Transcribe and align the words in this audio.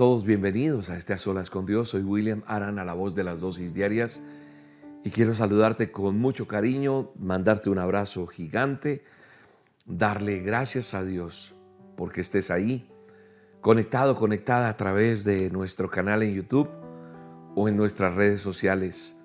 Todos, 0.00 0.24
bienvenidos 0.24 0.88
a 0.88 0.96
este 0.96 1.12
A 1.12 1.18
Solas 1.18 1.50
con 1.50 1.66
Dios. 1.66 1.90
Soy 1.90 2.00
William 2.00 2.42
Aran 2.46 2.78
a 2.78 2.86
la 2.86 2.94
voz 2.94 3.14
de 3.14 3.22
las 3.22 3.40
dosis 3.40 3.74
diarias 3.74 4.22
y 5.04 5.10
quiero 5.10 5.34
saludarte 5.34 5.92
con 5.92 6.18
mucho 6.18 6.48
cariño, 6.48 7.10
mandarte 7.18 7.68
un 7.68 7.78
abrazo 7.78 8.26
gigante, 8.26 9.04
darle 9.84 10.38
gracias 10.38 10.94
a 10.94 11.04
Dios 11.04 11.54
porque 11.98 12.22
estés 12.22 12.50
ahí, 12.50 12.90
conectado, 13.60 14.16
conectada 14.16 14.70
a 14.70 14.76
través 14.78 15.24
de 15.24 15.50
nuestro 15.50 15.90
canal 15.90 16.22
en 16.22 16.32
YouTube 16.32 16.70
o 17.54 17.68
en 17.68 17.76
nuestras 17.76 18.14
redes 18.14 18.40
sociales 18.40 19.18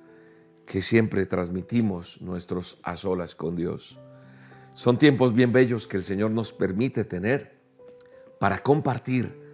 que 0.66 0.82
siempre 0.82 1.26
transmitimos 1.26 2.20
nuestros 2.22 2.82
A 2.84 2.98
Solas 2.98 3.34
con 3.34 3.56
Dios. 3.56 4.02
Son 4.74 4.98
tiempos 4.98 5.34
bien 5.34 5.54
bellos 5.54 5.88
que 5.88 5.96
el 5.96 6.04
Señor 6.04 6.32
nos 6.32 6.52
permite 6.52 7.06
tener 7.06 7.62
para 8.40 8.58
compartir 8.58 9.45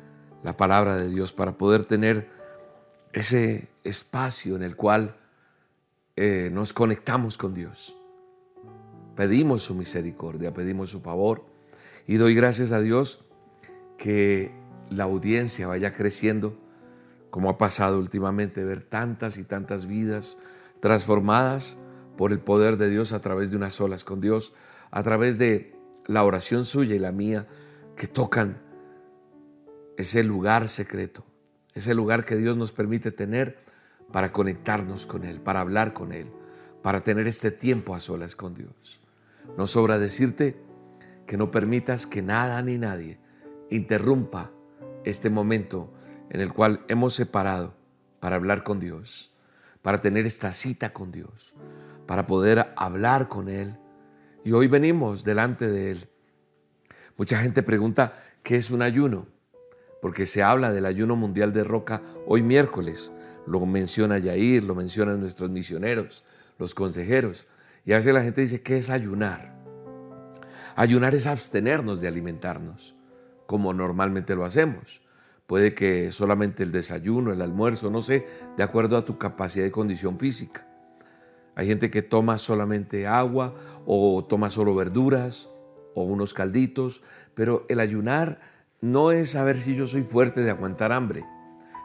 la 0.44 0.58
palabra 0.58 0.96
de 0.96 1.10
Dios, 1.10 1.34
para 1.34 1.58
poder 1.58 1.86
tener 1.86 2.30
ese 3.14 3.68
espacio 3.84 4.56
en 4.56 4.64
el 4.64 4.76
cual 4.76 5.16
eh, 6.16 6.50
nos 6.52 6.74
conectamos 6.74 7.38
con 7.38 7.54
Dios. 7.54 7.98
Pedimos 9.16 9.64
su 9.64 9.76
misericordia, 9.76 10.54
pedimos 10.54 10.90
su 10.90 11.02
favor 11.02 11.46
y 12.08 12.16
doy 12.18 12.34
gracias 12.34 12.72
a 12.72 12.82
Dios 12.82 13.24
que 13.98 14.52
la 14.90 15.04
audiencia 15.04 15.68
vaya 15.68 15.94
creciendo, 15.94 16.58
como 17.30 17.50
ha 17.50 17.58
pasado 17.58 18.00
últimamente, 18.00 18.64
ver 18.64 18.82
tantas 18.82 19.38
y 19.38 19.44
tantas 19.44 19.86
vidas 19.86 20.38
transformadas 20.80 21.78
por 22.18 22.32
el 22.32 22.40
poder 22.40 22.78
de 22.78 22.90
Dios 22.90 23.14
a 23.14 23.22
través 23.22 23.52
de 23.52 23.58
unas 23.58 23.76
solas 23.76 24.04
con 24.04 24.20
Dios, 24.22 24.54
a 24.90 25.04
través 25.04 25.38
de 25.38 25.76
la 26.06 26.24
oración 26.24 26.66
suya 26.66 26.96
y 26.96 27.00
la 27.00 27.12
mía, 27.12 27.48
que 27.96 28.08
tocan 28.08 28.58
ese 29.98 30.24
lugar 30.24 30.68
secreto, 30.68 31.26
ese 31.74 31.94
lugar 31.94 32.26
que 32.26 32.36
Dios 32.36 32.58
nos 32.58 32.72
permite 32.72 33.12
tener 33.12 33.60
para 34.12 34.32
conectarnos 34.32 35.06
con 35.06 35.24
Él, 35.24 35.42
para 35.42 35.62
hablar 35.62 35.94
con 35.94 36.12
Él, 36.12 36.32
para 36.82 37.02
tener 37.02 37.28
este 37.28 37.52
tiempo 37.52 37.96
a 37.96 38.00
solas 38.00 38.36
con 38.36 38.54
Dios. 38.54 39.02
No 39.58 39.68
sobra 39.68 39.98
decirte 40.00 40.62
que 41.26 41.38
no 41.38 41.52
permitas 41.52 42.08
que 42.08 42.22
nada 42.22 42.62
ni 42.62 42.78
nadie 42.78 43.20
interrumpa 43.70 44.52
este 45.04 45.30
momento 45.30 45.94
en 46.30 46.42
el 46.42 46.54
cual 46.54 46.84
hemos 46.88 47.14
separado 47.14 47.76
para 48.20 48.36
hablar 48.36 48.64
con 48.64 48.80
Dios, 48.80 49.34
para 49.82 50.02
tener 50.02 50.26
esta 50.26 50.52
cita 50.52 50.94
con 50.94 51.12
Dios, 51.12 51.54
para 52.06 52.28
poder 52.28 52.74
hablar 52.76 53.28
con 53.28 53.50
Él. 53.50 53.78
Y 54.44 54.52
hoy 54.52 54.68
venimos 54.68 55.24
delante 55.24 55.70
de 55.70 55.92
Él. 55.92 56.10
Mucha 57.18 57.40
gente 57.40 57.64
pregunta, 57.64 58.24
¿qué 58.44 58.56
es 58.56 58.72
un 58.72 58.82
ayuno? 58.82 59.28
Porque 60.02 60.26
se 60.26 60.44
habla 60.44 60.74
del 60.74 60.86
ayuno 60.86 61.16
mundial 61.16 61.54
de 61.54 61.64
roca 61.64 62.02
hoy 62.26 62.42
miércoles. 62.42 63.12
Lo 63.46 63.66
menciona 63.66 64.18
Yair, 64.18 64.64
lo 64.64 64.76
mencionan 64.76 65.20
nuestros 65.20 65.50
misioneros, 65.50 66.24
los 66.58 66.76
consejeros. 66.76 67.48
Y 67.86 67.94
a 67.94 67.98
veces 67.98 68.14
la 68.14 68.24
gente 68.24 68.42
dice, 68.42 68.62
¿qué 68.62 68.78
es 68.78 68.90
ayunar? 68.90 69.56
Ayunar 70.76 71.16
es 71.16 71.28
abstenernos 71.28 72.02
de 72.02 72.08
alimentarnos, 72.08 72.96
como 73.46 73.74
normalmente 73.74 74.36
lo 74.36 74.46
hacemos. 74.46 75.02
Puede 75.46 75.74
que 75.76 76.12
solamente 76.12 76.64
el 76.64 76.72
desayuno, 76.72 77.34
el 77.34 77.42
almuerzo, 77.42 77.90
no 77.90 78.02
sé, 78.02 78.26
de 78.58 78.64
acuerdo 78.64 78.98
a 78.98 79.06
tu 79.06 79.18
capacidad 79.18 79.66
y 79.66 79.72
condición 79.72 80.18
física. 80.18 80.66
Hay 81.56 81.68
gente 81.68 81.92
que 81.92 82.02
toma 82.02 82.38
solamente 82.38 83.06
agua 83.06 83.54
o 83.86 84.24
toma 84.24 84.50
solo 84.50 84.74
verduras 84.74 85.50
o 85.94 86.04
unos 86.04 86.34
calditos, 86.34 87.04
pero 87.34 87.66
el 87.68 87.82
ayunar 87.82 88.40
no 88.82 89.12
es 89.12 89.32
saber 89.32 89.58
si 89.58 89.76
yo 89.76 89.86
soy 89.86 90.02
fuerte 90.02 90.42
de 90.42 90.50
aguantar 90.50 90.92
hambre. 90.92 91.24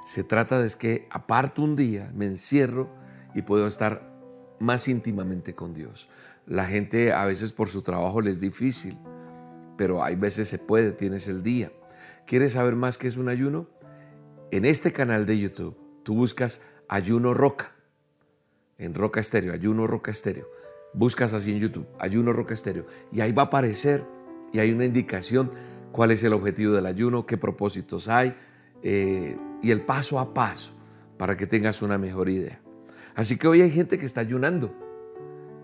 Se 0.05 0.25
trata 0.25 0.61
de 0.61 0.71
que 0.71 1.07
aparto 1.11 1.63
un 1.63 1.77
día, 1.77 2.11
me 2.15 2.27
encierro 2.27 2.91
y 3.35 3.43
puedo 3.43 3.67
estar 3.67 4.17
más 4.59 4.89
íntimamente 4.89 5.55
con 5.55 5.75
Dios. 5.75 6.09
La 6.47 6.65
gente 6.65 7.13
a 7.13 7.27
veces 7.27 7.53
por 7.53 7.69
su 7.69 7.83
trabajo 7.83 8.21
les 8.23 8.35
es 8.37 8.41
difícil, 8.41 8.99
pero 9.77 10.03
hay 10.03 10.17
veces 10.17 10.49
se 10.49 10.59
puede, 10.59 10.93
tienes 10.93 11.29
el 11.29 11.43
día. 11.43 11.71
¿Quieres 12.27 12.53
saber 12.53 12.77
más 12.77 12.97
qué 12.97 13.09
es 13.09 13.19
un 13.19 13.29
ayuno? 13.29 13.69
En 14.51 14.65
este 14.65 14.93
canal 14.93 15.27
de 15.27 15.39
YouTube 15.39 15.77
tú 16.03 16.15
buscas 16.15 16.63
ayuno 16.89 17.35
roca, 17.35 17.73
en 18.79 18.95
roca 18.95 19.21
estéreo, 19.21 19.53
ayuno 19.53 19.87
roca 19.87 20.11
estéreo. 20.11 20.49
Buscas 20.95 21.35
así 21.35 21.53
en 21.53 21.59
YouTube, 21.59 21.87
ayuno 21.99 22.33
roca 22.33 22.55
estéreo, 22.55 22.87
y 23.13 23.21
ahí 23.21 23.33
va 23.33 23.43
a 23.43 23.47
aparecer 23.47 24.03
y 24.53 24.61
hay 24.61 24.73
una 24.73 24.87
indicación 24.87 25.51
cuál 25.97 26.11
es 26.11 26.23
el 26.23 26.35
objetivo 26.35 26.75
del 26.75 26.85
ayuno, 26.85 27.25
qué 27.25 27.39
propósitos 27.39 28.07
hay 28.09 28.37
eh, 28.83 29.35
y 29.63 29.71
el 29.71 29.81
paso 29.81 30.21
a 30.21 30.35
paso 30.35 30.75
para 31.17 31.39
que 31.39 31.47
tengas 31.47 31.81
una 31.81 31.97
mejor 31.97 32.29
idea. 32.29 32.61
Así 33.15 33.39
que 33.39 33.49
hoy 33.49 33.63
hay 33.63 33.71
gente 33.71 33.99
que 33.99 34.05
está 34.05 34.21
ayunando 34.21 34.77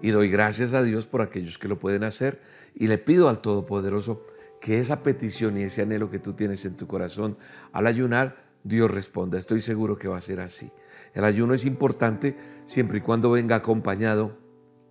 y 0.00 0.08
doy 0.08 0.30
gracias 0.30 0.72
a 0.72 0.82
Dios 0.82 1.04
por 1.04 1.20
aquellos 1.20 1.58
que 1.58 1.68
lo 1.68 1.78
pueden 1.78 2.02
hacer 2.02 2.40
y 2.74 2.86
le 2.86 2.96
pido 2.96 3.28
al 3.28 3.42
Todopoderoso 3.42 4.24
que 4.58 4.78
esa 4.78 5.02
petición 5.02 5.58
y 5.58 5.64
ese 5.64 5.82
anhelo 5.82 6.10
que 6.10 6.18
tú 6.18 6.32
tienes 6.32 6.64
en 6.64 6.78
tu 6.78 6.86
corazón 6.86 7.36
al 7.72 7.86
ayunar, 7.86 8.42
Dios 8.64 8.90
responda. 8.90 9.38
Estoy 9.38 9.60
seguro 9.60 9.98
que 9.98 10.08
va 10.08 10.16
a 10.16 10.22
ser 10.22 10.40
así. 10.40 10.72
El 11.12 11.24
ayuno 11.24 11.52
es 11.52 11.66
importante 11.66 12.38
siempre 12.64 12.98
y 12.98 13.00
cuando 13.02 13.30
venga 13.30 13.56
acompañado 13.56 14.38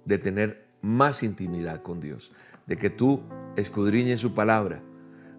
de 0.06 0.20
tener 0.20 0.68
más 0.84 1.24
intimidad 1.24 1.82
con 1.82 2.00
Dios, 2.00 2.32
de 2.68 2.78
que 2.78 2.92
tú 2.92 3.24
escudriñes 3.56 4.20
su 4.20 4.36
palabra, 4.36 4.84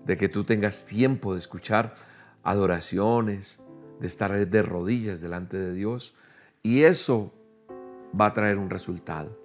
de 0.07 0.17
que 0.17 0.29
tú 0.29 0.45
tengas 0.45 0.85
tiempo 0.85 1.35
de 1.35 1.41
escuchar 1.41 1.95
adoraciones, 2.43 3.61
de 4.01 4.07
estar 4.07 4.47
de 4.47 4.63
rodillas 4.63 5.21
delante 5.21 5.59
de 5.59 5.73
Dios. 5.73 6.15
Y 6.63 6.83
eso 6.83 7.33
va 8.19 8.27
a 8.27 8.33
traer 8.33 8.59
un 8.59 8.71
resultado. 8.71 9.39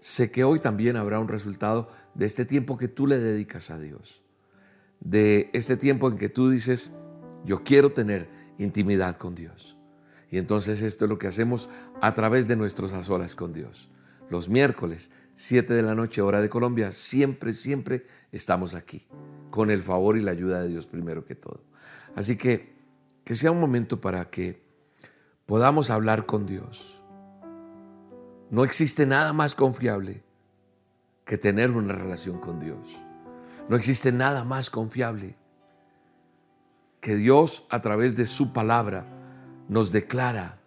Sé 0.00 0.30
que 0.30 0.44
hoy 0.44 0.60
también 0.60 0.96
habrá 0.96 1.18
un 1.18 1.28
resultado 1.28 1.90
de 2.14 2.26
este 2.26 2.44
tiempo 2.44 2.78
que 2.78 2.88
tú 2.88 3.06
le 3.06 3.18
dedicas 3.18 3.70
a 3.70 3.78
Dios. 3.78 4.22
De 5.00 5.50
este 5.52 5.76
tiempo 5.76 6.08
en 6.08 6.18
que 6.18 6.28
tú 6.28 6.50
dices, 6.50 6.90
yo 7.44 7.62
quiero 7.64 7.92
tener 7.92 8.28
intimidad 8.58 9.16
con 9.16 9.34
Dios. 9.34 9.76
Y 10.30 10.38
entonces 10.38 10.82
esto 10.82 11.04
es 11.04 11.08
lo 11.08 11.18
que 11.18 11.26
hacemos 11.26 11.68
a 12.00 12.14
través 12.14 12.48
de 12.48 12.56
nuestros 12.56 12.92
a 12.92 13.02
solas 13.02 13.34
con 13.34 13.52
Dios. 13.52 13.88
Los 14.30 14.48
miércoles, 14.48 15.10
7 15.38 15.72
de 15.72 15.82
la 15.84 15.94
noche, 15.94 16.20
hora 16.20 16.40
de 16.40 16.48
Colombia, 16.48 16.90
siempre, 16.90 17.52
siempre 17.52 18.04
estamos 18.32 18.74
aquí 18.74 19.06
con 19.50 19.70
el 19.70 19.84
favor 19.84 20.16
y 20.16 20.20
la 20.20 20.32
ayuda 20.32 20.60
de 20.60 20.66
Dios 20.68 20.88
primero 20.88 21.24
que 21.24 21.36
todo. 21.36 21.60
Así 22.16 22.36
que 22.36 22.76
que 23.22 23.36
sea 23.36 23.52
un 23.52 23.60
momento 23.60 24.00
para 24.00 24.30
que 24.30 24.60
podamos 25.46 25.90
hablar 25.90 26.26
con 26.26 26.44
Dios. 26.44 27.04
No 28.50 28.64
existe 28.64 29.06
nada 29.06 29.32
más 29.32 29.54
confiable 29.54 30.24
que 31.24 31.38
tener 31.38 31.70
una 31.70 31.94
relación 31.94 32.40
con 32.40 32.58
Dios. 32.58 32.98
No 33.68 33.76
existe 33.76 34.10
nada 34.10 34.42
más 34.42 34.70
confiable 34.70 35.36
que 37.00 37.14
Dios 37.14 37.64
a 37.70 37.80
través 37.80 38.16
de 38.16 38.26
su 38.26 38.52
palabra 38.52 39.06
nos 39.68 39.92
declara 39.92 40.58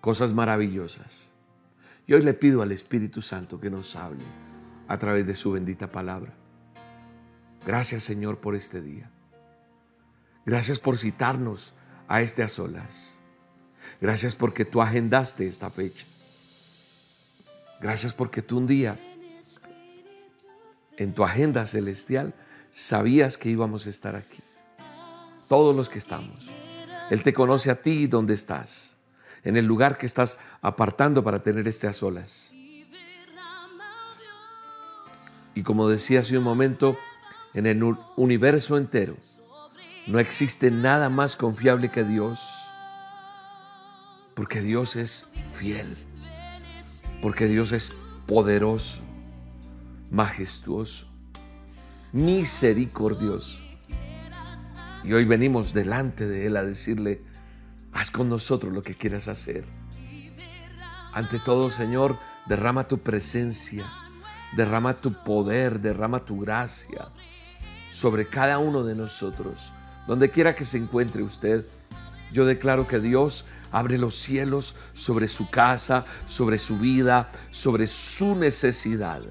cosas 0.00 0.32
maravillosas. 0.32 1.32
Y 2.06 2.14
hoy 2.14 2.22
le 2.22 2.34
pido 2.34 2.62
al 2.62 2.72
Espíritu 2.72 3.20
Santo 3.20 3.60
que 3.60 3.70
nos 3.70 3.96
hable 3.96 4.24
a 4.88 4.98
través 4.98 5.26
de 5.26 5.34
su 5.34 5.52
bendita 5.52 5.90
palabra. 5.90 6.32
Gracias 7.66 8.04
Señor 8.04 8.38
por 8.38 8.54
este 8.54 8.80
día. 8.80 9.10
Gracias 10.44 10.78
por 10.78 10.96
citarnos 10.96 11.74
a 12.06 12.22
este 12.22 12.42
a 12.42 12.48
solas. 12.48 13.14
Gracias 14.00 14.36
porque 14.36 14.64
tú 14.64 14.80
agendaste 14.80 15.46
esta 15.46 15.70
fecha. 15.70 16.06
Gracias 17.80 18.12
porque 18.12 18.42
tú 18.42 18.58
un 18.58 18.66
día 18.66 18.98
en 20.96 21.12
tu 21.12 21.24
agenda 21.24 21.66
celestial 21.66 22.34
sabías 22.70 23.36
que 23.36 23.48
íbamos 23.48 23.86
a 23.86 23.90
estar 23.90 24.16
aquí. 24.16 24.42
Todos 25.48 25.76
los 25.76 25.88
que 25.88 25.98
estamos. 25.98 26.48
Él 27.10 27.22
te 27.22 27.32
conoce 27.32 27.70
a 27.70 27.80
ti 27.80 28.06
donde 28.06 28.34
estás, 28.34 28.95
en 29.46 29.56
el 29.56 29.64
lugar 29.64 29.96
que 29.96 30.06
estás 30.06 30.38
apartando 30.60 31.22
para 31.22 31.40
tener 31.40 31.68
este 31.68 31.86
a 31.86 31.92
solas. 31.92 32.52
Y 35.54 35.62
como 35.62 35.88
decía 35.88 36.18
hace 36.18 36.36
un 36.36 36.42
momento, 36.42 36.98
en 37.54 37.66
el 37.66 37.80
universo 38.16 38.76
entero. 38.76 39.16
No 40.08 40.18
existe 40.18 40.72
nada 40.72 41.10
más 41.10 41.36
confiable 41.36 41.90
que 41.90 42.02
Dios. 42.02 42.40
Porque 44.34 44.60
Dios 44.62 44.96
es 44.96 45.28
fiel. 45.54 45.96
Porque 47.22 47.46
Dios 47.46 47.70
es 47.70 47.92
poderoso, 48.26 49.00
majestuoso, 50.10 51.06
misericordioso. 52.12 53.62
Y 55.04 55.12
hoy 55.12 55.24
venimos 55.24 55.72
delante 55.72 56.26
de 56.26 56.48
Él 56.48 56.56
a 56.56 56.64
decirle, 56.64 57.22
haz 57.96 58.10
con 58.10 58.28
nosotros 58.28 58.72
lo 58.74 58.82
que 58.82 58.94
quieras 58.94 59.26
hacer. 59.26 59.64
Ante 61.12 61.38
todo, 61.38 61.70
Señor, 61.70 62.18
derrama 62.46 62.86
tu 62.86 62.98
presencia, 62.98 63.90
derrama 64.54 64.92
tu 64.92 65.14
poder, 65.24 65.80
derrama 65.80 66.22
tu 66.22 66.38
gracia 66.40 67.08
sobre 67.90 68.28
cada 68.28 68.58
uno 68.58 68.82
de 68.82 68.94
nosotros. 68.94 69.72
Donde 70.06 70.30
quiera 70.30 70.54
que 70.54 70.64
se 70.64 70.76
encuentre 70.76 71.22
usted, 71.22 71.64
yo 72.32 72.44
declaro 72.44 72.86
que 72.86 73.00
Dios 73.00 73.46
abre 73.72 73.96
los 73.96 74.14
cielos 74.14 74.76
sobre 74.92 75.26
su 75.26 75.48
casa, 75.48 76.04
sobre 76.26 76.58
su 76.58 76.76
vida, 76.76 77.30
sobre 77.50 77.86
su 77.86 78.36
necesidad. 78.36 79.22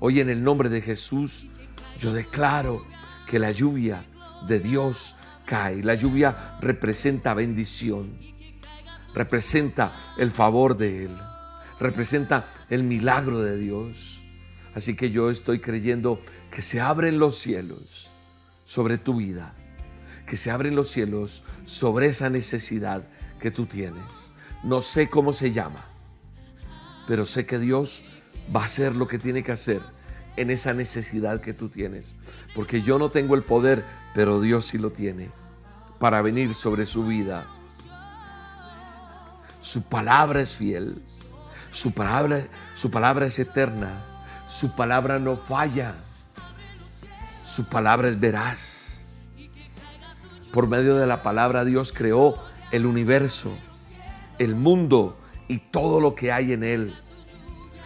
Hoy 0.00 0.18
en 0.18 0.28
el 0.28 0.42
nombre 0.42 0.68
de 0.68 0.82
Jesús, 0.82 1.46
yo 1.98 2.12
declaro 2.12 2.84
que 3.28 3.38
la 3.38 3.52
lluvia 3.52 4.04
de 4.48 4.58
Dios 4.58 5.14
cae. 5.44 5.82
La 5.82 5.94
lluvia 5.94 6.58
representa 6.60 7.34
bendición, 7.34 8.18
representa 9.14 9.96
el 10.18 10.30
favor 10.30 10.76
de 10.76 11.06
Él, 11.06 11.16
representa 11.78 12.48
el 12.70 12.82
milagro 12.82 13.40
de 13.40 13.58
Dios. 13.58 14.22
Así 14.74 14.96
que 14.96 15.10
yo 15.10 15.30
estoy 15.30 15.60
creyendo 15.60 16.20
que 16.50 16.62
se 16.62 16.80
abren 16.80 17.18
los 17.18 17.38
cielos 17.38 18.10
sobre 18.64 18.98
tu 18.98 19.16
vida, 19.16 19.54
que 20.26 20.36
se 20.36 20.50
abren 20.50 20.74
los 20.74 20.88
cielos 20.90 21.44
sobre 21.64 22.06
esa 22.06 22.30
necesidad 22.30 23.06
que 23.40 23.50
tú 23.50 23.66
tienes. 23.66 24.32
No 24.64 24.80
sé 24.80 25.08
cómo 25.08 25.32
se 25.32 25.52
llama, 25.52 25.84
pero 27.06 27.24
sé 27.24 27.46
que 27.46 27.58
Dios 27.58 28.04
va 28.54 28.62
a 28.62 28.64
hacer 28.64 28.96
lo 28.96 29.06
que 29.06 29.18
tiene 29.18 29.42
que 29.42 29.52
hacer 29.52 29.82
en 30.36 30.50
esa 30.50 30.74
necesidad 30.74 31.40
que 31.40 31.54
tú 31.54 31.68
tienes. 31.68 32.16
Porque 32.54 32.82
yo 32.82 32.98
no 32.98 33.10
tengo 33.10 33.34
el 33.34 33.42
poder, 33.42 33.84
pero 34.14 34.40
Dios 34.40 34.66
sí 34.66 34.78
lo 34.78 34.90
tiene 34.90 35.30
para 35.98 36.22
venir 36.22 36.54
sobre 36.54 36.86
su 36.86 37.04
vida. 37.04 37.46
Su 39.60 39.82
palabra 39.82 40.40
es 40.40 40.54
fiel. 40.54 41.02
Su 41.70 41.92
palabra, 41.92 42.40
su 42.74 42.90
palabra 42.90 43.26
es 43.26 43.38
eterna. 43.38 44.04
Su 44.46 44.74
palabra 44.76 45.18
no 45.18 45.36
falla. 45.36 45.94
Su 47.44 47.64
palabra 47.64 48.08
es 48.08 48.20
veraz. 48.20 49.06
Por 50.52 50.68
medio 50.68 50.94
de 50.94 51.06
la 51.06 51.22
palabra 51.22 51.64
Dios 51.64 51.92
creó 51.92 52.38
el 52.70 52.86
universo, 52.86 53.56
el 54.38 54.54
mundo 54.54 55.18
y 55.48 55.58
todo 55.58 56.00
lo 56.00 56.14
que 56.14 56.30
hay 56.30 56.52
en 56.52 56.62
él. 56.62 56.94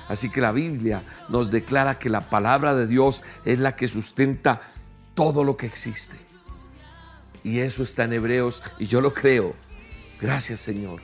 Así 0.08 0.30
que 0.30 0.40
la 0.40 0.52
Biblia 0.52 1.02
nos 1.28 1.50
declara 1.50 1.98
que 1.98 2.10
la 2.10 2.22
palabra 2.22 2.74
de 2.74 2.86
Dios 2.86 3.22
es 3.44 3.58
la 3.58 3.76
que 3.76 3.88
sustenta 3.88 4.60
todo 5.18 5.42
lo 5.42 5.56
que 5.56 5.66
existe. 5.66 6.16
Y 7.42 7.58
eso 7.58 7.82
está 7.82 8.04
en 8.04 8.12
Hebreos 8.12 8.62
y 8.78 8.86
yo 8.86 9.00
lo 9.00 9.12
creo. 9.12 9.52
Gracias 10.20 10.60
Señor. 10.60 11.00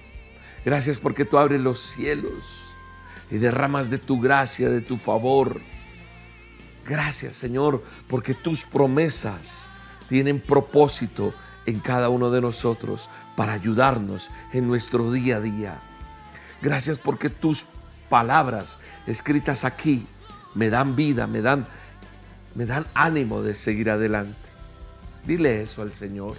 Gracias 0.65 1.01
porque 1.01 1.25
tú 1.25 1.37
abres 1.37 1.61
los 1.61 1.81
cielos 1.81 2.73
y 3.29 3.39
derramas 3.39 3.91
de 3.91 3.99
tu 3.99 4.21
gracia, 4.21 4.69
de 4.69 4.83
tu 4.83 4.99
favor. 4.99 5.61
Gracias 6.87 7.35
Señor 7.35 7.83
porque 8.07 8.35
tus 8.35 8.65
promesas 8.65 9.69
tienen 10.09 10.41
propósito 10.41 11.35
en 11.67 11.81
cada 11.81 12.09
uno 12.09 12.31
de 12.31 12.41
nosotros 12.41 13.11
para 13.35 13.55
ayudarnos 13.55 14.31
en 14.53 14.69
nuestro 14.69 15.11
día 15.11 15.39
a 15.39 15.41
día. 15.41 15.81
Gracias 16.63 17.01
porque 17.01 17.31
tus 17.31 17.67
palabras 18.09 18.79
escritas 19.09 19.65
aquí 19.65 20.07
me 20.55 20.71
dan 20.71 20.95
vida, 20.95 21.27
me 21.27 21.43
dan, 21.43 21.67
me 22.55 22.67
dan 22.67 22.87
ánimo 22.95 23.43
de 23.43 23.55
seguir 23.55 23.91
adelante. 23.91 24.49
Dile 25.27 25.63
eso 25.63 25.83
al 25.83 25.93
Señor. 25.93 26.37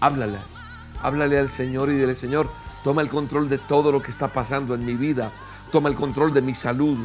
Háblale. 0.00 0.38
Háblale 1.02 1.38
al 1.38 1.48
Señor 1.48 1.90
y 1.90 1.94
dile, 1.94 2.14
Señor, 2.14 2.48
toma 2.84 3.02
el 3.02 3.08
control 3.08 3.48
de 3.48 3.58
todo 3.58 3.92
lo 3.92 4.02
que 4.02 4.10
está 4.10 4.28
pasando 4.28 4.74
en 4.74 4.84
mi 4.84 4.94
vida. 4.94 5.30
Toma 5.70 5.88
el 5.88 5.94
control 5.94 6.34
de 6.34 6.42
mi 6.42 6.54
salud. 6.54 6.98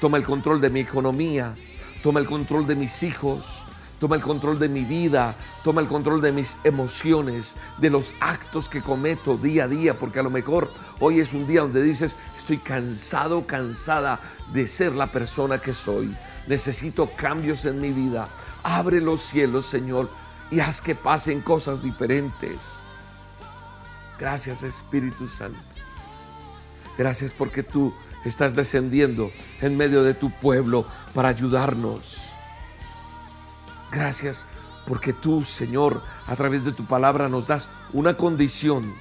Toma 0.00 0.16
el 0.16 0.24
control 0.24 0.60
de 0.60 0.70
mi 0.70 0.80
economía. 0.80 1.54
Toma 2.02 2.20
el 2.20 2.26
control 2.26 2.66
de 2.66 2.76
mis 2.76 3.02
hijos. 3.02 3.64
Toma 4.00 4.16
el 4.16 4.22
control 4.22 4.58
de 4.58 4.68
mi 4.68 4.82
vida, 4.84 5.34
toma 5.62 5.80
el 5.80 5.86
control 5.86 6.20
de 6.20 6.32
mis 6.32 6.58
emociones, 6.64 7.56
de 7.78 7.88
los 7.88 8.14
actos 8.20 8.68
que 8.68 8.82
cometo 8.82 9.38
día 9.38 9.64
a 9.64 9.68
día, 9.68 9.98
porque 9.98 10.18
a 10.18 10.22
lo 10.22 10.28
mejor 10.28 10.70
hoy 11.00 11.20
es 11.20 11.32
un 11.32 11.46
día 11.46 11.62
donde 11.62 11.82
dices, 11.82 12.18
estoy 12.36 12.58
cansado, 12.58 13.46
cansada 13.46 14.20
de 14.52 14.68
ser 14.68 14.92
la 14.92 15.06
persona 15.06 15.58
que 15.58 15.72
soy. 15.72 16.14
Necesito 16.46 17.10
cambios 17.16 17.64
en 17.64 17.80
mi 17.80 17.90
vida. 17.90 18.28
Abre 18.62 19.00
los 19.00 19.20
cielos, 19.22 19.66
Señor, 19.66 20.10
y 20.50 20.60
haz 20.60 20.80
que 20.80 20.94
pasen 20.94 21.40
cosas 21.40 21.82
diferentes. 21.82 22.80
Gracias, 24.18 24.62
Espíritu 24.62 25.26
Santo. 25.26 25.58
Gracias 26.96 27.32
porque 27.32 27.62
tú 27.62 27.92
estás 28.24 28.54
descendiendo 28.54 29.32
en 29.60 29.76
medio 29.76 30.02
de 30.02 30.14
tu 30.14 30.30
pueblo 30.30 30.86
para 31.12 31.28
ayudarnos 31.28 32.34
Gracias 33.94 34.46
porque 34.86 35.12
tú, 35.12 35.44
Señor, 35.44 36.02
a 36.26 36.34
través 36.34 36.64
de 36.64 36.72
tu 36.72 36.84
palabra 36.84 37.28
nos 37.28 37.46
das 37.46 37.68
una 37.92 38.16
condición, 38.16 38.92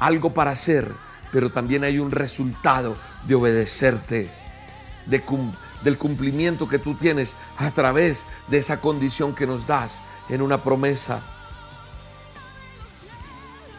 algo 0.00 0.34
para 0.34 0.50
hacer, 0.50 0.92
pero 1.30 1.50
también 1.50 1.84
hay 1.84 2.00
un 2.00 2.10
resultado 2.10 2.96
de 3.26 3.36
obedecerte, 3.36 4.30
del 5.82 5.98
cumplimiento 5.98 6.68
que 6.68 6.78
tú 6.78 6.94
tienes 6.94 7.36
a 7.56 7.70
través 7.70 8.26
de 8.48 8.58
esa 8.58 8.80
condición 8.80 9.34
que 9.34 9.46
nos 9.46 9.66
das 9.66 10.02
en 10.28 10.42
una 10.42 10.62
promesa. 10.62 11.22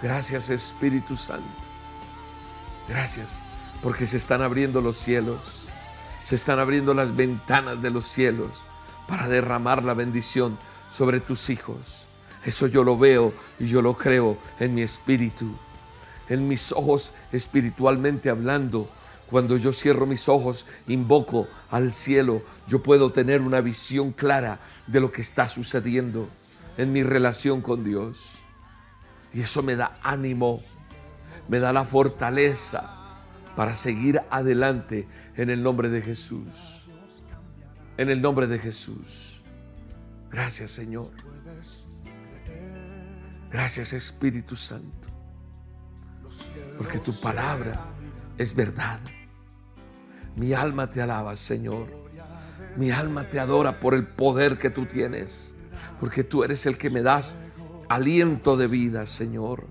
Gracias 0.02 0.50
Espíritu 0.50 1.18
Santo. 1.18 1.46
Gracias 2.88 3.44
porque 3.82 4.06
se 4.06 4.18
están 4.18 4.42
abriendo 4.42 4.82
los 4.82 4.98
cielos, 4.98 5.68
se 6.22 6.36
están 6.36 6.60
abriendo 6.60 6.94
las 6.94 7.16
ventanas 7.16 7.82
de 7.82 7.90
los 7.90 8.06
cielos 8.06 8.62
para 9.08 9.28
derramar 9.28 9.84
la 9.84 9.94
bendición 9.94 10.58
sobre 10.90 11.20
tus 11.20 11.50
hijos. 11.50 12.08
Eso 12.46 12.68
yo 12.68 12.84
lo 12.84 12.98
veo 12.98 13.34
y 13.60 13.68
yo 13.68 13.82
lo 13.82 13.96
creo 13.96 14.38
en 14.60 14.74
mi 14.74 14.82
espíritu, 14.82 15.56
en 16.30 16.48
mis 16.48 16.72
ojos 16.72 17.14
espiritualmente 17.32 18.30
hablando. 18.30 18.90
Cuando 19.30 19.58
yo 19.58 19.72
cierro 19.74 20.06
mis 20.06 20.28
ojos, 20.28 20.66
invoco 20.88 21.48
al 21.70 21.92
cielo, 21.92 22.42
yo 22.68 22.82
puedo 22.82 23.12
tener 23.12 23.42
una 23.42 23.62
visión 23.62 24.12
clara 24.12 24.60
de 24.88 25.00
lo 25.00 25.12
que 25.12 25.22
está 25.22 25.48
sucediendo 25.48 26.30
en 26.78 26.92
mi 26.92 27.04
relación 27.04 27.62
con 27.62 27.84
Dios. 27.84 28.40
Y 29.34 29.42
eso 29.42 29.62
me 29.62 29.76
da 29.76 30.00
ánimo, 30.02 30.62
me 31.48 31.60
da 31.60 31.72
la 31.74 31.86
fortaleza 31.86 32.96
para 33.56 33.76
seguir 33.76 34.22
adelante 34.32 35.08
en 35.36 35.50
el 35.50 35.62
nombre 35.62 35.90
de 35.90 36.02
Jesús 36.02 36.80
en 38.00 38.10
el 38.10 38.22
nombre 38.22 38.48
de 38.48 38.58
Jesús. 38.58 39.42
Gracias 40.32 40.72
Señor. 40.72 41.12
Gracias 43.52 43.92
Espíritu 43.92 44.56
Santo. 44.56 45.10
Porque 46.78 47.00
tu 47.00 47.14
palabra 47.20 47.88
es 48.38 48.56
verdad. 48.56 49.02
Mi 50.36 50.54
alma 50.54 50.90
te 50.90 51.02
alaba, 51.02 51.36
Señor. 51.36 51.88
Mi 52.76 52.92
alma 52.92 53.28
te 53.28 53.40
adora 53.40 53.80
por 53.80 53.94
el 53.94 54.08
poder 54.08 54.58
que 54.58 54.70
tú 54.70 54.86
tienes. 54.86 55.54
Porque 56.00 56.24
tú 56.24 56.44
eres 56.44 56.66
el 56.66 56.78
que 56.78 56.90
me 56.90 57.02
das 57.02 57.36
aliento 57.90 58.56
de 58.56 58.68
vida, 58.68 59.06
Señor. 59.06 59.66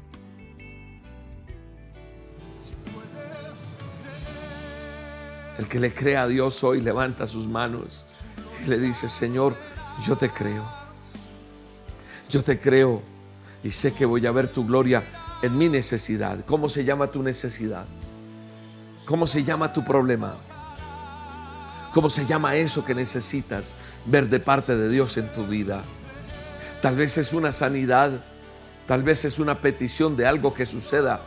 El 5.58 5.66
que 5.66 5.80
le 5.80 5.92
crea 5.92 6.22
a 6.22 6.26
Dios 6.28 6.62
hoy 6.62 6.80
levanta 6.80 7.26
sus 7.26 7.48
manos 7.48 8.04
y 8.64 8.68
le 8.68 8.78
dice, 8.78 9.08
Señor, 9.08 9.56
yo 10.06 10.16
te 10.16 10.30
creo. 10.30 10.68
Yo 12.28 12.44
te 12.44 12.60
creo 12.60 13.02
y 13.62 13.70
sé 13.70 13.92
que 13.92 14.04
voy 14.04 14.26
a 14.26 14.32
ver 14.32 14.48
tu 14.48 14.66
gloria 14.66 15.04
en 15.42 15.56
mi 15.56 15.68
necesidad. 15.68 16.44
¿Cómo 16.46 16.68
se 16.68 16.84
llama 16.84 17.10
tu 17.10 17.22
necesidad? 17.22 17.86
¿Cómo 19.04 19.26
se 19.26 19.42
llama 19.42 19.72
tu 19.72 19.84
problema? 19.84 20.36
¿Cómo 21.92 22.10
se 22.10 22.26
llama 22.26 22.56
eso 22.56 22.84
que 22.84 22.94
necesitas 22.94 23.76
ver 24.04 24.28
de 24.28 24.40
parte 24.40 24.76
de 24.76 24.88
Dios 24.88 25.16
en 25.16 25.32
tu 25.32 25.46
vida? 25.46 25.82
Tal 26.82 26.96
vez 26.96 27.18
es 27.18 27.32
una 27.32 27.50
sanidad, 27.50 28.20
tal 28.86 29.02
vez 29.02 29.24
es 29.24 29.38
una 29.38 29.60
petición 29.60 30.16
de 30.16 30.26
algo 30.26 30.54
que 30.54 30.66
suceda 30.66 31.22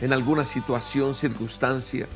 en 0.00 0.12
alguna 0.12 0.44
situación, 0.44 1.14
circunstancia. 1.14 2.06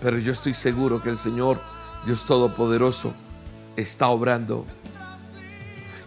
Pero 0.00 0.18
yo 0.18 0.32
estoy 0.32 0.54
seguro 0.54 1.02
que 1.02 1.10
el 1.10 1.18
Señor 1.18 1.60
Dios 2.04 2.24
Todopoderoso 2.24 3.12
está 3.76 4.08
obrando. 4.08 4.64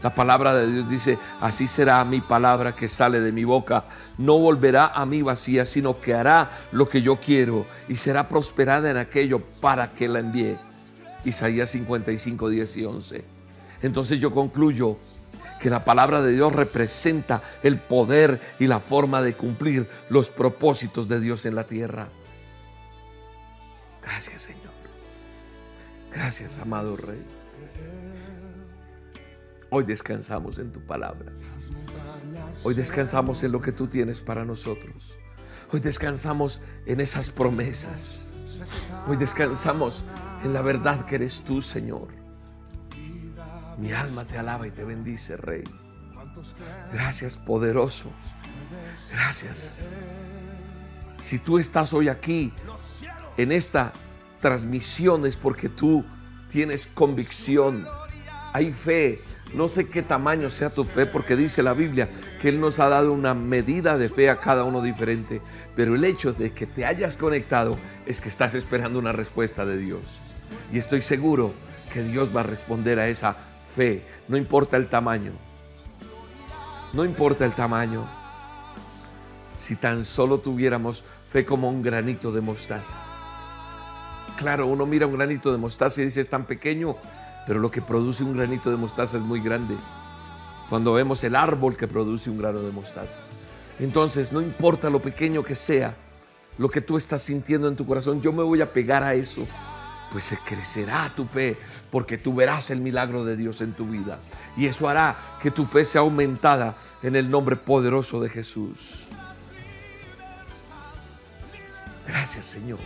La 0.02 0.16
palabra 0.16 0.56
de 0.56 0.72
Dios 0.72 0.90
dice, 0.90 1.20
así 1.42 1.68
será 1.68 2.04
mi 2.06 2.22
palabra 2.22 2.74
que 2.74 2.88
sale 2.88 3.20
de 3.20 3.32
mi 3.32 3.44
boca. 3.44 3.86
No 4.18 4.40
volverá 4.40 4.88
a 4.88 5.06
mí 5.06 5.22
vacía, 5.22 5.66
sino 5.66 6.00
que 6.00 6.14
hará 6.14 6.50
lo 6.72 6.88
que 6.88 7.02
yo 7.02 7.18
quiero 7.18 7.66
y 7.90 7.98
será 7.98 8.30
prosperada 8.30 8.90
en 8.90 8.98
aquello 8.98 9.42
para 9.60 9.92
que 9.92 10.08
la 10.08 10.20
envíe. 10.20 10.58
Isaías 11.26 11.70
55, 11.72 12.50
10 12.50 12.78
y 12.78 12.86
11. 12.86 13.24
Entonces 13.82 14.20
yo 14.20 14.34
concluyo 14.34 14.98
que 15.60 15.70
la 15.70 15.84
palabra 15.84 16.22
de 16.22 16.32
Dios 16.32 16.54
representa 16.54 17.42
el 17.62 17.78
poder 17.78 18.40
y 18.60 18.68
la 18.68 18.80
forma 18.80 19.22
de 19.22 19.34
cumplir 19.34 19.90
los 20.10 20.30
propósitos 20.30 21.10
de 21.10 21.20
Dios 21.20 21.46
en 21.46 21.56
la 21.56 21.68
tierra. 21.68 22.08
Gracias 24.02 24.44
Señor. 24.44 24.80
Gracias 26.14 26.58
amado 26.58 26.96
Rey. 26.96 27.39
Hoy 29.72 29.84
descansamos 29.84 30.60
en 30.60 30.72
tu 30.72 30.82
palabra. 30.86 31.32
Hoy 32.64 32.74
descansamos 32.74 33.44
en 33.44 33.52
lo 33.52 33.62
que 33.62 33.72
tú 33.72 33.88
tienes 33.88 34.22
para 34.22 34.44
nosotros. 34.44 35.20
Hoy 35.72 35.80
descansamos 35.80 36.62
en 36.86 37.00
esas 37.00 37.30
promesas. 37.30 38.30
Hoy 39.08 39.18
descansamos 39.18 40.04
en 40.44 40.54
la 40.54 40.62
verdad 40.62 41.06
que 41.06 41.16
eres 41.16 41.44
tú, 41.44 41.62
Señor. 41.62 42.08
Mi 43.78 43.92
alma 43.92 44.26
te 44.26 44.38
alaba 44.38 44.68
y 44.68 44.72
te 44.72 44.84
bendice, 44.84 45.38
Rey. 45.38 45.64
Gracias, 46.92 47.38
poderoso. 47.38 48.10
Gracias. 49.12 49.86
Si 51.22 51.38
tú 51.38 51.60
estás 51.60 51.94
hoy 51.94 52.10
aquí 52.10 52.54
en 53.38 53.52
esta 53.52 53.94
transmisión 54.42 55.26
es 55.26 55.38
porque 55.38 55.70
tú 55.70 56.06
tienes 56.50 56.88
convicción, 56.88 57.86
hay 58.54 58.74
fe, 58.74 59.22
no 59.54 59.68
sé 59.68 59.90
qué 59.90 60.04
tamaño 60.04 60.50
sea 60.50 60.70
tu 60.70 60.84
fe, 60.84 61.06
porque 61.06 61.36
dice 61.36 61.64
la 61.64 61.74
Biblia 61.74 62.10
que 62.42 62.50
Él 62.50 62.60
nos 62.60 62.80
ha 62.80 62.90
dado 62.90 63.12
una 63.12 63.34
medida 63.34 63.98
de 63.98 64.10
fe 64.10 64.30
a 64.30 64.40
cada 64.40 64.64
uno 64.64 64.82
diferente. 64.82 65.42
Pero 65.76 65.96
el 65.96 66.04
hecho 66.06 66.34
de 66.34 66.52
que 66.52 66.68
te 66.68 66.86
hayas 66.86 67.16
conectado 67.16 67.78
es 68.06 68.22
que 68.22 68.30
estás 68.30 68.54
esperando 68.54 69.00
una 69.00 69.12
respuesta 69.12 69.66
de 69.66 69.78
Dios. 69.78 70.02
Y 70.72 70.78
estoy 70.78 71.02
seguro 71.02 71.54
que 71.92 72.04
Dios 72.04 72.36
va 72.36 72.42
a 72.42 72.44
responder 72.44 73.00
a 73.00 73.08
esa 73.08 73.36
fe, 73.76 74.04
no 74.28 74.38
importa 74.38 74.78
el 74.78 74.88
tamaño. 74.88 75.32
No 76.94 77.06
importa 77.06 77.46
el 77.46 77.54
tamaño. 77.54 78.08
Si 79.58 79.76
tan 79.76 80.04
solo 80.04 80.40
tuviéramos 80.40 81.04
fe 81.28 81.46
como 81.46 81.70
un 81.70 81.82
granito 81.82 82.32
de 82.32 82.42
mostaza. 82.42 82.96
Claro, 84.38 84.68
uno 84.68 84.86
mira 84.86 85.06
un 85.06 85.18
granito 85.18 85.52
de 85.52 85.58
mostaza 85.58 86.02
y 86.02 86.06
dice 86.06 86.22
es 86.22 86.30
tan 86.30 86.46
pequeño, 86.46 86.96
pero 87.50 87.60
lo 87.60 87.72
que 87.72 87.82
produce 87.82 88.24
un 88.24 88.38
granito 88.38 88.70
de 88.70 88.78
mostaza 88.78 89.18
es 89.18 89.24
muy 89.24 89.40
grande. 89.40 89.76
Cuando 90.70 90.94
vemos 90.94 91.24
el 91.24 91.36
árbol 91.36 91.76
que 91.76 91.88
produce 91.88 92.30
un 92.30 92.38
grano 92.38 92.60
de 92.60 92.72
mostaza. 92.72 93.18
Entonces, 93.80 94.32
no 94.32 94.40
importa 94.40 94.92
lo 94.92 95.02
pequeño 95.02 95.44
que 95.44 95.56
sea, 95.56 95.96
lo 96.60 96.70
que 96.70 96.80
tú 96.80 96.96
estás 96.96 97.24
sintiendo 97.24 97.68
en 97.68 97.76
tu 97.76 97.88
corazón, 97.88 98.22
yo 98.22 98.32
me 98.32 98.44
voy 98.44 98.62
a 98.62 98.72
pegar 98.72 99.02
a 99.02 99.16
eso. 99.16 99.48
Pues 100.12 100.26
se 100.26 100.38
crecerá 100.38 101.12
tu 101.16 101.26
fe, 101.26 101.58
porque 101.90 102.20
tú 102.20 102.36
verás 102.36 102.70
el 102.70 102.82
milagro 102.82 103.26
de 103.26 103.36
Dios 103.36 103.62
en 103.62 103.74
tu 103.74 103.88
vida. 103.88 104.20
Y 104.56 104.68
eso 104.68 104.88
hará 104.88 105.18
que 105.42 105.50
tu 105.50 105.66
fe 105.66 105.84
sea 105.86 106.02
aumentada 106.02 106.78
en 107.02 107.16
el 107.16 107.32
nombre 107.32 107.56
poderoso 107.56 108.20
de 108.22 108.30
Jesús. 108.30 109.08
Gracias, 112.08 112.46
Señor. 112.46 112.78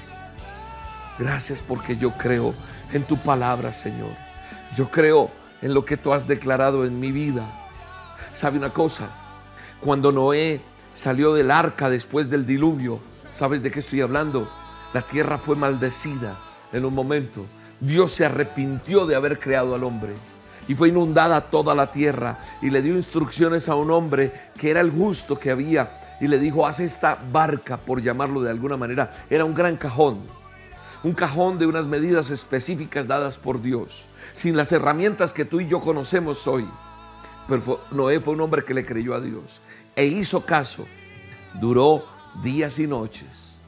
Gracias 1.20 1.62
porque 1.62 1.98
yo 1.98 2.12
creo 2.12 2.54
en 2.94 3.04
tu 3.04 3.18
palabra, 3.18 3.74
Señor. 3.74 4.33
Yo 4.74 4.90
creo 4.90 5.30
en 5.62 5.74
lo 5.74 5.86
que 5.86 5.98
tú 5.98 6.14
has 6.14 6.28
declarado 6.28 6.84
en 6.86 7.00
mi 7.00 7.12
vida. 7.12 7.46
¿Sabe 8.32 8.58
una 8.58 8.72
cosa? 8.72 9.10
Cuando 9.80 10.12
Noé 10.12 10.62
salió 10.92 11.34
del 11.34 11.52
arca 11.52 11.90
después 11.90 12.30
del 12.30 12.46
diluvio, 12.46 13.00
¿sabes 13.32 13.62
de 13.62 13.70
qué 13.70 13.80
estoy 13.80 14.02
hablando? 14.02 14.50
La 14.94 15.04
tierra 15.04 15.38
fue 15.38 15.56
maldecida 15.56 16.40
en 16.72 16.86
un 16.86 16.96
momento. 16.96 17.46
Dios 17.80 18.14
se 18.14 18.26
arrepintió 18.26 19.06
de 19.06 19.16
haber 19.16 19.40
creado 19.40 19.76
al 19.76 19.84
hombre 19.84 20.14
y 20.68 20.74
fue 20.74 20.90
inundada 20.90 21.42
toda 21.42 21.76
la 21.76 21.92
tierra 21.92 22.40
y 22.62 22.72
le 22.72 22.82
dio 22.82 22.96
instrucciones 22.96 23.70
a 23.70 23.76
un 23.76 23.92
hombre 23.92 24.34
que 24.58 24.72
era 24.72 24.80
el 24.80 24.90
justo 24.90 25.38
que 25.38 25.52
había 25.52 26.00
y 26.20 26.28
le 26.28 26.40
dijo, 26.40 26.66
haz 26.66 26.80
esta 26.80 27.20
barca, 27.32 27.78
por 27.78 28.02
llamarlo 28.02 28.42
de 28.42 28.50
alguna 28.50 28.78
manera, 28.78 29.12
era 29.30 29.46
un 29.46 29.54
gran 29.54 29.78
cajón 29.78 30.43
un 31.04 31.14
cajón 31.14 31.60
de 31.60 31.66
unas 31.66 31.86
medidas 31.86 32.30
específicas 32.30 33.08
dadas 33.08 33.38
por 33.38 33.62
Dios, 33.62 34.08
sin 34.34 34.56
las 34.56 34.72
herramientas 34.72 35.34
que 35.34 35.46
tú 35.46 35.60
y 35.60 35.68
yo 35.68 35.82
conocemos 35.82 36.48
hoy. 36.48 36.68
Pero 37.48 37.82
Noé 37.92 38.22
fue 38.22 38.34
un 38.34 38.42
hombre 38.42 38.64
que 38.64 38.74
le 38.74 38.86
creyó 38.86 39.14
a 39.14 39.20
Dios 39.20 39.62
e 39.96 40.06
hizo 40.06 40.46
caso. 40.46 40.88
Duró 41.60 42.06
días 42.42 42.80
y 42.80 42.88
noches. 42.88 43.60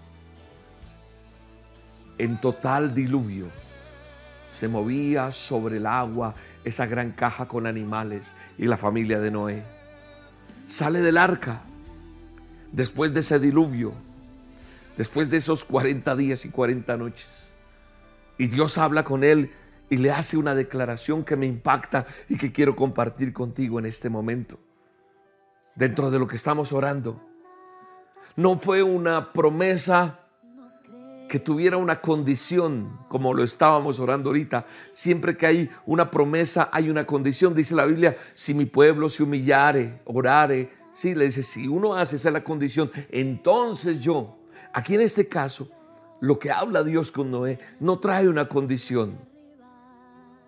En 2.17 2.39
total 2.39 2.93
diluvio. 2.93 3.47
Se 4.47 4.69
movía 4.69 5.31
sobre 5.31 5.77
el 5.77 5.85
agua 5.85 6.33
esa 6.63 6.85
gran 6.85 7.11
caja 7.11 7.47
con 7.47 7.67
animales 7.67 8.33
y 8.57 8.65
la 8.65 8.77
familia 8.77 9.19
de 9.19 9.31
Noé. 9.31 9.63
Sale 10.65 11.01
del 11.01 11.17
arca 11.17 11.61
después 12.71 13.13
de 13.13 13.19
ese 13.19 13.39
diluvio 13.39 13.93
después 14.97 15.29
de 15.29 15.37
esos 15.37 15.65
40 15.65 16.15
días 16.15 16.45
y 16.45 16.49
40 16.49 16.97
noches. 16.97 17.53
Y 18.37 18.47
Dios 18.47 18.77
habla 18.77 19.03
con 19.03 19.23
él 19.23 19.51
y 19.89 19.97
le 19.97 20.11
hace 20.11 20.37
una 20.37 20.55
declaración 20.55 21.23
que 21.23 21.35
me 21.35 21.45
impacta 21.45 22.05
y 22.27 22.37
que 22.37 22.51
quiero 22.51 22.75
compartir 22.75 23.33
contigo 23.33 23.79
en 23.79 23.85
este 23.85 24.09
momento. 24.09 24.59
Dentro 25.75 26.11
de 26.11 26.19
lo 26.19 26.27
que 26.27 26.35
estamos 26.35 26.73
orando. 26.73 27.21
No 28.35 28.57
fue 28.57 28.83
una 28.83 29.31
promesa 29.31 30.19
que 31.27 31.39
tuviera 31.39 31.77
una 31.77 31.99
condición, 31.99 32.99
como 33.07 33.33
lo 33.33 33.43
estábamos 33.43 33.99
orando 33.99 34.29
ahorita. 34.29 34.65
Siempre 34.91 35.37
que 35.37 35.45
hay 35.45 35.69
una 35.85 36.11
promesa, 36.11 36.69
hay 36.71 36.89
una 36.89 37.05
condición. 37.05 37.53
Dice 37.53 37.75
la 37.75 37.85
Biblia, 37.85 38.15
si 38.33 38.53
mi 38.53 38.65
pueblo 38.65 39.09
se 39.09 39.23
humillare, 39.23 40.01
orare, 40.05 40.69
sí, 40.91 41.15
le 41.15 41.25
dice, 41.25 41.43
si 41.43 41.67
uno 41.67 41.95
hace 41.95 42.17
esa 42.17 42.31
la 42.31 42.43
condición, 42.43 42.91
entonces 43.09 43.99
yo 43.99 44.34
Aquí 44.75 44.93
en 44.95 44.99
este 44.99 45.29
caso, 45.29 45.69
lo 46.19 46.37
que 46.37 46.51
habla 46.51 46.83
Dios 46.83 47.09
con 47.09 47.31
Noé 47.31 47.59
no 47.79 47.99
trae 47.99 48.27
una 48.27 48.49
condición, 48.49 49.17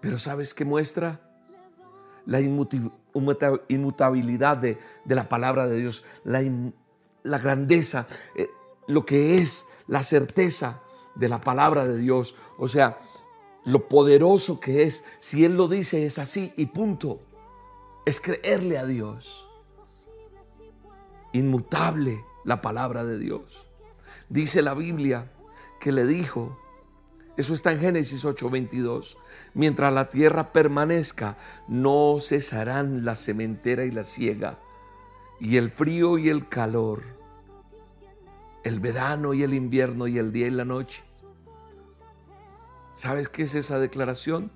pero 0.02 0.20
¿sabes 0.20 0.54
qué 0.54 0.66
muestra? 0.66 1.22
La 2.26 2.42
inmutabilidad 2.42 4.58
de, 4.58 4.78
la 5.06 5.30
palabra 5.30 5.70
de 5.70 5.80
Dios, 5.80 6.04
la, 6.26 6.42
grandeza, 7.40 8.06
eh, 8.36 8.50
lo 8.88 9.06
que 9.06 9.38
es 9.38 9.66
la 9.88 10.04
certeza 10.04 10.82
de 11.16 11.30
la 11.30 11.40
palabra 11.40 11.88
de 11.88 11.98
Dios. 11.98 12.36
O 12.58 12.68
sea, 12.68 13.00
lo 13.64 13.88
poderoso 13.88 14.60
que 14.60 14.84
es. 14.84 15.06
Si 15.20 15.46
Él 15.46 15.56
lo 15.56 15.70
dice 15.70 16.06
es 16.06 16.20
así 16.20 16.52
y 16.58 16.66
punto. 16.66 17.22
Es 18.06 18.20
creerle 18.20 18.78
a 18.78 18.86
Dios. 18.86 19.48
Inmutable 21.32 22.26
la 22.44 22.62
palabra 22.62 23.06
de 23.06 23.20
Dios. 23.20 23.67
Dice 24.30 24.62
la 24.62 24.74
Biblia 24.74 25.32
que 25.80 25.92
le 25.92 26.06
dijo, 26.06 26.58
eso 27.38 27.54
está 27.54 27.72
en 27.72 27.80
Génesis 27.80 28.26
8:22, 28.26 29.18
mientras 29.54 29.94
la 29.94 30.10
tierra 30.10 30.52
permanezca, 30.52 31.38
no 31.68 32.18
cesarán 32.20 33.06
la 33.06 33.16
cementera 33.16 33.86
y 33.86 33.92
la 33.92 34.04
siega, 34.04 34.60
y 35.40 35.58
el 35.58 35.70
frío 35.70 36.18
y 36.18 36.30
el 36.30 36.50
calor, 36.50 37.04
el 38.64 38.80
verano 38.80 39.34
y 39.34 39.44
el 39.44 39.54
invierno 39.54 40.08
y 40.08 40.18
el 40.18 40.34
día 40.34 40.48
y 40.48 40.52
la 40.52 40.66
noche. 40.66 41.04
¿Sabes 42.96 43.30
qué 43.30 43.44
es 43.44 43.54
esa 43.54 43.78
declaración? 43.78 44.52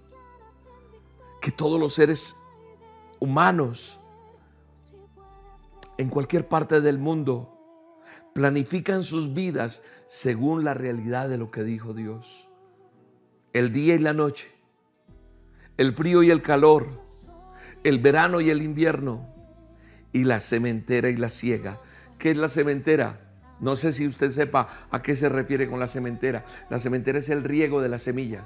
Que 1.39 1.51
todos 1.51 1.79
los 1.79 1.93
seres 1.93 2.35
humanos 3.19 3.99
en 5.97 6.09
cualquier 6.09 6.47
parte 6.47 6.81
del 6.81 6.97
mundo 6.97 7.50
planifican 8.33 9.03
sus 9.03 9.33
vidas 9.33 9.83
según 10.07 10.63
la 10.63 10.73
realidad 10.73 11.29
de 11.29 11.37
lo 11.37 11.51
que 11.51 11.63
dijo 11.63 11.93
Dios. 11.93 12.47
El 13.53 13.73
día 13.73 13.95
y 13.95 13.99
la 13.99 14.13
noche, 14.13 14.51
el 15.77 15.93
frío 15.93 16.23
y 16.23 16.29
el 16.29 16.41
calor, 16.41 16.85
el 17.83 17.99
verano 17.99 18.39
y 18.41 18.49
el 18.49 18.61
invierno, 18.61 19.27
y 20.13 20.23
la 20.23 20.39
cementera 20.39 21.09
y 21.09 21.15
la 21.15 21.29
siega. 21.29 21.79
¿Qué 22.17 22.31
es 22.31 22.37
la 22.37 22.49
cementera? 22.49 23.17
No 23.59 23.75
sé 23.75 23.91
si 23.91 24.07
usted 24.07 24.29
sepa 24.29 24.87
a 24.89 25.01
qué 25.01 25.15
se 25.15 25.29
refiere 25.29 25.69
con 25.69 25.79
la 25.79 25.87
cementera. 25.87 26.45
La 26.69 26.79
cementera 26.79 27.19
es 27.19 27.29
el 27.29 27.43
riego 27.43 27.81
de 27.81 27.89
la 27.89 27.99
semilla. 27.99 28.45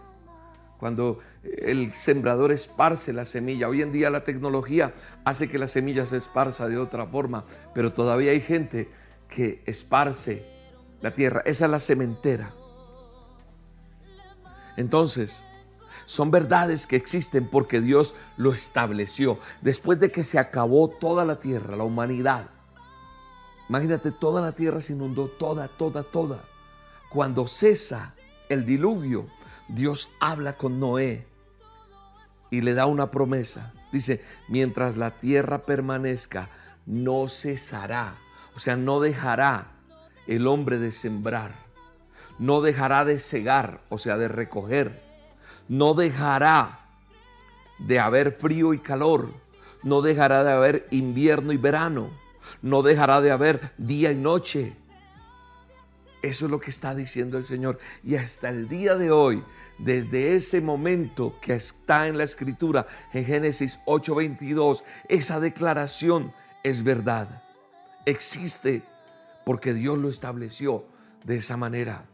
Cuando 0.78 1.20
el 1.44 1.94
sembrador 1.94 2.52
esparce 2.52 3.14
la 3.14 3.26
semilla. 3.26 3.70
Hoy 3.70 3.82
en 3.82 3.92
día 3.92 4.10
la 4.10 4.24
tecnología 4.24 4.94
hace 5.24 5.48
que 5.48 5.58
la 5.58 5.68
semilla 5.68 6.06
se 6.06 6.18
esparza 6.18 6.68
de 6.68 6.78
otra 6.78 7.06
forma, 7.06 7.46
pero 7.74 7.94
todavía 7.94 8.32
hay 8.32 8.42
gente 8.42 8.90
que 9.36 9.62
esparce 9.66 10.46
la 11.02 11.14
tierra. 11.14 11.42
Esa 11.46 11.66
es 11.66 11.72
la 11.72 11.80
cementera. 11.80 12.54
Entonces, 14.78 15.44
Son 16.06 16.30
verdades 16.30 16.86
que 16.86 16.96
existen 16.96 17.48
porque 17.50 17.82
Dios 17.82 18.16
lo 18.38 18.54
estableció. 18.54 19.40
Después 19.62 20.00
de 20.00 20.12
que 20.12 20.22
se 20.24 20.38
acabó 20.38 20.90
toda 20.90 21.26
la 21.26 21.40
tierra, 21.40 21.76
la 21.76 21.84
humanidad. 21.84 22.50
Imagínate, 23.70 24.12
toda 24.12 24.42
la 24.42 24.52
tierra 24.52 24.82
se 24.82 24.94
inundó, 24.94 25.30
toda, 25.30 25.68
toda, 25.68 26.04
toda. 26.04 26.44
Cuando 27.10 27.48
cesa 27.48 28.14
el 28.50 28.66
diluvio, 28.66 29.28
Dios 29.68 30.10
habla 30.20 30.58
con 30.58 30.80
Noé 30.80 31.26
y 32.52 32.62
le 32.62 32.76
da 32.76 32.86
una 32.86 33.10
promesa. 33.10 33.74
Dice, 33.92 34.22
mientras 34.48 34.98
la 34.98 35.18
tierra 35.18 35.66
permanezca, 35.66 36.50
no 36.86 37.28
cesará. 37.28 38.20
O 38.56 38.60
sea, 38.60 38.76
no 38.76 39.00
dejará 39.00 39.72
el 40.28 40.48
hombre 40.48 40.80
de 40.80 40.92
sembrar. 40.92 41.54
No 42.40 42.62
dejará 42.62 43.06
de 43.06 43.20
cegar, 43.20 43.82
o 43.90 43.98
sea, 43.98 44.18
de 44.18 44.28
recoger 44.28 45.06
no 45.68 45.94
dejará 45.94 46.80
de 47.80 48.00
haber 48.00 48.32
frío 48.32 48.74
y 48.74 48.80
calor, 48.80 49.34
no 49.84 50.02
dejará 50.02 50.44
de 50.44 50.52
haber 50.52 50.88
invierno 50.92 51.52
y 51.54 51.58
verano, 51.58 52.12
no 52.62 52.82
dejará 52.82 53.22
de 53.22 53.32
haber 53.32 53.72
día 53.78 54.12
y 54.12 54.16
noche. 54.16 54.76
Eso 56.22 56.46
es 56.46 56.52
lo 56.52 56.60
que 56.60 56.72
está 56.72 56.96
diciendo 56.96 57.38
el 57.38 57.46
Señor. 57.46 57.78
Y 58.04 58.16
hasta 58.16 58.50
el 58.50 58.68
día 58.68 58.96
de 58.96 59.12
hoy, 59.12 59.44
desde 59.78 60.36
ese 60.36 60.60
momento 60.60 61.38
que 61.40 61.54
está 61.54 62.08
en 62.08 62.18
la 62.18 62.24
escritura, 62.24 62.88
en 63.14 63.26
Génesis 63.26 63.80
8:22, 63.86 64.84
esa 65.08 65.40
declaración 65.40 66.34
es 66.64 66.84
verdad. 66.84 67.45
Existe 68.06 68.84
porque 69.46 69.74
Dios 69.74 69.98
lo 69.98 70.10
estableció 70.10 70.86
de 71.24 71.38
esa 71.38 71.58
manera. 71.58 72.06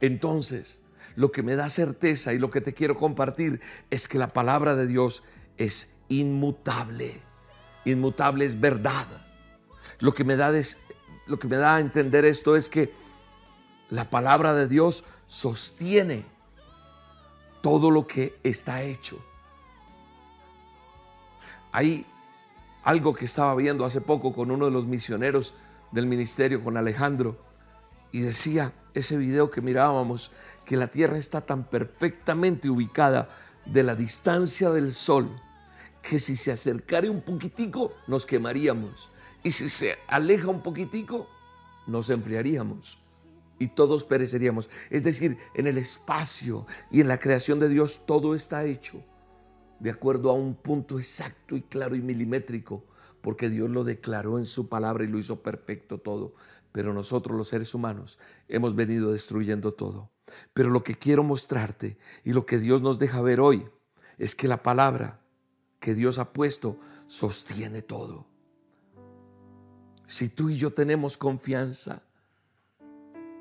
Entonces, 0.00 0.78
lo 1.16 1.32
que 1.32 1.42
me 1.42 1.56
da 1.56 1.68
certeza 1.68 2.32
y 2.32 2.38
lo 2.38 2.50
que 2.50 2.60
te 2.60 2.74
quiero 2.74 2.96
compartir 2.96 3.60
es 3.90 4.08
que 4.08 4.18
la 4.18 4.32
palabra 4.32 4.76
de 4.76 4.86
Dios 4.86 5.22
es 5.56 5.90
inmutable. 6.08 7.20
Inmutable 7.84 8.44
es 8.44 8.60
verdad. 8.60 9.06
Lo 9.98 10.12
que 10.12 10.24
me 10.24 10.36
da, 10.36 10.52
lo 11.26 11.38
que 11.38 11.48
me 11.48 11.56
da 11.56 11.76
a 11.76 11.80
entender 11.80 12.24
esto 12.24 12.56
es 12.56 12.68
que 12.68 12.92
la 13.88 14.08
palabra 14.08 14.54
de 14.54 14.68
Dios 14.68 15.04
sostiene 15.26 16.24
todo 17.60 17.90
lo 17.90 18.06
que 18.06 18.38
está 18.42 18.82
hecho. 18.82 19.22
Algo 22.82 23.14
que 23.14 23.26
estaba 23.26 23.54
viendo 23.54 23.84
hace 23.84 24.00
poco 24.00 24.32
con 24.32 24.50
uno 24.50 24.66
de 24.66 24.70
los 24.70 24.86
misioneros 24.86 25.54
del 25.92 26.06
ministerio, 26.06 26.62
con 26.62 26.76
Alejandro, 26.76 27.36
y 28.12 28.20
decía 28.20 28.72
ese 28.94 29.16
video 29.16 29.50
que 29.50 29.60
mirábamos, 29.60 30.32
que 30.64 30.76
la 30.76 30.88
Tierra 30.88 31.18
está 31.18 31.40
tan 31.42 31.64
perfectamente 31.64 32.70
ubicada 32.70 33.28
de 33.66 33.82
la 33.82 33.94
distancia 33.94 34.70
del 34.70 34.92
Sol, 34.92 35.30
que 36.02 36.18
si 36.18 36.36
se 36.36 36.52
acercara 36.52 37.10
un 37.10 37.20
poquitico 37.20 37.92
nos 38.06 38.26
quemaríamos. 38.26 39.10
Y 39.42 39.52
si 39.52 39.68
se 39.68 39.98
aleja 40.06 40.48
un 40.48 40.62
poquitico, 40.62 41.28
nos 41.86 42.10
enfriaríamos 42.10 42.98
y 43.58 43.68
todos 43.68 44.04
pereceríamos. 44.04 44.70
Es 44.90 45.04
decir, 45.04 45.38
en 45.54 45.66
el 45.66 45.78
espacio 45.78 46.66
y 46.90 47.00
en 47.00 47.08
la 47.08 47.18
creación 47.18 47.60
de 47.60 47.68
Dios 47.68 48.02
todo 48.06 48.34
está 48.34 48.64
hecho 48.64 49.02
de 49.80 49.90
acuerdo 49.90 50.30
a 50.30 50.34
un 50.34 50.54
punto 50.54 50.98
exacto 50.98 51.56
y 51.56 51.62
claro 51.62 51.96
y 51.96 52.02
milimétrico, 52.02 52.84
porque 53.20 53.48
Dios 53.48 53.70
lo 53.70 53.82
declaró 53.82 54.38
en 54.38 54.46
su 54.46 54.68
palabra 54.68 55.04
y 55.04 55.08
lo 55.08 55.18
hizo 55.18 55.42
perfecto 55.42 55.98
todo. 55.98 56.34
Pero 56.72 56.92
nosotros 56.92 57.36
los 57.36 57.48
seres 57.48 57.74
humanos 57.74 58.18
hemos 58.46 58.76
venido 58.76 59.10
destruyendo 59.10 59.74
todo. 59.74 60.10
Pero 60.52 60.70
lo 60.70 60.84
que 60.84 60.94
quiero 60.94 61.24
mostrarte 61.24 61.98
y 62.22 62.32
lo 62.32 62.46
que 62.46 62.58
Dios 62.58 62.82
nos 62.82 62.98
deja 62.98 63.20
ver 63.20 63.40
hoy 63.40 63.66
es 64.18 64.34
que 64.34 64.46
la 64.46 64.62
palabra 64.62 65.20
que 65.80 65.94
Dios 65.94 66.18
ha 66.18 66.32
puesto 66.32 66.78
sostiene 67.06 67.82
todo. 67.82 68.26
Si 70.04 70.28
tú 70.28 70.50
y 70.50 70.56
yo 70.56 70.72
tenemos 70.72 71.16
confianza, 71.16 72.02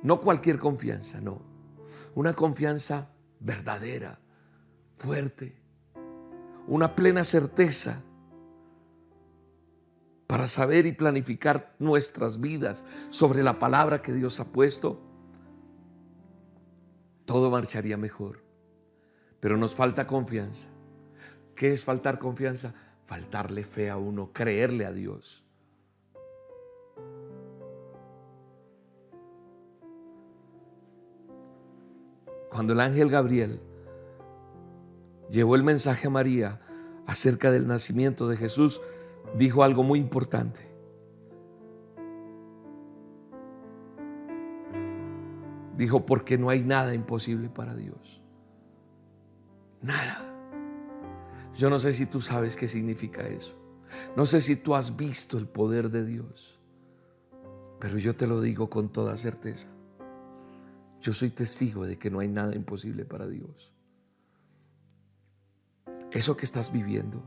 no 0.01 0.19
cualquier 0.21 0.57
confianza, 0.57 1.19
no, 1.19 1.41
una 2.15 2.33
confianza 2.33 3.11
verdadera, 3.39 4.19
fuerte, 4.97 5.59
una 6.69 6.95
plena 6.95 7.23
certeza 7.23 8.03
para 10.27 10.47
saber 10.47 10.85
y 10.85 10.91
planificar 10.91 11.75
nuestras 11.79 12.39
vidas 12.39 12.85
sobre 13.09 13.41
la 13.41 13.57
palabra 13.57 14.03
que 14.03 14.13
Dios 14.13 14.39
ha 14.39 14.45
puesto, 14.45 15.01
todo 17.25 17.49
marcharía 17.49 17.97
mejor. 17.97 18.43
Pero 19.39 19.57
nos 19.57 19.75
falta 19.75 20.05
confianza. 20.05 20.69
¿Qué 21.55 21.73
es 21.73 21.83
faltar 21.83 22.19
confianza? 22.19 22.75
Faltarle 23.03 23.63
fe 23.63 23.89
a 23.89 23.97
uno, 23.97 24.31
creerle 24.31 24.85
a 24.85 24.91
Dios. 24.91 25.43
Cuando 32.51 32.73
el 32.73 32.79
ángel 32.79 33.09
Gabriel 33.09 33.59
llevó 35.31 35.55
el 35.55 35.63
mensaje 35.63 36.07
a 36.07 36.11
María 36.11 36.61
acerca 37.05 37.51
del 37.51 37.67
nacimiento 37.67 38.27
de 38.27 38.37
Jesús, 38.37 38.81
dijo 39.37 39.63
algo 39.63 39.83
muy 39.83 39.99
importante. 39.99 40.67
Dijo, 45.75 46.05
porque 46.05 46.37
no 46.37 46.49
hay 46.49 46.61
nada 46.61 46.93
imposible 46.93 47.49
para 47.49 47.73
Dios. 47.75 48.21
Nada. 49.81 50.25
Yo 51.55 51.69
no 51.69 51.79
sé 51.79 51.93
si 51.93 52.05
tú 52.05 52.19
sabes 52.19 52.55
qué 52.55 52.67
significa 52.67 53.25
eso. 53.27 53.55
No 54.15 54.25
sé 54.25 54.41
si 54.41 54.55
tú 54.55 54.75
has 54.75 54.95
visto 54.97 55.37
el 55.37 55.47
poder 55.47 55.89
de 55.89 56.05
Dios. 56.05 56.59
Pero 57.79 57.97
yo 57.97 58.13
te 58.13 58.27
lo 58.27 58.41
digo 58.41 58.69
con 58.69 58.89
toda 58.89 59.15
certeza. 59.15 59.69
Yo 61.01 61.13
soy 61.13 61.29
testigo 61.29 61.85
de 61.85 61.97
que 61.97 62.11
no 62.11 62.19
hay 62.19 62.27
nada 62.27 62.55
imposible 62.55 63.05
para 63.05 63.27
Dios. 63.27 63.73
Eso 66.11 66.35
que 66.35 66.45
estás 66.45 66.71
viviendo, 66.71 67.21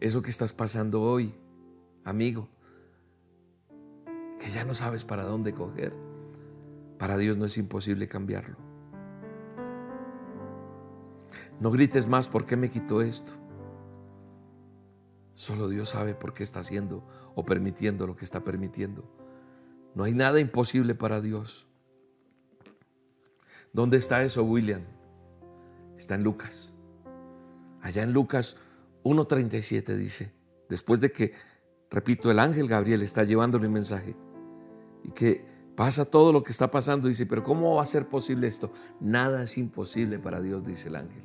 eso 0.00 0.22
que 0.22 0.30
estás 0.30 0.52
pasando 0.52 1.02
hoy, 1.02 1.34
amigo, 2.04 2.48
que 4.40 4.50
ya 4.50 4.64
no 4.64 4.74
sabes 4.74 5.04
para 5.04 5.22
dónde 5.22 5.54
coger, 5.54 5.94
para 6.98 7.16
Dios 7.16 7.36
no 7.36 7.44
es 7.44 7.56
imposible 7.58 8.08
cambiarlo. 8.08 8.56
No 11.60 11.70
grites 11.70 12.08
más, 12.08 12.28
¿por 12.28 12.44
qué 12.44 12.56
me 12.56 12.70
quitó 12.70 13.00
esto? 13.02 13.32
Solo 15.34 15.68
Dios 15.68 15.90
sabe 15.90 16.14
por 16.14 16.34
qué 16.34 16.42
está 16.42 16.60
haciendo 16.60 17.06
o 17.34 17.44
permitiendo 17.44 18.06
lo 18.06 18.16
que 18.16 18.24
está 18.24 18.42
permitiendo. 18.42 19.04
No 19.94 20.04
hay 20.04 20.12
nada 20.12 20.40
imposible 20.40 20.94
para 20.94 21.20
Dios. 21.20 21.68
¿Dónde 23.72 23.96
está 23.96 24.24
eso, 24.24 24.44
William? 24.44 24.82
Está 26.04 26.16
en 26.16 26.22
Lucas. 26.22 26.74
Allá 27.80 28.02
en 28.02 28.12
Lucas 28.12 28.58
1.37 29.04 29.96
dice, 29.96 30.34
después 30.68 31.00
de 31.00 31.10
que, 31.10 31.32
repito, 31.90 32.30
el 32.30 32.40
ángel 32.40 32.68
Gabriel 32.68 33.00
está 33.00 33.24
llevándole 33.24 33.68
un 33.68 33.72
mensaje 33.72 34.14
y 35.02 35.12
que 35.12 35.46
pasa 35.74 36.04
todo 36.04 36.30
lo 36.30 36.42
que 36.42 36.52
está 36.52 36.70
pasando, 36.70 37.08
dice, 37.08 37.24
pero 37.24 37.42
¿cómo 37.42 37.76
va 37.76 37.82
a 37.82 37.86
ser 37.86 38.06
posible 38.06 38.48
esto? 38.48 38.70
Nada 39.00 39.44
es 39.44 39.56
imposible 39.56 40.18
para 40.18 40.42
Dios, 40.42 40.62
dice 40.62 40.88
el 40.88 40.96
ángel. 40.96 41.22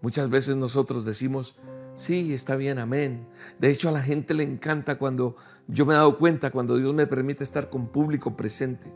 Muchas 0.00 0.28
veces 0.28 0.56
nosotros 0.56 1.04
decimos, 1.04 1.54
sí, 1.94 2.34
está 2.34 2.56
bien, 2.56 2.80
amén. 2.80 3.28
De 3.60 3.70
hecho, 3.70 3.88
a 3.88 3.92
la 3.92 4.02
gente 4.02 4.34
le 4.34 4.42
encanta 4.42 4.98
cuando 4.98 5.36
yo 5.68 5.86
me 5.86 5.94
he 5.94 5.96
dado 5.96 6.18
cuenta, 6.18 6.50
cuando 6.50 6.78
Dios 6.78 6.92
me 6.92 7.06
permite 7.06 7.44
estar 7.44 7.70
con 7.70 7.86
público 7.86 8.36
presente. 8.36 8.92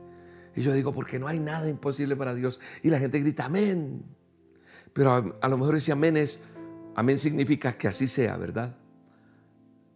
Y 0.56 0.62
yo 0.62 0.72
digo, 0.72 0.92
porque 0.92 1.18
no 1.18 1.28
hay 1.28 1.38
nada 1.38 1.68
imposible 1.68 2.16
para 2.16 2.34
Dios. 2.34 2.60
Y 2.82 2.88
la 2.88 2.98
gente 2.98 3.20
grita, 3.20 3.44
amén. 3.44 4.02
Pero 4.94 5.36
a, 5.40 5.48
lo 5.48 5.58
mejor 5.58 5.76
ese 5.76 5.92
amén 5.92 6.16
es, 6.16 6.40
amén 6.94 7.18
significa 7.18 7.76
que 7.76 7.86
así 7.86 8.08
sea, 8.08 8.38
¿verdad? 8.38 8.74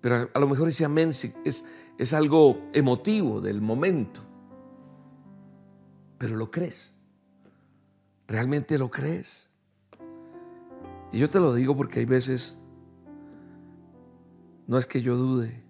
Pero 0.03 0.29
a, 0.33 0.39
lo 0.39 0.47
mejor 0.47 0.69
ese 0.69 0.85
amén 0.85 1.09
es, 1.09 1.65
es 1.99 2.15
algo 2.15 2.69
emotivo 2.75 3.41
del 3.41 3.63
momento. 3.63 4.21
Pero 6.19 6.37
lo 6.37 6.51
crees. 6.51 6.95
¿Realmente 8.29 8.79
lo 8.79 8.91
crees? 8.91 9.49
Y 11.13 11.19
yo 11.19 11.29
te 11.29 11.41
lo 11.41 11.55
digo 11.55 11.77
porque 11.77 12.01
hay 12.01 12.05
veces, 12.05 12.57
no 14.67 14.79
es 14.79 14.87
que 14.87 15.03
yo 15.03 15.17
dude, 15.17 15.65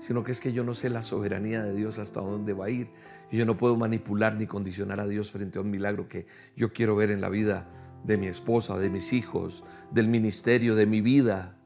sino 0.00 0.24
que 0.24 0.32
es 0.32 0.40
que 0.40 0.52
yo 0.52 0.64
no 0.64 0.74
sé 0.74 0.90
la 0.90 1.02
soberanía 1.02 1.62
de 1.62 1.74
Dios 1.74 1.98
hasta 1.98 2.20
dónde 2.20 2.52
va 2.52 2.66
a 2.66 2.70
ir. 2.70 2.90
Y 3.30 3.38
yo 3.38 3.46
no 3.46 3.56
puedo 3.56 3.76
manipular 3.76 4.34
ni 4.36 4.46
condicionar 4.46 5.00
a 5.00 5.06
Dios 5.06 5.30
frente 5.30 5.58
a 5.58 5.62
un 5.62 5.70
milagro 5.70 6.08
que 6.08 6.26
yo 6.56 6.72
quiero 6.72 6.96
ver 6.96 7.10
en 7.10 7.20
la 7.20 7.28
vida 7.28 7.68
de 8.04 8.18
mi 8.18 8.26
esposa, 8.26 8.78
de 8.78 8.90
mis 8.90 9.12
hijos, 9.12 9.64
del 9.90 10.08
ministerio, 10.08 10.74
de 10.74 10.86
mi 10.86 11.00
vida. 11.00 11.56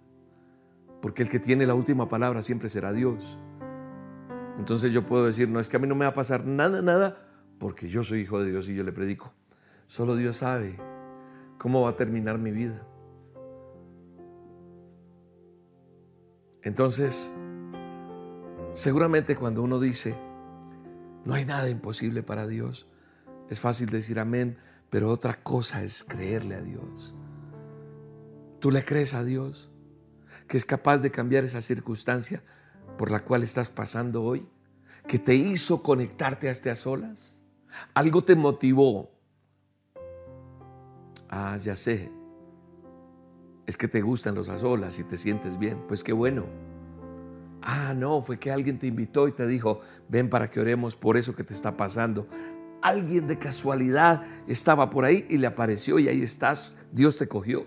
Porque 1.02 1.22
el 1.22 1.28
que 1.28 1.40
tiene 1.40 1.66
la 1.66 1.74
última 1.74 2.08
palabra 2.08 2.42
siempre 2.42 2.68
será 2.68 2.92
Dios. 2.92 3.38
Entonces 4.58 4.92
yo 4.92 5.06
puedo 5.06 5.26
decir, 5.26 5.48
no 5.48 5.60
es 5.60 5.68
que 5.68 5.76
a 5.76 5.80
mí 5.80 5.86
no 5.86 5.94
me 5.94 6.04
va 6.04 6.12
a 6.12 6.14
pasar 6.14 6.44
nada, 6.44 6.82
nada, 6.82 7.28
porque 7.58 7.88
yo 7.88 8.02
soy 8.02 8.20
hijo 8.20 8.40
de 8.42 8.50
Dios 8.50 8.68
y 8.68 8.74
yo 8.74 8.82
le 8.82 8.92
predico. 8.92 9.32
Solo 9.86 10.16
Dios 10.16 10.38
sabe 10.38 10.76
cómo 11.58 11.82
va 11.82 11.90
a 11.90 11.96
terminar 11.96 12.38
mi 12.38 12.50
vida. 12.50 12.86
Entonces, 16.62 17.32
seguramente 18.72 19.36
cuando 19.36 19.62
uno 19.62 19.78
dice, 19.80 20.16
no 21.24 21.34
hay 21.34 21.44
nada 21.44 21.68
imposible 21.68 22.22
para 22.22 22.46
Dios, 22.46 22.86
es 23.48 23.60
fácil 23.60 23.88
decir 23.88 24.20
amén, 24.20 24.58
pero 24.90 25.10
otra 25.10 25.42
cosa 25.42 25.82
es 25.82 26.04
creerle 26.04 26.54
a 26.54 26.62
Dios. 26.62 27.14
¿Tú 28.60 28.70
le 28.70 28.84
crees 28.84 29.14
a 29.14 29.24
Dios 29.24 29.70
que 30.46 30.56
es 30.56 30.64
capaz 30.64 30.98
de 30.98 31.10
cambiar 31.10 31.44
esa 31.44 31.60
circunstancia 31.60 32.42
por 32.96 33.10
la 33.10 33.24
cual 33.24 33.42
estás 33.42 33.70
pasando 33.70 34.22
hoy? 34.22 34.48
¿Que 35.06 35.18
te 35.18 35.34
hizo 35.34 35.82
conectarte 35.82 36.48
a 36.48 36.52
a 36.52 36.74
solas? 36.74 37.38
¿Algo 37.94 38.24
te 38.24 38.34
motivó? 38.34 39.10
Ah, 41.28 41.58
ya 41.62 41.76
sé. 41.76 42.10
Es 43.66 43.76
que 43.76 43.88
te 43.88 44.00
gustan 44.00 44.34
los 44.34 44.48
a 44.48 44.58
solas 44.58 44.98
y 44.98 45.04
te 45.04 45.16
sientes 45.16 45.58
bien. 45.58 45.84
Pues 45.86 46.02
qué 46.02 46.12
bueno. 46.12 46.46
Ah, 47.62 47.94
no, 47.94 48.20
fue 48.20 48.38
que 48.38 48.50
alguien 48.50 48.78
te 48.78 48.86
invitó 48.86 49.28
y 49.28 49.32
te 49.32 49.46
dijo, 49.46 49.80
ven 50.08 50.30
para 50.30 50.50
que 50.50 50.60
oremos 50.60 50.96
por 50.96 51.16
eso 51.16 51.34
que 51.34 51.44
te 51.44 51.54
está 51.54 51.76
pasando. 51.76 52.28
Alguien 52.82 53.26
de 53.26 53.38
casualidad 53.38 54.22
estaba 54.46 54.90
por 54.90 55.04
ahí 55.04 55.26
y 55.28 55.38
le 55.38 55.46
apareció 55.48 55.98
y 55.98 56.08
ahí 56.08 56.22
estás, 56.22 56.76
Dios 56.92 57.18
te 57.18 57.26
cogió. 57.26 57.66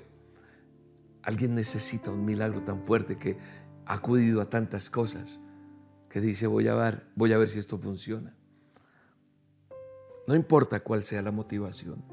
Alguien 1.24 1.54
necesita 1.56 2.12
un 2.12 2.26
milagro 2.26 2.62
tan 2.64 2.84
fuerte 2.86 3.18
que 3.18 3.38
ha 3.86 3.96
acudido 3.96 4.42
a 4.42 4.50
tantas 4.50 4.90
cosas 4.90 5.40
que 6.10 6.22
dice, 6.22 6.48
voy 6.48 6.68
a 6.68 6.76
ver, 6.76 7.08
voy 7.16 7.34
a 7.34 7.38
ver 7.38 7.50
si 7.50 7.60
esto 7.60 7.78
funciona. 7.78 8.36
No 10.28 10.36
importa 10.36 10.80
cuál 10.80 11.04
sea 11.04 11.22
la 11.22 11.32
motivación. 11.32 12.04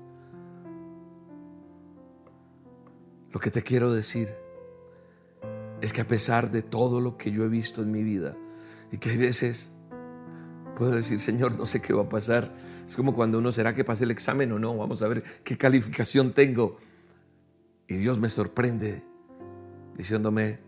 Lo 3.30 3.40
que 3.40 3.50
te 3.50 3.62
quiero 3.62 3.92
decir 3.92 4.34
es 5.80 5.92
que 5.92 6.00
a 6.00 6.06
pesar 6.06 6.50
de 6.50 6.62
todo 6.62 7.00
lo 7.00 7.16
que 7.16 7.30
yo 7.30 7.44
he 7.44 7.48
visto 7.48 7.82
en 7.82 7.90
mi 7.90 8.02
vida 8.02 8.36
y 8.90 8.98
que 8.98 9.10
hay 9.10 9.16
veces 9.16 9.70
puedo 10.76 10.92
decir, 10.92 11.18
Señor, 11.18 11.56
no 11.56 11.66
sé 11.66 11.82
qué 11.82 11.92
va 11.92 12.04
a 12.04 12.08
pasar. 12.08 12.54
Es 12.86 12.94
como 12.94 13.12
cuando 13.12 13.38
uno 13.38 13.50
será 13.50 13.74
que 13.74 13.84
pase 13.84 14.04
el 14.04 14.12
examen 14.12 14.52
o 14.52 14.58
no, 14.58 14.76
vamos 14.76 15.02
a 15.02 15.08
ver 15.08 15.24
qué 15.42 15.58
calificación 15.58 16.32
tengo. 16.32 16.78
Y 17.88 17.96
Dios 17.96 18.18
me 18.18 18.28
sorprende 18.28 19.02
diciéndome, 19.96 20.60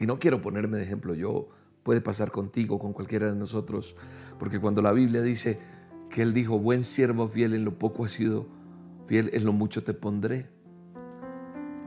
y 0.00 0.06
no 0.06 0.18
quiero 0.18 0.42
ponerme 0.42 0.78
de 0.78 0.82
ejemplo 0.82 1.14
yo, 1.14 1.48
puede 1.84 2.00
pasar 2.00 2.32
contigo, 2.32 2.78
con 2.80 2.92
cualquiera 2.92 3.30
de 3.30 3.36
nosotros, 3.36 3.94
porque 4.38 4.58
cuando 4.58 4.82
la 4.82 4.92
Biblia 4.92 5.22
dice 5.22 5.60
que 6.10 6.22
Él 6.22 6.34
dijo, 6.34 6.58
buen 6.58 6.82
siervo 6.82 7.28
fiel 7.28 7.54
en 7.54 7.64
lo 7.64 7.78
poco 7.78 8.04
has 8.04 8.12
sido, 8.12 8.46
fiel 9.06 9.30
en 9.32 9.44
lo 9.44 9.52
mucho 9.52 9.84
te 9.84 9.94
pondré 9.94 10.48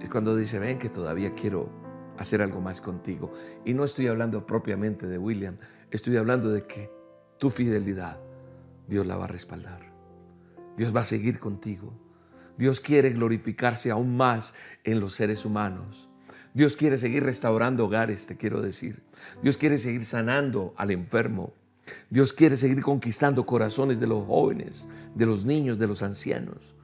es 0.02 0.10
cuando 0.10 0.36
dice, 0.36 0.60
ven 0.60 0.80
que 0.80 0.90
todavía 0.90 1.34
quiero 1.36 1.70
hacer 2.18 2.42
algo 2.42 2.62
más 2.62 2.82
contigo. 2.82 3.32
Y 3.66 3.74
no 3.74 3.84
estoy 3.84 4.08
hablando 4.08 4.46
propiamente 4.46 5.08
de 5.08 5.18
William, 5.18 5.58
estoy 5.92 6.18
hablando 6.18 6.50
de 6.52 6.64
que 6.64 6.92
tu 7.38 7.50
fidelidad 7.50 8.20
Dios 8.88 9.06
la 9.06 9.16
va 9.16 9.26
a 9.26 9.28
respaldar. 9.28 9.92
Dios 10.76 10.96
va 10.96 11.02
a 11.02 11.06
seguir 11.06 11.40
contigo. 11.40 11.94
Dios 12.58 12.80
quiere 12.80 13.12
glorificarse 13.12 13.92
aún 13.92 14.18
más 14.18 14.54
en 14.84 15.00
los 15.00 15.14
seres 15.14 15.46
humanos. 15.46 16.10
Dios 16.54 16.76
quiere 16.76 16.98
seguir 16.98 17.24
restaurando 17.24 17.86
hogares, 17.86 18.28
te 18.28 18.36
quiero 18.36 18.62
decir. 18.62 19.04
Dios 19.42 19.58
quiere 19.58 19.78
seguir 19.78 20.04
sanando 20.04 20.74
al 20.78 20.92
enfermo. 20.92 21.54
Dios 22.10 22.34
quiere 22.34 22.58
seguir 22.58 22.82
conquistando 22.82 23.46
corazones 23.46 24.00
de 24.00 24.08
los 24.08 24.26
jóvenes, 24.26 24.88
de 25.16 25.26
los 25.26 25.46
niños, 25.46 25.80
de 25.80 25.88
los 25.88 26.04
ancianos 26.04 26.76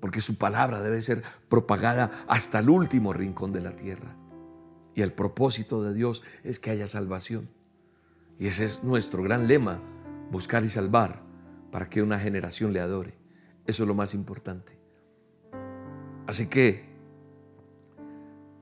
porque 0.00 0.20
su 0.20 0.36
palabra 0.36 0.80
debe 0.80 1.02
ser 1.02 1.22
propagada 1.48 2.10
hasta 2.26 2.58
el 2.60 2.70
último 2.70 3.12
rincón 3.12 3.52
de 3.52 3.60
la 3.60 3.76
tierra. 3.76 4.16
Y 4.94 5.02
el 5.02 5.12
propósito 5.12 5.82
de 5.82 5.94
Dios 5.94 6.22
es 6.42 6.58
que 6.58 6.70
haya 6.70 6.88
salvación. 6.88 7.48
Y 8.38 8.46
ese 8.46 8.64
es 8.64 8.82
nuestro 8.82 9.22
gran 9.22 9.46
lema, 9.46 9.80
buscar 10.30 10.64
y 10.64 10.68
salvar 10.68 11.22
para 11.70 11.88
que 11.88 12.02
una 12.02 12.18
generación 12.18 12.72
le 12.72 12.80
adore. 12.80 13.14
Eso 13.66 13.84
es 13.84 13.88
lo 13.88 13.94
más 13.94 14.14
importante. 14.14 14.78
Así 16.26 16.46
que 16.46 16.88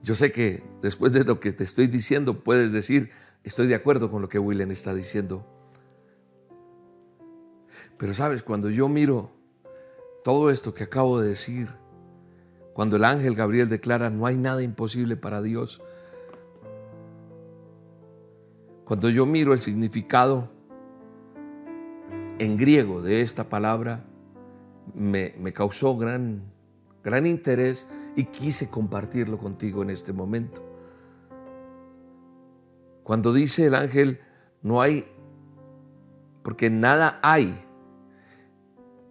yo 0.03 0.15
sé 0.15 0.33
que 0.33 0.63
después 0.83 1.13
de 1.13 1.25
lo 1.25 1.41
que 1.41 1.53
te 1.53 1.65
estoy 1.65 1.87
diciendo 1.87 2.43
puedes 2.43 2.73
decir, 2.73 3.11
estoy 3.45 3.67
de 3.67 3.75
acuerdo 3.75 4.11
con 4.11 4.23
lo 4.23 4.29
que 4.29 4.39
William 4.39 4.71
está 4.71 4.95
diciendo. 4.95 5.47
Pero 7.97 8.15
sabes, 8.15 8.43
cuando 8.43 8.71
yo 8.71 8.89
miro 8.89 9.38
todo 10.25 10.51
esto 10.51 10.75
que 10.75 10.85
acabo 10.85 11.21
de 11.21 11.29
decir, 11.29 11.69
cuando 12.73 12.97
el 12.97 13.05
ángel 13.05 13.35
Gabriel 13.35 13.69
declara, 13.69 14.11
no 14.11 14.27
hay 14.27 14.37
nada 14.37 14.63
imposible 14.63 15.17
para 15.17 15.43
Dios, 15.43 15.83
cuando 18.85 19.11
yo 19.11 19.27
miro 19.27 19.53
el 19.53 19.61
significado 19.61 20.49
en 22.39 22.57
griego 22.57 23.03
de 23.03 23.21
esta 23.21 23.49
palabra, 23.49 24.05
me, 24.95 25.53
causó 25.53 25.97
gran, 25.97 26.43
gran 27.05 27.27
interés 27.27 27.89
y 28.17 28.25
quise 28.25 28.71
compartirlo 28.71 29.39
contigo 29.39 29.83
en 29.83 29.91
este 29.91 30.13
momento. 30.13 30.63
Cuando 33.03 33.33
dice 33.33 33.67
el 33.67 33.75
ángel, 33.75 34.21
no 34.63 34.81
hay, 34.81 35.07
porque 36.43 36.71
nada 36.71 37.19
hay 37.23 37.55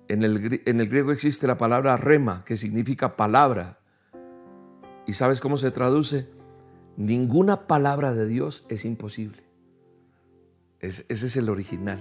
en 0.09 0.23
el, 0.23 0.89
griego 0.89 1.11
existe 1.11 1.47
la 1.47 1.57
palabra 1.57 1.97
rema, 1.97 2.43
que 2.45 2.57
significa 2.57 3.15
palabra. 3.15 3.79
¿Y 5.05 5.13
sabes 5.13 5.41
cómo 5.41 5.57
se 5.57 5.71
traduce? 5.71 6.29
Ninguna 6.95 7.67
palabra 7.67 8.13
de 8.13 8.27
Dios 8.27 8.65
es 8.69 8.85
imposible. 8.85 9.43
ese 10.79 11.05
es 11.09 11.37
el 11.37 11.49
original. 11.49 11.99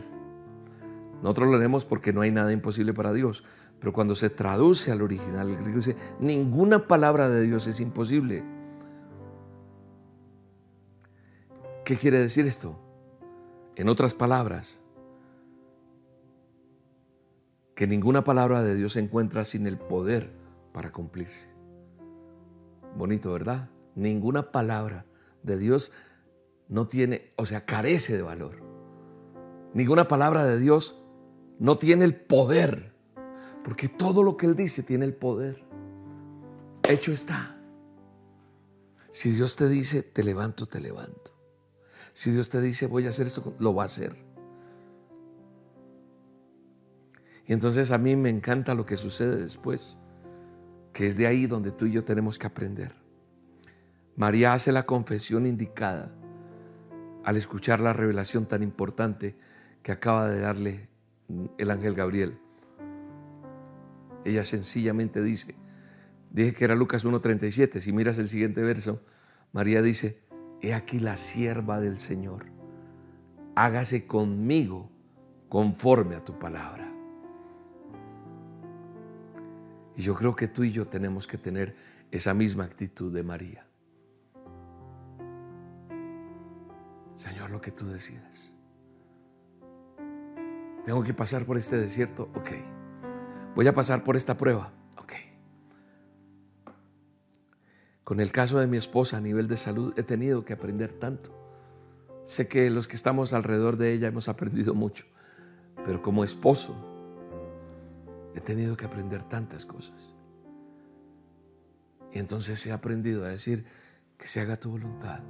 Nosotros 1.22 1.48
lo 1.50 1.58
leemos 1.58 1.84
porque 1.84 2.12
no 2.12 2.20
hay 2.20 2.30
nada 2.30 2.52
imposible 2.52 2.92
para 2.92 3.12
Dios. 3.12 3.44
Pero 3.80 3.92
cuando 3.92 4.14
se 4.14 4.30
traduce 4.30 4.90
al 4.90 5.02
original, 5.02 5.50
el 5.50 5.58
griego 5.58 5.78
dice, 5.78 5.96
ninguna 6.18 6.86
palabra 6.86 7.28
de 7.28 7.42
Dios 7.42 7.66
es 7.66 7.80
imposible. 7.80 8.42
¿Qué 11.84 11.96
quiere 11.96 12.18
decir 12.18 12.46
esto? 12.46 12.80
En 13.76 13.88
otras 13.88 14.14
palabras, 14.14 14.80
que 17.76 17.86
ninguna 17.86 18.24
palabra 18.24 18.62
de 18.62 18.74
Dios 18.74 18.94
se 18.94 19.00
encuentra 19.00 19.44
sin 19.44 19.66
el 19.66 19.78
poder 19.78 20.32
para 20.72 20.90
cumplirse. 20.90 21.48
Bonito, 22.96 23.32
¿verdad? 23.32 23.68
Ninguna 23.94 24.50
palabra 24.50 25.04
de 25.42 25.58
Dios 25.58 25.92
no 26.68 26.88
tiene, 26.88 27.32
o 27.36 27.44
sea, 27.44 27.66
carece 27.66 28.16
de 28.16 28.22
valor. 28.22 28.62
Ninguna 29.74 30.08
palabra 30.08 30.46
de 30.46 30.58
Dios 30.58 31.02
no 31.58 31.76
tiene 31.76 32.06
el 32.06 32.16
poder, 32.16 32.94
porque 33.62 33.88
todo 33.90 34.22
lo 34.22 34.38
que 34.38 34.46
Él 34.46 34.56
dice 34.56 34.82
tiene 34.82 35.04
el 35.04 35.14
poder. 35.14 35.62
Hecho 36.82 37.12
está. 37.12 37.60
Si 39.10 39.32
Dios 39.32 39.54
te 39.54 39.68
dice, 39.68 40.02
te 40.02 40.24
levanto, 40.24 40.66
te 40.66 40.80
levanto. 40.80 41.32
Si 42.14 42.30
Dios 42.30 42.48
te 42.48 42.62
dice, 42.62 42.86
voy 42.86 43.04
a 43.04 43.10
hacer 43.10 43.26
esto, 43.26 43.54
lo 43.58 43.74
va 43.74 43.82
a 43.82 43.86
hacer. 43.86 44.25
Y 47.46 47.52
entonces 47.52 47.90
a 47.92 47.98
mí 47.98 48.16
me 48.16 48.28
encanta 48.28 48.74
lo 48.74 48.86
que 48.86 48.96
sucede 48.96 49.36
después, 49.36 49.98
que 50.92 51.06
es 51.06 51.16
de 51.16 51.26
ahí 51.26 51.46
donde 51.46 51.70
tú 51.70 51.86
y 51.86 51.92
yo 51.92 52.04
tenemos 52.04 52.38
que 52.38 52.46
aprender. 52.46 52.92
María 54.16 54.54
hace 54.54 54.72
la 54.72 54.86
confesión 54.86 55.46
indicada 55.46 56.10
al 57.24 57.36
escuchar 57.36 57.80
la 57.80 57.92
revelación 57.92 58.46
tan 58.46 58.62
importante 58.62 59.36
que 59.82 59.92
acaba 59.92 60.28
de 60.28 60.40
darle 60.40 60.88
el 61.58 61.70
ángel 61.70 61.94
Gabriel. 61.94 62.38
Ella 64.24 64.42
sencillamente 64.42 65.22
dice, 65.22 65.54
dije 66.30 66.54
que 66.54 66.64
era 66.64 66.74
Lucas 66.74 67.04
1.37, 67.04 67.80
si 67.80 67.92
miras 67.92 68.18
el 68.18 68.28
siguiente 68.28 68.62
verso, 68.62 69.02
María 69.52 69.82
dice, 69.82 70.20
he 70.62 70.74
aquí 70.74 70.98
la 70.98 71.16
sierva 71.16 71.80
del 71.80 71.98
Señor, 71.98 72.46
hágase 73.54 74.06
conmigo 74.06 74.90
conforme 75.48 76.16
a 76.16 76.24
tu 76.24 76.38
palabra. 76.38 76.85
Y 79.96 80.02
yo 80.02 80.14
creo 80.14 80.36
que 80.36 80.46
tú 80.46 80.62
y 80.62 80.70
yo 80.70 80.86
tenemos 80.86 81.26
que 81.26 81.38
tener 81.38 81.74
esa 82.10 82.34
misma 82.34 82.64
actitud 82.64 83.12
de 83.12 83.22
María. 83.22 83.66
Señor, 87.16 87.50
lo 87.50 87.60
que 87.60 87.70
tú 87.70 87.88
decidas. 87.88 88.52
Tengo 90.84 91.02
que 91.02 91.14
pasar 91.14 91.46
por 91.46 91.56
este 91.56 91.78
desierto, 91.78 92.30
ok. 92.34 92.50
Voy 93.54 93.66
a 93.66 93.74
pasar 93.74 94.04
por 94.04 94.16
esta 94.16 94.36
prueba, 94.36 94.70
ok. 94.98 95.12
Con 98.04 98.20
el 98.20 98.30
caso 98.30 98.58
de 98.58 98.66
mi 98.66 98.76
esposa 98.76 99.16
a 99.16 99.20
nivel 99.20 99.48
de 99.48 99.56
salud 99.56 99.94
he 99.96 100.02
tenido 100.02 100.44
que 100.44 100.52
aprender 100.52 100.92
tanto. 100.92 101.34
Sé 102.24 102.48
que 102.48 102.70
los 102.70 102.86
que 102.86 102.96
estamos 102.96 103.32
alrededor 103.32 103.78
de 103.78 103.94
ella 103.94 104.08
hemos 104.08 104.28
aprendido 104.28 104.74
mucho, 104.74 105.06
pero 105.84 106.02
como 106.02 106.22
esposo 106.22 106.85
he 108.36 108.40
tenido 108.40 108.76
que 108.76 108.84
aprender 108.84 109.22
tantas 109.22 109.64
cosas. 109.64 110.14
Y 112.12 112.18
entonces 112.18 112.64
he 112.66 112.72
aprendido 112.72 113.24
a 113.24 113.28
decir 113.28 113.64
que 114.18 114.26
se 114.26 114.40
haga 114.40 114.58
tu 114.58 114.70
voluntad. 114.70 115.20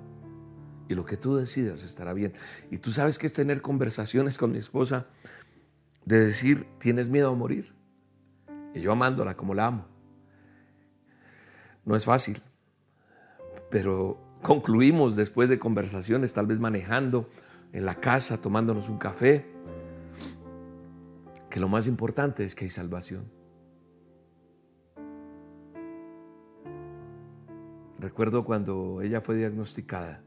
Y 0.89 0.95
lo 0.95 1.05
que 1.05 1.17
tú 1.17 1.37
decidas 1.37 1.85
estará 1.85 2.13
bien. 2.13 2.33
Y 2.71 2.79
tú 2.79 2.91
sabes 2.91 3.19
que 3.19 3.27
es 3.27 3.33
tener 3.33 3.63
conversaciones 3.63 4.39
con 4.39 4.51
mi 4.53 4.59
esposa 4.59 5.07
de 6.05 6.27
decir, 6.27 6.67
¿tienes 6.81 7.09
miedo 7.09 7.31
a 7.31 7.35
morir? 7.35 7.73
Y 8.75 8.81
yo 8.81 8.93
amándola 8.93 9.37
como 9.37 9.55
la 9.55 9.67
amo. 9.67 9.87
No 11.85 11.95
es 11.95 12.05
fácil, 12.05 12.43
pero 13.71 14.21
concluimos 14.43 15.15
después 15.15 15.49
de 15.49 15.61
conversaciones, 15.61 16.35
tal 16.35 16.49
vez 16.49 16.59
manejando 16.59 17.29
en 17.73 17.85
la 17.87 18.01
casa, 18.01 18.41
tomándonos 18.41 18.89
un 18.89 18.99
café, 18.99 19.56
que 21.57 21.61
lo 21.61 21.71
más 21.71 21.87
importante 21.87 22.45
es 22.45 22.55
que 22.55 22.67
hay 22.67 22.71
salvación. 22.71 23.33
Recuerdo 27.99 28.45
cuando 28.45 29.01
ella 29.01 29.23
fue 29.23 29.37
diagnosticada, 29.37 30.23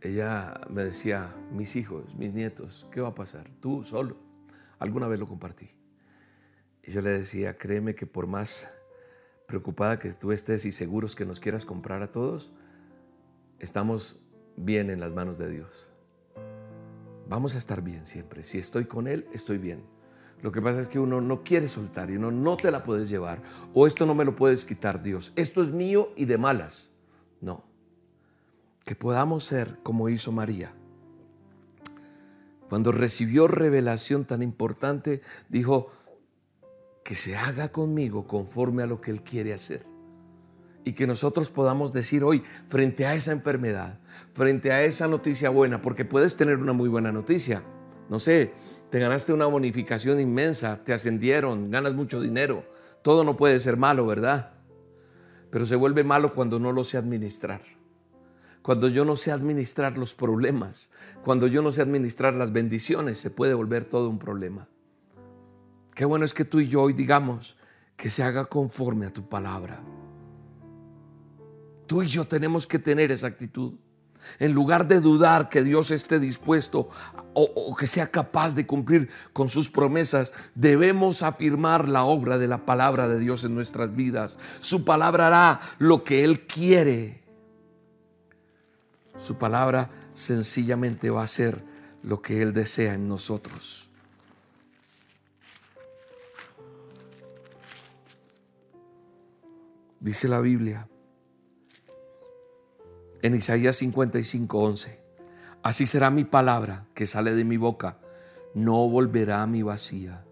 ella 0.00 0.60
me 0.70 0.84
decía, 0.84 1.34
mis 1.50 1.74
hijos, 1.74 2.14
mis 2.14 2.32
nietos, 2.34 2.86
¿qué 2.92 3.00
va 3.00 3.08
a 3.08 3.14
pasar? 3.16 3.50
Tú 3.58 3.82
solo. 3.82 4.16
Alguna 4.78 5.08
vez 5.08 5.18
lo 5.18 5.26
compartí. 5.26 5.70
Y 6.84 6.92
yo 6.92 7.00
le 7.00 7.10
decía, 7.10 7.58
créeme 7.58 7.96
que 7.96 8.06
por 8.06 8.28
más 8.28 8.72
preocupada 9.48 9.98
que 9.98 10.12
tú 10.12 10.30
estés 10.30 10.64
y 10.66 10.70
seguros 10.70 11.16
que 11.16 11.26
nos 11.26 11.40
quieras 11.40 11.64
comprar 11.64 12.00
a 12.00 12.12
todos, 12.12 12.52
estamos 13.58 14.24
bien 14.56 14.88
en 14.88 15.00
las 15.00 15.12
manos 15.14 15.36
de 15.36 15.50
Dios. 15.50 15.88
Vamos 17.28 17.54
a 17.54 17.58
estar 17.58 17.82
bien 17.82 18.06
siempre. 18.06 18.42
Si 18.42 18.58
estoy 18.58 18.84
con 18.84 19.08
Él, 19.08 19.26
estoy 19.32 19.58
bien. 19.58 19.82
Lo 20.42 20.52
que 20.52 20.62
pasa 20.62 20.80
es 20.80 20.88
que 20.88 20.98
uno 20.98 21.20
no 21.20 21.42
quiere 21.42 21.66
soltar 21.66 22.10
y 22.10 22.16
uno 22.16 22.30
no 22.30 22.56
te 22.56 22.70
la 22.70 22.84
puedes 22.84 23.08
llevar. 23.08 23.42
O 23.74 23.86
esto 23.86 24.06
no 24.06 24.14
me 24.14 24.24
lo 24.24 24.36
puedes 24.36 24.64
quitar 24.64 25.02
Dios. 25.02 25.32
Esto 25.34 25.62
es 25.62 25.72
mío 25.72 26.12
y 26.16 26.26
de 26.26 26.38
malas. 26.38 26.90
No. 27.40 27.64
Que 28.84 28.94
podamos 28.94 29.44
ser 29.44 29.78
como 29.82 30.08
hizo 30.08 30.30
María. 30.30 30.72
Cuando 32.68 32.92
recibió 32.92 33.48
revelación 33.48 34.24
tan 34.24 34.42
importante, 34.42 35.22
dijo, 35.48 35.90
que 37.06 37.14
se 37.14 37.36
haga 37.36 37.70
conmigo 37.70 38.26
conforme 38.26 38.82
a 38.82 38.86
lo 38.86 39.00
que 39.00 39.12
Él 39.12 39.22
quiere 39.22 39.54
hacer. 39.54 39.95
Y 40.86 40.92
que 40.92 41.08
nosotros 41.08 41.50
podamos 41.50 41.92
decir 41.92 42.22
hoy, 42.22 42.44
frente 42.68 43.06
a 43.06 43.14
esa 43.14 43.32
enfermedad, 43.32 43.98
frente 44.32 44.70
a 44.70 44.84
esa 44.84 45.08
noticia 45.08 45.50
buena, 45.50 45.82
porque 45.82 46.04
puedes 46.04 46.36
tener 46.36 46.58
una 46.58 46.72
muy 46.72 46.88
buena 46.88 47.10
noticia. 47.10 47.64
No 48.08 48.20
sé, 48.20 48.52
te 48.88 49.00
ganaste 49.00 49.32
una 49.32 49.46
bonificación 49.46 50.20
inmensa, 50.20 50.84
te 50.84 50.92
ascendieron, 50.92 51.72
ganas 51.72 51.94
mucho 51.94 52.20
dinero. 52.20 52.64
Todo 53.02 53.24
no 53.24 53.34
puede 53.34 53.58
ser 53.58 53.76
malo, 53.76 54.06
¿verdad? 54.06 54.52
Pero 55.50 55.66
se 55.66 55.74
vuelve 55.74 56.04
malo 56.04 56.32
cuando 56.32 56.60
no 56.60 56.70
lo 56.70 56.84
sé 56.84 56.98
administrar. 56.98 57.62
Cuando 58.62 58.86
yo 58.86 59.04
no 59.04 59.16
sé 59.16 59.32
administrar 59.32 59.98
los 59.98 60.14
problemas, 60.14 60.92
cuando 61.24 61.48
yo 61.48 61.62
no 61.62 61.72
sé 61.72 61.82
administrar 61.82 62.36
las 62.36 62.52
bendiciones, 62.52 63.18
se 63.18 63.30
puede 63.30 63.54
volver 63.54 63.86
todo 63.86 64.08
un 64.08 64.20
problema. 64.20 64.68
Qué 65.96 66.04
bueno 66.04 66.24
es 66.24 66.32
que 66.32 66.44
tú 66.44 66.60
y 66.60 66.68
yo 66.68 66.82
hoy 66.82 66.92
digamos 66.92 67.56
que 67.96 68.08
se 68.08 68.22
haga 68.22 68.44
conforme 68.44 69.06
a 69.06 69.12
tu 69.12 69.28
palabra. 69.28 69.82
Tú 71.86 72.02
y 72.02 72.08
yo 72.08 72.26
tenemos 72.26 72.66
que 72.66 72.78
tener 72.78 73.12
esa 73.12 73.28
actitud. 73.28 73.74
En 74.38 74.52
lugar 74.52 74.88
de 74.88 75.00
dudar 75.00 75.48
que 75.48 75.62
Dios 75.62 75.90
esté 75.92 76.18
dispuesto 76.18 76.88
o, 77.32 77.76
que 77.76 77.86
sea 77.86 78.10
capaz 78.10 78.54
de 78.54 78.66
cumplir 78.66 79.08
con 79.32 79.48
sus 79.48 79.70
promesas, 79.70 80.32
debemos 80.54 81.22
afirmar 81.22 81.88
la 81.88 82.04
obra 82.04 82.38
de 82.38 82.48
la 82.48 82.64
palabra 82.64 83.08
de 83.08 83.18
Dios 83.20 83.44
en 83.44 83.54
nuestras 83.54 83.94
vidas. 83.94 84.36
Su 84.60 84.84
palabra 84.84 85.28
hará 85.28 85.60
lo 85.78 86.02
que 86.02 86.24
Él 86.24 86.46
quiere. 86.46 87.22
Su 89.16 89.36
palabra 89.36 89.90
sencillamente 90.12 91.10
va 91.10 91.20
a 91.20 91.24
hacer 91.24 91.62
lo 92.02 92.20
que 92.20 92.42
Él 92.42 92.52
desea 92.52 92.94
en 92.94 93.08
nosotros. 93.08 93.90
Dice 100.00 100.28
la 100.28 100.40
Biblia 100.40 100.88
en 103.26 103.34
Isaías 103.34 103.76
55, 103.76 104.58
11. 104.58 105.00
Así 105.62 105.86
será 105.86 106.10
mi 106.10 106.24
palabra 106.24 106.86
que 106.94 107.08
sale 107.08 107.34
de 107.34 107.44
mi 107.44 107.56
boca. 107.56 107.98
No 108.54 108.88
volverá 108.88 109.42
a 109.42 109.46
mi 109.48 109.62
vacía, 109.62 110.24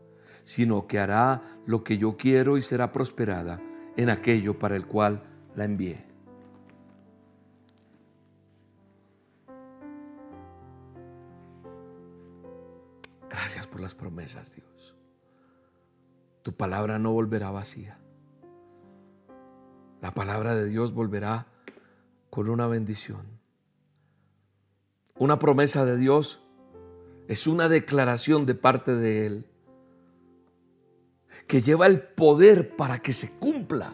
sino 0.44 0.86
que 0.86 1.00
hará 1.00 1.42
lo 1.66 1.82
que 1.82 1.98
yo 1.98 2.16
quiero 2.16 2.56
y 2.56 2.62
será 2.62 2.92
prosperada 2.92 3.60
en 3.96 4.10
aquello 4.10 4.58
para 4.58 4.76
el 4.76 4.86
cual 4.86 5.24
la 5.56 5.64
envié. 5.64 6.06
Gracias 13.28 13.66
por 13.66 13.80
las 13.80 13.96
promesas, 13.96 14.54
Dios. 14.54 14.94
Tu 16.42 16.54
palabra 16.54 17.00
no 17.00 17.12
volverá 17.12 17.50
vacía. 17.50 17.98
La 20.00 20.14
palabra 20.14 20.54
de 20.54 20.66
Dios 20.66 20.92
volverá 20.92 21.48
con 22.34 22.50
una 22.50 22.66
bendición. 22.66 23.24
Una 25.16 25.38
promesa 25.38 25.84
de 25.84 25.96
Dios 25.96 26.42
es 27.28 27.46
una 27.46 27.68
declaración 27.68 28.44
de 28.44 28.56
parte 28.56 28.92
de 28.92 29.24
Él 29.24 29.46
que 31.46 31.62
lleva 31.62 31.86
el 31.86 32.02
poder 32.02 32.74
para 32.74 32.98
que 32.98 33.12
se 33.12 33.30
cumpla. 33.38 33.92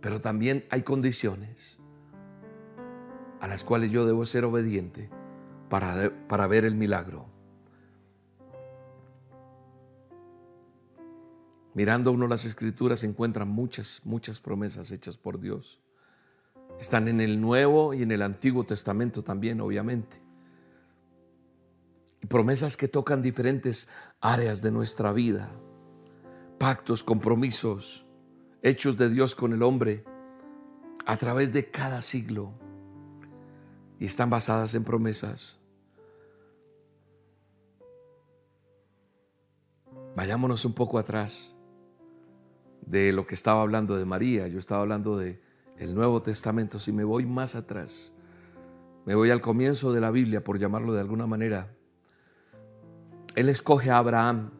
Pero 0.00 0.20
también 0.20 0.66
hay 0.68 0.82
condiciones 0.82 1.78
a 3.38 3.46
las 3.46 3.62
cuales 3.62 3.92
yo 3.92 4.04
debo 4.04 4.26
ser 4.26 4.44
obediente 4.44 5.08
para, 5.68 6.12
para 6.26 6.48
ver 6.48 6.64
el 6.64 6.74
milagro. 6.74 7.26
Mirando 11.72 12.10
uno 12.10 12.26
las 12.26 12.44
escrituras 12.44 12.98
se 12.98 13.06
encuentran 13.06 13.46
muchas, 13.46 14.00
muchas 14.02 14.40
promesas 14.40 14.90
hechas 14.90 15.16
por 15.16 15.38
Dios. 15.38 15.80
Están 16.80 17.08
en 17.08 17.20
el 17.20 17.42
Nuevo 17.42 17.92
y 17.92 18.02
en 18.02 18.10
el 18.10 18.22
Antiguo 18.22 18.64
Testamento 18.64 19.22
también, 19.22 19.60
obviamente. 19.60 20.22
Y 22.22 22.26
promesas 22.26 22.78
que 22.78 22.88
tocan 22.88 23.20
diferentes 23.20 23.86
áreas 24.18 24.62
de 24.62 24.72
nuestra 24.72 25.12
vida. 25.12 25.50
Pactos, 26.58 27.02
compromisos, 27.02 28.06
hechos 28.62 28.96
de 28.96 29.10
Dios 29.10 29.34
con 29.34 29.52
el 29.52 29.62
hombre 29.62 30.04
a 31.04 31.18
través 31.18 31.52
de 31.52 31.70
cada 31.70 32.00
siglo. 32.00 32.54
Y 33.98 34.06
están 34.06 34.30
basadas 34.30 34.74
en 34.74 34.82
promesas. 34.82 35.60
Vayámonos 40.16 40.64
un 40.64 40.72
poco 40.72 40.98
atrás 40.98 41.54
de 42.86 43.12
lo 43.12 43.26
que 43.26 43.34
estaba 43.34 43.60
hablando 43.60 43.98
de 43.98 44.06
María, 44.06 44.48
yo 44.48 44.58
estaba 44.58 44.80
hablando 44.80 45.18
de 45.18 45.49
el 45.80 45.94
Nuevo 45.94 46.22
Testamento. 46.22 46.78
Si 46.78 46.92
me 46.92 47.04
voy 47.04 47.24
más 47.26 47.56
atrás, 47.56 48.12
me 49.06 49.14
voy 49.14 49.30
al 49.30 49.40
comienzo 49.40 49.92
de 49.92 50.00
la 50.00 50.10
Biblia, 50.10 50.44
por 50.44 50.58
llamarlo 50.58 50.92
de 50.92 51.00
alguna 51.00 51.26
manera, 51.26 51.74
Él 53.34 53.48
escoge 53.48 53.90
a 53.90 53.96
Abraham 53.96 54.50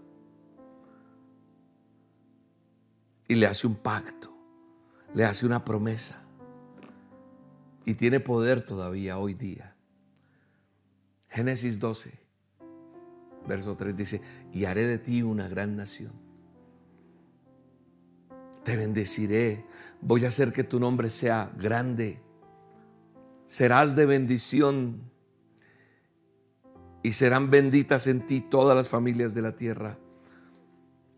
y 3.28 3.34
le 3.34 3.46
hace 3.46 3.66
un 3.66 3.76
pacto, 3.76 4.34
le 5.14 5.24
hace 5.24 5.44
una 5.44 5.62
promesa 5.62 6.22
y 7.84 7.94
tiene 7.94 8.18
poder 8.18 8.62
todavía 8.62 9.18
hoy 9.18 9.34
día. 9.34 9.76
Génesis 11.28 11.78
12, 11.78 12.18
verso 13.46 13.76
3 13.76 13.96
dice, 13.96 14.22
y 14.52 14.64
haré 14.64 14.84
de 14.84 14.98
ti 14.98 15.22
una 15.22 15.48
gran 15.48 15.76
nación 15.76 16.29
te 18.64 18.76
bendeciré, 18.76 19.64
voy 20.00 20.24
a 20.24 20.28
hacer 20.28 20.52
que 20.52 20.64
tu 20.64 20.78
nombre 20.78 21.10
sea 21.10 21.52
grande, 21.58 22.20
serás 23.46 23.96
de 23.96 24.06
bendición 24.06 25.10
y 27.02 27.12
serán 27.12 27.50
benditas 27.50 28.06
en 28.06 28.26
ti 28.26 28.40
todas 28.40 28.76
las 28.76 28.88
familias 28.88 29.34
de 29.34 29.42
la 29.42 29.54
tierra. 29.54 29.98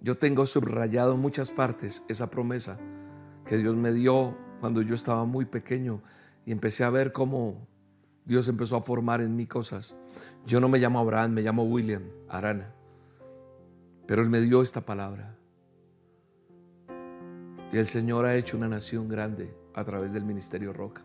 Yo 0.00 0.16
tengo 0.18 0.46
subrayado 0.46 1.14
en 1.14 1.20
muchas 1.20 1.50
partes 1.50 2.02
esa 2.08 2.30
promesa 2.30 2.78
que 3.46 3.56
Dios 3.56 3.76
me 3.76 3.92
dio 3.92 4.36
cuando 4.60 4.82
yo 4.82 4.94
estaba 4.94 5.24
muy 5.24 5.44
pequeño 5.44 6.02
y 6.46 6.52
empecé 6.52 6.84
a 6.84 6.90
ver 6.90 7.12
cómo 7.12 7.66
Dios 8.24 8.48
empezó 8.48 8.76
a 8.76 8.82
formar 8.82 9.20
en 9.20 9.36
mí 9.36 9.46
cosas. 9.46 9.96
Yo 10.46 10.60
no 10.60 10.68
me 10.68 10.78
llamo 10.78 11.00
Abraham, 11.00 11.32
me 11.32 11.42
llamo 11.42 11.64
William 11.64 12.02
Arana, 12.28 12.72
pero 14.06 14.22
Él 14.22 14.30
me 14.30 14.40
dio 14.40 14.62
esta 14.62 14.80
palabra. 14.80 15.36
Y 17.72 17.78
el 17.78 17.86
Señor 17.86 18.26
ha 18.26 18.36
hecho 18.36 18.58
una 18.58 18.68
nación 18.68 19.08
grande 19.08 19.56
a 19.74 19.82
través 19.82 20.12
del 20.12 20.24
ministerio 20.24 20.72
Roca. 20.72 21.02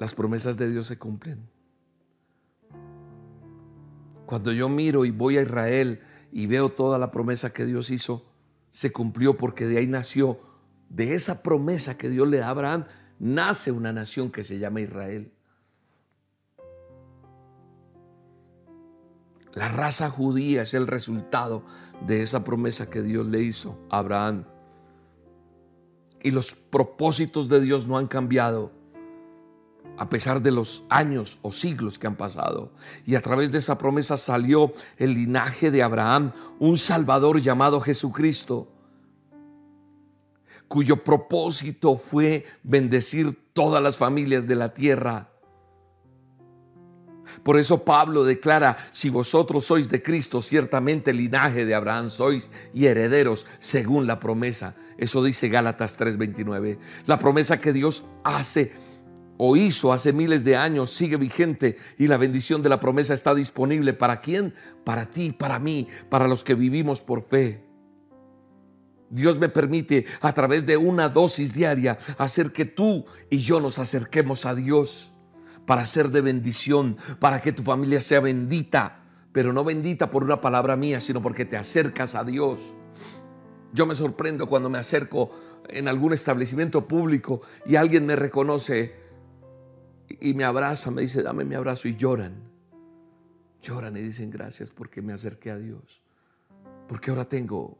las 0.00 0.14
promesas 0.14 0.56
de 0.56 0.70
Dios 0.70 0.86
se 0.86 0.98
cumplen. 0.98 1.46
Cuando 4.26 4.50
yo 4.50 4.68
miro 4.68 5.04
y 5.04 5.10
voy 5.10 5.36
a 5.36 5.42
Israel 5.42 6.00
y 6.32 6.46
veo 6.46 6.70
toda 6.70 6.98
la 6.98 7.10
promesa 7.10 7.52
que 7.52 7.64
Dios 7.64 7.90
hizo, 7.90 8.24
se 8.70 8.92
cumplió 8.92 9.36
porque 9.36 9.66
de 9.66 9.78
ahí 9.78 9.86
nació, 9.86 10.40
de 10.88 11.14
esa 11.14 11.42
promesa 11.42 11.98
que 11.98 12.08
Dios 12.08 12.26
le 12.26 12.38
da 12.38 12.46
a 12.46 12.50
Abraham, 12.50 12.86
nace 13.18 13.70
una 13.70 13.92
nación 13.92 14.32
que 14.32 14.42
se 14.42 14.58
llama 14.58 14.80
Israel. 14.80 15.32
La 19.52 19.68
raza 19.68 20.08
judía 20.08 20.62
es 20.62 20.74
el 20.74 20.86
resultado 20.86 21.64
de 22.06 22.22
esa 22.22 22.44
promesa 22.44 22.88
que 22.88 23.02
Dios 23.02 23.26
le 23.26 23.40
hizo 23.42 23.78
a 23.90 23.98
Abraham. 23.98 24.44
Y 26.22 26.30
los 26.30 26.54
propósitos 26.54 27.48
de 27.48 27.60
Dios 27.60 27.86
no 27.86 27.96
han 27.96 28.06
cambiado 28.06 28.72
a 30.00 30.08
pesar 30.08 30.40
de 30.40 30.50
los 30.50 30.82
años 30.88 31.38
o 31.42 31.52
siglos 31.52 31.98
que 31.98 32.06
han 32.06 32.16
pasado. 32.16 32.72
Y 33.04 33.16
a 33.16 33.20
través 33.20 33.52
de 33.52 33.58
esa 33.58 33.76
promesa 33.76 34.16
salió 34.16 34.72
el 34.96 35.12
linaje 35.12 35.70
de 35.70 35.82
Abraham, 35.82 36.32
un 36.58 36.78
Salvador 36.78 37.40
llamado 37.40 37.80
Jesucristo, 37.82 38.72
cuyo 40.68 41.04
propósito 41.04 41.98
fue 41.98 42.46
bendecir 42.62 43.52
todas 43.52 43.82
las 43.82 43.98
familias 43.98 44.46
de 44.46 44.54
la 44.54 44.72
tierra. 44.72 45.29
Por 47.42 47.58
eso 47.58 47.84
Pablo 47.84 48.24
declara, 48.24 48.76
si 48.92 49.10
vosotros 49.10 49.64
sois 49.64 49.90
de 49.90 50.02
Cristo, 50.02 50.42
ciertamente 50.42 51.12
linaje 51.12 51.64
de 51.64 51.74
Abraham 51.74 52.10
sois 52.10 52.50
y 52.72 52.86
herederos 52.86 53.46
según 53.58 54.06
la 54.06 54.20
promesa. 54.20 54.76
Eso 54.98 55.22
dice 55.22 55.48
Gálatas 55.48 55.96
3:29. 55.98 56.78
La 57.06 57.18
promesa 57.18 57.60
que 57.60 57.72
Dios 57.72 58.04
hace 58.24 58.72
o 59.42 59.56
hizo 59.56 59.92
hace 59.92 60.12
miles 60.12 60.44
de 60.44 60.56
años 60.56 60.90
sigue 60.90 61.16
vigente 61.16 61.76
y 61.96 62.08
la 62.08 62.18
bendición 62.18 62.62
de 62.62 62.68
la 62.68 62.78
promesa 62.78 63.14
está 63.14 63.34
disponible 63.34 63.94
para 63.94 64.20
quién? 64.20 64.52
Para 64.84 65.06
ti, 65.06 65.32
para 65.32 65.58
mí, 65.58 65.88
para 66.10 66.28
los 66.28 66.44
que 66.44 66.54
vivimos 66.54 67.00
por 67.00 67.22
fe. 67.22 67.64
Dios 69.08 69.38
me 69.38 69.48
permite 69.48 70.06
a 70.20 70.32
través 70.32 70.66
de 70.66 70.76
una 70.76 71.08
dosis 71.08 71.54
diaria 71.54 71.98
hacer 72.18 72.52
que 72.52 72.64
tú 72.64 73.06
y 73.30 73.38
yo 73.38 73.60
nos 73.60 73.78
acerquemos 73.78 74.46
a 74.46 74.54
Dios 74.54 75.09
para 75.70 75.86
ser 75.86 76.10
de 76.10 76.20
bendición, 76.20 76.96
para 77.20 77.40
que 77.40 77.52
tu 77.52 77.62
familia 77.62 78.00
sea 78.00 78.18
bendita, 78.18 79.04
pero 79.30 79.52
no 79.52 79.62
bendita 79.62 80.10
por 80.10 80.24
una 80.24 80.40
palabra 80.40 80.74
mía, 80.74 80.98
sino 80.98 81.22
porque 81.22 81.44
te 81.44 81.56
acercas 81.56 82.16
a 82.16 82.24
Dios. 82.24 82.58
Yo 83.72 83.86
me 83.86 83.94
sorprendo 83.94 84.48
cuando 84.48 84.68
me 84.68 84.78
acerco 84.78 85.30
en 85.68 85.86
algún 85.86 86.12
establecimiento 86.12 86.88
público 86.88 87.42
y 87.66 87.76
alguien 87.76 88.04
me 88.04 88.16
reconoce 88.16 88.96
y 90.08 90.34
me 90.34 90.42
abraza, 90.42 90.90
me 90.90 91.02
dice, 91.02 91.22
dame 91.22 91.44
mi 91.44 91.54
abrazo 91.54 91.86
y 91.86 91.94
lloran. 91.94 92.50
Lloran 93.62 93.96
y 93.96 94.00
dicen 94.00 94.28
gracias 94.28 94.72
porque 94.72 95.02
me 95.02 95.12
acerqué 95.12 95.52
a 95.52 95.56
Dios. 95.56 96.02
Porque 96.88 97.10
ahora 97.12 97.26
tengo 97.26 97.78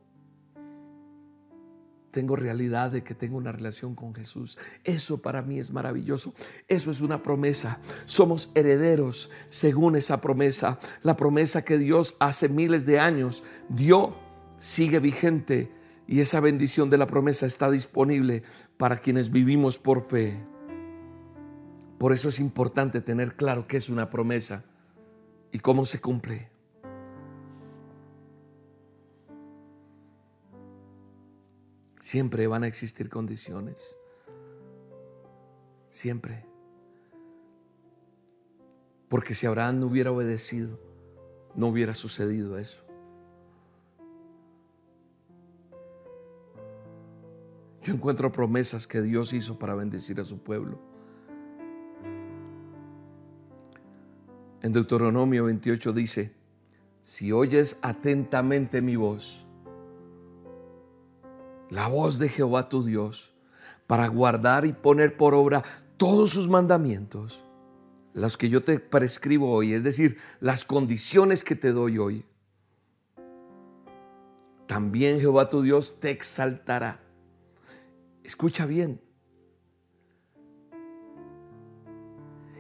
tengo 2.11 2.37
realidad 2.37 2.91
de 2.91 3.03
que 3.03 3.15
tengo 3.15 3.37
una 3.37 3.53
relación 3.53 3.95
con 3.95 4.15
Jesús. 4.15 4.59
Eso 4.85 5.19
para 5.23 5.43
mí 5.43 5.59
es 5.59 5.73
maravilloso. 5.73 6.35
Eso 6.69 6.91
es 6.91 7.01
una 7.01 7.23
promesa. 7.23 7.79
Somos 8.07 8.51
herederos 8.55 9.31
según 9.49 9.97
esa 9.97 10.21
promesa. 10.21 10.79
La 11.03 11.17
promesa 11.17 11.65
que 11.65 11.79
Dios 11.79 12.17
hace 12.19 12.49
miles 12.49 12.87
de 12.87 12.99
años 12.99 13.45
dio 13.69 14.15
sigue 14.59 14.99
vigente 14.99 15.73
y 16.07 16.21
esa 16.21 16.41
bendición 16.41 16.91
de 16.91 16.99
la 16.99 17.07
promesa 17.07 17.47
está 17.47 17.71
disponible 17.71 18.43
para 18.77 18.97
quienes 18.97 19.31
vivimos 19.31 19.79
por 19.79 20.03
fe. 20.03 20.43
Por 21.99 22.13
eso 22.13 22.29
es 22.29 22.41
importante 22.41 23.01
tener 23.01 23.37
claro 23.37 23.69
qué 23.69 23.77
es 23.77 23.89
una 23.89 24.11
promesa 24.11 24.65
y 25.53 25.59
cómo 25.61 25.85
se 25.85 26.01
cumple. 26.01 26.51
Siempre 32.01 32.47
van 32.47 32.65
a 32.65 32.67
existir 32.67 33.09
condiciones. 33.09 33.97
Siempre. 35.91 36.47
Porque 39.09 39.35
si 39.35 39.47
Abraham 39.47 39.81
no 39.81 39.87
hubiera 39.87 40.13
obedecido, 40.13 40.79
no 41.55 41.69
hubiera 41.69 41.95
sucedido 41.95 42.59
eso. 42.59 42.85
Yo 47.83 47.95
encuentro 47.95 48.31
promesas 48.31 48.87
que 48.87 49.01
Dios 49.01 49.33
hizo 49.33 49.59
para 49.59 49.75
bendecir 49.75 50.21
a 50.21 50.25
su 50.25 50.39
pueblo. 50.39 50.79
En 54.63 54.73
Deuteronomio 54.73 55.45
28 55.45 55.93
dice, 55.93 56.35
si 57.03 57.33
oyes 57.33 57.79
atentamente 57.81 58.83
mi 58.83 58.97
voz, 58.97 59.47
la 61.71 61.87
voz 61.87 62.19
de 62.19 62.29
Jehová 62.29 62.69
tu 62.69 62.85
Dios, 62.85 63.33
para 63.87 64.09
guardar 64.09 64.67
y 64.67 64.73
poner 64.73 65.17
por 65.17 65.35
obra 65.35 65.65
todos 65.97 66.31
sus 66.31 66.49
mandamientos, 66.49 67.45
los 68.13 68.37
que 68.37 68.49
yo 68.49 68.63
te 68.63 68.79
prescribo 68.81 69.51
hoy, 69.51 69.73
es 69.73 69.85
decir, 69.85 70.19
las 70.41 70.65
condiciones 70.65 71.43
que 71.45 71.55
te 71.55 71.73
doy 71.73 71.99
hoy, 71.99 72.25
también 74.67 75.19
Jehová 75.19 75.49
tu 75.49 75.63
Dios 75.63 75.99
te 75.99 76.11
exaltará. 76.11 77.01
Escucha 78.23 78.67
bien, 78.67 79.01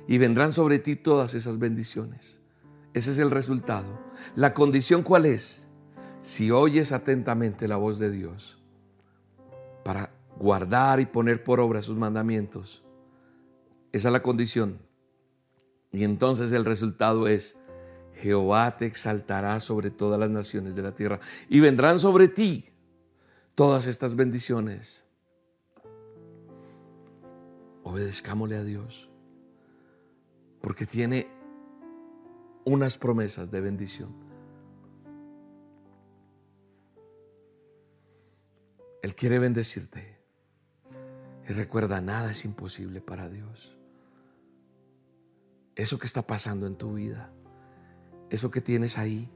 y 0.08 0.18
vendrán 0.18 0.52
sobre 0.52 0.80
ti 0.80 0.96
todas 0.96 1.34
esas 1.34 1.60
bendiciones. 1.60 2.40
Ese 2.94 3.12
es 3.12 3.20
el 3.20 3.30
resultado. 3.30 4.00
La 4.34 4.54
condición 4.54 5.04
cuál 5.04 5.24
es? 5.24 5.68
Si 6.20 6.50
oyes 6.50 6.90
atentamente 6.90 7.68
la 7.68 7.76
voz 7.76 8.00
de 8.00 8.10
Dios 8.10 8.59
para 9.84 10.12
guardar 10.38 11.00
y 11.00 11.06
poner 11.06 11.44
por 11.44 11.60
obra 11.60 11.82
sus 11.82 11.96
mandamientos. 11.96 12.82
Esa 13.92 14.08
es 14.08 14.12
la 14.12 14.22
condición. 14.22 14.78
Y 15.92 16.04
entonces 16.04 16.52
el 16.52 16.64
resultado 16.64 17.26
es, 17.26 17.56
Jehová 18.14 18.76
te 18.76 18.86
exaltará 18.86 19.58
sobre 19.60 19.90
todas 19.90 20.18
las 20.20 20.30
naciones 20.30 20.76
de 20.76 20.82
la 20.82 20.94
tierra 20.94 21.20
y 21.48 21.60
vendrán 21.60 21.98
sobre 21.98 22.28
ti 22.28 22.66
todas 23.54 23.86
estas 23.86 24.14
bendiciones. 24.14 25.06
Obedezcámosle 27.82 28.56
a 28.56 28.64
Dios 28.64 29.10
porque 30.60 30.86
tiene 30.86 31.28
unas 32.64 32.98
promesas 32.98 33.50
de 33.50 33.60
bendición. 33.60 34.29
Él 39.02 39.14
quiere 39.14 39.38
bendecirte. 39.38 40.18
Y 41.48 41.52
recuerda, 41.52 42.00
nada 42.00 42.30
es 42.30 42.44
imposible 42.44 43.00
para 43.00 43.28
Dios. 43.28 43.76
Eso 45.74 45.98
que 45.98 46.06
está 46.06 46.26
pasando 46.26 46.66
en 46.66 46.76
tu 46.76 46.94
vida, 46.94 47.32
eso 48.28 48.50
que 48.50 48.60
tienes 48.60 48.98
ahí, 48.98 49.30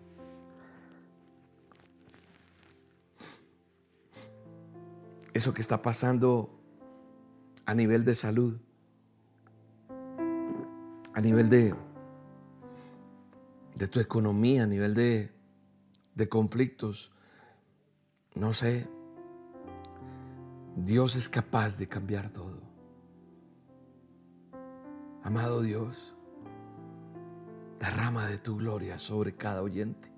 eso 5.33 5.53
que 5.55 5.61
está 5.61 5.83
pasando 5.83 6.57
a 7.66 7.74
nivel 7.74 8.05
de 8.05 8.14
salud, 8.14 8.59
a 11.14 11.20
nivel 11.20 11.48
de, 11.48 11.74
de 13.77 13.88
tu 13.88 14.00
economía, 14.00 14.64
a 14.64 14.66
nivel 14.66 14.94
de, 14.94 15.33
de 16.14 16.29
conflictos. 16.29 17.11
No 18.35 18.53
sé, 18.53 18.87
Dios 20.76 21.14
es 21.16 21.28
capaz 21.28 21.78
de 21.78 21.88
cambiar 21.88 22.30
todo. 22.30 22.60
Amado 25.22 25.62
Dios, 25.62 26.14
derrama 27.80 28.26
de 28.26 28.38
tu 28.38 28.57
gloria 28.57 28.99
sobre 28.99 29.34
cada 29.34 29.62
oyente. 29.62 30.12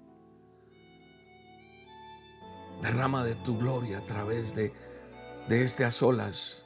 Derrama 2.83 3.25
de 3.25 3.35
tu 3.37 3.59
gloria 3.59 3.99
a 3.99 4.07
través 4.07 4.55
de, 4.55 4.73
de 5.49 5.63
este 5.63 5.85
a 5.85 5.91
solas 5.91 6.65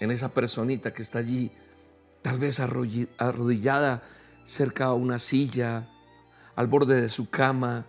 en 0.00 0.10
esa 0.10 0.30
personita 0.30 0.92
que 0.92 1.02
está 1.02 1.20
allí 1.20 1.52
tal 2.22 2.38
vez 2.38 2.58
arrodillada 2.60 4.02
cerca 4.44 4.86
a 4.86 4.94
una 4.94 5.18
silla, 5.18 5.88
al 6.54 6.66
borde 6.66 7.00
de 7.00 7.08
su 7.08 7.30
cama, 7.30 7.86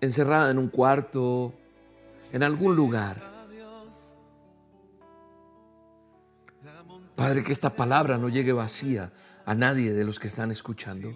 encerrada 0.00 0.50
en 0.50 0.58
un 0.58 0.68
cuarto, 0.68 1.52
en 2.32 2.42
algún 2.42 2.76
lugar. 2.76 3.29
Padre, 7.20 7.44
que 7.44 7.52
esta 7.52 7.76
palabra 7.76 8.16
no 8.16 8.30
llegue 8.30 8.54
vacía 8.54 9.12
a 9.44 9.54
nadie 9.54 9.92
de 9.92 10.06
los 10.06 10.18
que 10.18 10.26
están 10.26 10.50
escuchando. 10.50 11.12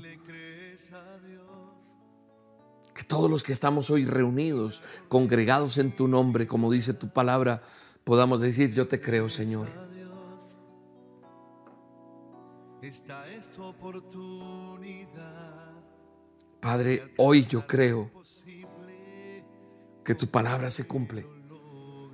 Que 2.95 3.05
todos 3.05 3.31
los 3.31 3.43
que 3.43 3.55
estamos 3.55 3.89
hoy 3.89 4.05
reunidos, 4.05 4.83
congregados 5.09 5.79
en 5.79 5.97
tu 5.97 6.07
nombre, 6.07 6.47
como 6.47 6.71
dice 6.71 6.93
tu 6.93 7.09
palabra, 7.09 7.63
podamos 8.05 8.43
decir, 8.43 8.75
yo 8.75 8.87
te 8.87 9.01
creo, 9.01 9.31
Señor. 9.31 9.67
Esta 12.83 13.27
es 13.31 13.51
tu 13.55 13.63
oportunidad. 13.63 15.23
Padre, 16.61 17.15
hoy 17.17 17.47
yo 17.47 17.67
creo 17.67 18.11
que 20.05 20.15
tu 20.15 20.27
palabra 20.27 20.71
se 20.71 20.87
cumple 20.87 21.34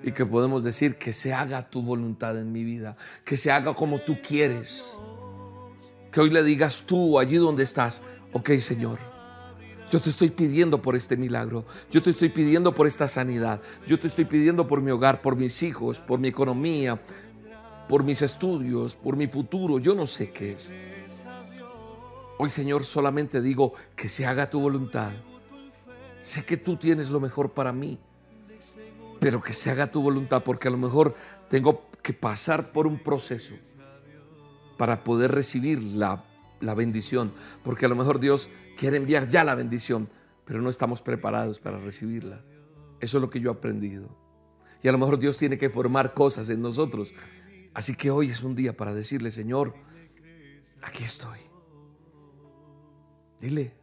y 0.03 0.13
que 0.13 0.25
podemos 0.25 0.65
decir 0.65 0.97
que 0.97 1.13
se 1.13 1.33
haga 1.33 1.69
tu 1.69 1.83
voluntad 1.83 2.39
en 2.39 2.53
mi 2.53 2.65
vida, 2.65 2.97
que 3.25 3.37
se 3.37 3.51
haga 3.51 3.75
como 3.75 4.01
tú 4.01 4.17
quieres. 4.27 4.97
Que 6.11 6.21
hoy 6.21 6.31
le 6.31 6.43
digas 6.43 6.85
tú 6.87 7.19
allí 7.19 7.37
donde 7.37 7.63
estás, 7.63 8.03
ok 8.33 8.51
Señor, 8.59 8.99
yo 9.91 10.01
te 10.01 10.11
estoy 10.11 10.31
pidiendo 10.31 10.81
por 10.81 10.97
este 10.97 11.17
milagro, 11.17 11.65
yo 11.91 12.03
te 12.03 12.11
estoy 12.11 12.31
pidiendo 12.31 12.75
por 12.75 12.87
esta 12.87 13.07
sanidad, 13.07 13.61
yo 13.87 13.99
te 13.99 14.07
estoy 14.07 14.25
pidiendo 14.25 14.67
por 14.67 14.81
mi 14.81 14.91
hogar, 14.91 15.21
por 15.21 15.37
mis 15.37 15.63
hijos, 15.63 16.01
por 16.01 16.19
mi 16.19 16.29
economía, 16.29 17.01
por 17.89 18.05
mis 18.05 18.23
estudios, 18.23 18.97
por 18.97 19.17
mi 19.17 19.27
futuro, 19.27 19.79
yo 19.79 19.95
no 19.95 20.07
sé 20.07 20.31
qué 20.31 20.53
es. 20.53 20.73
Hoy 22.39 22.51
Señor 22.51 22.85
solamente 22.85 23.43
digo 23.43 23.75
que 23.95 24.09
se 24.09 24.25
haga 24.25 24.49
tu 24.49 24.61
voluntad. 24.61 25.11
Sé 26.21 26.45
que 26.45 26.57
tú 26.57 26.77
tienes 26.77 27.11
lo 27.11 27.21
mejor 27.21 27.53
para 27.53 27.73
mí 27.73 27.99
pero 29.21 29.41
que 29.41 29.53
se 29.53 29.71
haga 29.71 29.91
tu 29.91 30.03
voluntad, 30.03 30.43
porque 30.43 30.69
a 30.69 30.71
lo 30.71 30.79
mejor 30.79 31.15
tengo 31.49 31.89
que 32.03 32.13
pasar 32.15 32.73
por 32.73 32.87
un 32.87 32.99
proceso 32.99 33.55
para 34.79 35.05
poder 35.05 35.31
recibir 35.33 35.83
la, 35.83 36.25
la 36.61 36.75
bendición, 36.75 37.33
porque 37.63 37.85
a 37.85 37.89
lo 37.89 37.97
mejor 37.97 38.19
Dios 38.19 38.51
quiere 38.79 38.97
enviar 38.97 39.29
ya 39.29 39.45
la 39.45 39.55
bendición, 39.55 40.09
pero 40.47 40.63
no 40.63 40.71
estamos 40.71 41.03
preparados 41.03 41.61
para 41.61 41.79
recibirla. 41.79 42.43
Eso 42.99 43.19
es 43.19 43.23
lo 43.23 43.31
que 43.31 43.41
yo 43.41 43.51
he 43.51 43.55
aprendido. 43.55 44.09
Y 44.83 44.89
a 44.89 44.93
lo 44.93 44.99
mejor 44.99 45.19
Dios 45.19 45.37
tiene 45.37 45.59
que 45.59 45.69
formar 45.69 46.15
cosas 46.15 46.49
en 46.49 46.63
nosotros. 46.63 47.13
Así 47.75 47.95
que 47.95 48.11
hoy 48.11 48.31
es 48.31 48.43
un 48.43 48.57
día 48.57 48.77
para 48.77 48.95
decirle, 48.95 49.31
Señor, 49.31 49.75
aquí 50.83 51.05
estoy. 51.05 51.39
Dile, 53.39 53.75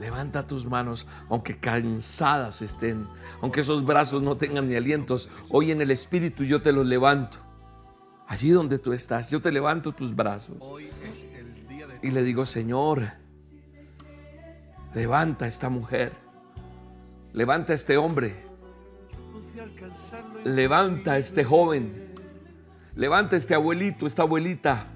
Levanta 0.00 0.46
tus 0.46 0.64
manos, 0.64 1.06
aunque 1.28 1.58
cansadas 1.58 2.62
estén, 2.62 3.06
aunque 3.42 3.60
esos 3.60 3.84
brazos 3.84 4.22
no 4.22 4.34
tengan 4.38 4.66
ni 4.66 4.74
alientos. 4.74 5.28
Hoy 5.50 5.72
en 5.72 5.82
el 5.82 5.90
Espíritu 5.90 6.42
yo 6.44 6.62
te 6.62 6.72
los 6.72 6.86
levanto. 6.86 7.36
Allí 8.26 8.48
donde 8.48 8.78
tú 8.78 8.94
estás, 8.94 9.28
yo 9.28 9.42
te 9.42 9.52
levanto 9.52 9.92
tus 9.92 10.16
brazos. 10.16 10.56
Y 12.02 12.12
le 12.12 12.22
digo, 12.22 12.46
Señor, 12.46 13.12
levanta 14.94 15.44
a 15.44 15.48
esta 15.48 15.68
mujer. 15.68 16.12
Levanta 17.34 17.74
a 17.74 17.76
este 17.76 17.98
hombre. 17.98 18.34
Levanta 20.44 21.12
a 21.12 21.18
este 21.18 21.44
joven. 21.44 22.08
Levanta 22.96 23.36
a 23.36 23.38
este 23.38 23.54
abuelito, 23.54 24.06
esta 24.06 24.22
abuelita. 24.22 24.86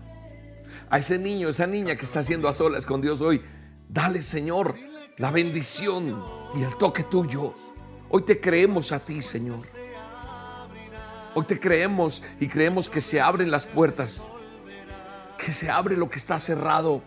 A 0.89 0.99
ese 0.99 1.19
niño, 1.19 1.51
esa 1.51 1.67
niña 1.67 1.95
que 1.95 2.07
está 2.07 2.21
haciendo 2.21 2.49
a 2.49 2.55
solas 2.55 2.87
con 2.87 3.03
Dios 3.03 3.21
hoy. 3.21 3.43
Dale, 3.87 4.23
Señor, 4.23 4.75
la 5.17 5.31
bendición 5.31 6.23
y 6.57 6.63
el 6.63 6.77
toque 6.77 7.05
tuyo. 7.05 7.55
Hoy 8.11 8.23
te 8.23 8.41
creemos 8.41 8.93
a 8.93 8.99
ti, 8.99 9.23
Señor. 9.23 9.61
Hoy 11.35 11.45
te 11.45 11.59
creemos 11.59 12.23
y 12.39 12.49
creemos 12.49 12.89
que 12.89 13.01
se 13.01 13.21
abren 13.21 13.51
las 13.51 13.67
puertas, 13.67 14.25
que 15.39 15.53
se 15.53 15.71
abre 15.71 15.97
lo 15.97 16.09
que 16.09 16.19
está 16.19 16.39
cerrado 16.39 17.03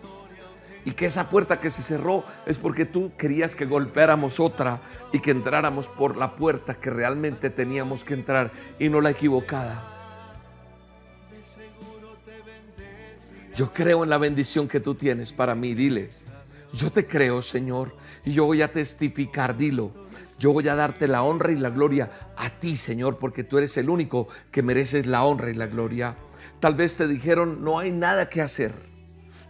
y 0.83 0.91
que 0.91 1.05
esa 1.05 1.29
puerta 1.29 1.59
que 1.59 1.69
se 1.69 1.81
cerró 1.81 2.23
es 2.45 2.57
porque 2.57 2.85
tú 2.85 3.11
querías 3.17 3.55
que 3.55 3.65
golpeáramos 3.65 4.39
otra 4.39 4.81
y 5.11 5.19
que 5.19 5.31
entráramos 5.31 5.87
por 5.87 6.17
la 6.17 6.35
puerta 6.35 6.75
que 6.75 6.89
realmente 6.89 7.49
teníamos 7.49 8.03
que 8.03 8.13
entrar 8.13 8.51
y 8.79 8.89
no 8.89 9.01
la 9.01 9.11
equivocada. 9.11 9.93
Yo 13.55 13.73
creo 13.73 14.03
en 14.03 14.09
la 14.09 14.17
bendición 14.17 14.67
que 14.67 14.79
tú 14.79 14.93
tienes 14.93 15.33
para 15.33 15.55
mí, 15.55 15.73
dile. 15.73 16.09
Yo 16.77 16.91
te 16.91 17.07
creo, 17.07 17.41
Señor, 17.41 17.95
y 18.23 18.33
yo 18.33 18.45
voy 18.45 18.61
a 18.61 18.71
testificar, 18.71 19.57
dilo. 19.57 19.91
Yo 20.37 20.53
voy 20.53 20.67
a 20.67 20.75
darte 20.75 21.07
la 21.07 21.23
honra 21.23 21.51
y 21.51 21.55
la 21.55 21.71
gloria 21.71 22.11
a 22.37 22.51
ti, 22.51 22.75
Señor, 22.75 23.17
porque 23.17 23.43
tú 23.43 23.57
eres 23.57 23.75
el 23.77 23.89
único 23.89 24.27
que 24.51 24.61
mereces 24.61 25.07
la 25.07 25.23
honra 25.23 25.49
y 25.49 25.55
la 25.55 25.65
gloria. 25.65 26.15
Tal 26.59 26.75
vez 26.75 26.95
te 26.95 27.07
dijeron, 27.07 27.63
no 27.63 27.79
hay 27.79 27.89
nada 27.89 28.29
que 28.29 28.43
hacer. 28.43 28.73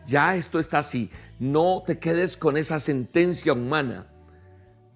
Ya 0.08 0.38
esto 0.38 0.58
está 0.58 0.80
así. 0.80 1.12
No 1.38 1.84
te 1.86 2.00
quedes 2.00 2.38
con 2.38 2.56
esa 2.56 2.80
sentencia 2.80 3.52
humana. 3.52 4.08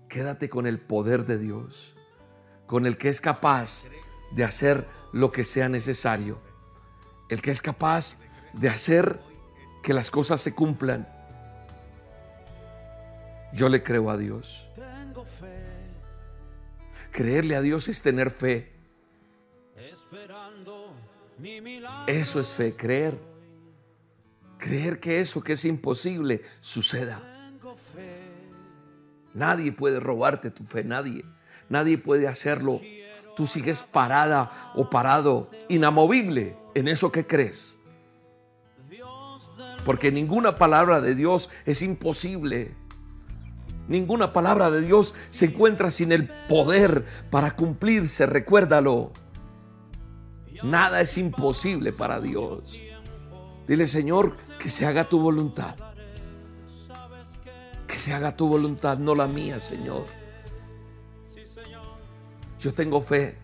Quédate 0.07 0.49
con 0.49 0.67
el 0.67 0.79
poder 0.79 1.25
de 1.25 1.38
Dios, 1.38 1.95
con 2.65 2.86
el 2.86 2.97
que 2.97 3.09
es 3.09 3.19
capaz 3.19 3.88
de 4.34 4.45
hacer 4.45 4.88
lo 5.11 5.34
que 5.34 5.43
sea 5.43 5.67
necesario. 5.67 6.39
El 7.27 7.41
que 7.41 7.51
es 7.51 7.61
capaz 7.61 8.15
de 8.53 8.69
hacer 8.69 9.19
que 9.84 9.93
las 9.93 10.09
cosas 10.09 10.39
se 10.39 10.55
cumplan 10.55 11.09
yo 13.54 13.70
le 13.70 13.84
creo 13.84 14.10
a 14.10 14.18
Dios. 14.18 14.70
Creerle 17.12 17.56
a 17.56 17.62
Dios 17.62 17.88
es 17.88 18.02
tener 18.02 18.30
fe. 18.30 18.72
Eso 22.08 22.39
es 22.39 22.49
fe, 22.49 22.74
creer. 22.76 23.18
Creer 24.58 24.99
que 24.99 25.20
eso 25.20 25.43
que 25.43 25.54
es 25.54 25.66
imposible 25.66 26.41
suceda. 26.60 27.22
Nadie 29.34 29.72
puede 29.72 29.99
robarte 29.99 30.52
tu 30.52 30.64
fe, 30.66 30.84
nadie. 30.84 31.26
Nadie 31.70 31.97
puede 31.97 32.28
hacerlo. 32.28 32.82
Tú 33.36 33.47
sigues 33.47 33.82
parada 33.82 34.72
o 34.76 34.89
parado, 34.89 35.49
inamovible 35.70 36.58
en 36.76 36.88
eso 36.88 37.12
que 37.12 37.26
crees. 37.26 37.80
Porque 39.86 40.12
ninguna 40.12 40.56
palabra 40.56 41.02
de 41.02 41.16
Dios 41.16 41.49
es 41.66 41.82
imposible. 41.82 42.76
Ninguna 43.88 44.32
palabra 44.32 44.71
de 44.71 44.82
Dios 44.82 45.15
se 45.29 45.45
encuentra 45.45 45.91
sin 45.91 46.11
el 46.11 46.27
poder 46.47 47.05
para 47.29 47.55
cumplirse, 47.55 48.25
recuérdalo. 48.25 49.11
Nada 50.63 51.01
es 51.01 51.17
imposible 51.17 51.91
para 51.91 52.21
Dios. 52.21 52.79
Dile, 53.67 53.88
Señor, 53.88 54.36
que 54.59 54.69
se 54.69 54.86
haga 54.86 55.05
tu 55.05 55.19
voluntad. 55.19 55.75
Que 57.88 57.95
se 57.95 58.13
haga 58.13 58.36
tu 58.36 58.47
voluntad, 58.47 58.97
no 58.97 59.15
la 59.15 59.27
mía, 59.27 59.59
Señor. 59.59 60.05
Yo 62.59 62.73
tengo 62.73 63.01
fe 63.01 63.38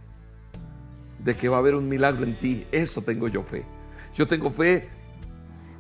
de 1.19 1.35
que 1.35 1.49
va 1.49 1.57
a 1.57 1.59
haber 1.59 1.75
un 1.75 1.89
milagro 1.89 2.23
en 2.23 2.35
ti. 2.35 2.67
Eso 2.71 3.01
tengo 3.01 3.27
yo 3.27 3.43
fe. 3.43 3.65
Yo 4.13 4.27
tengo 4.27 4.49
fe 4.49 4.89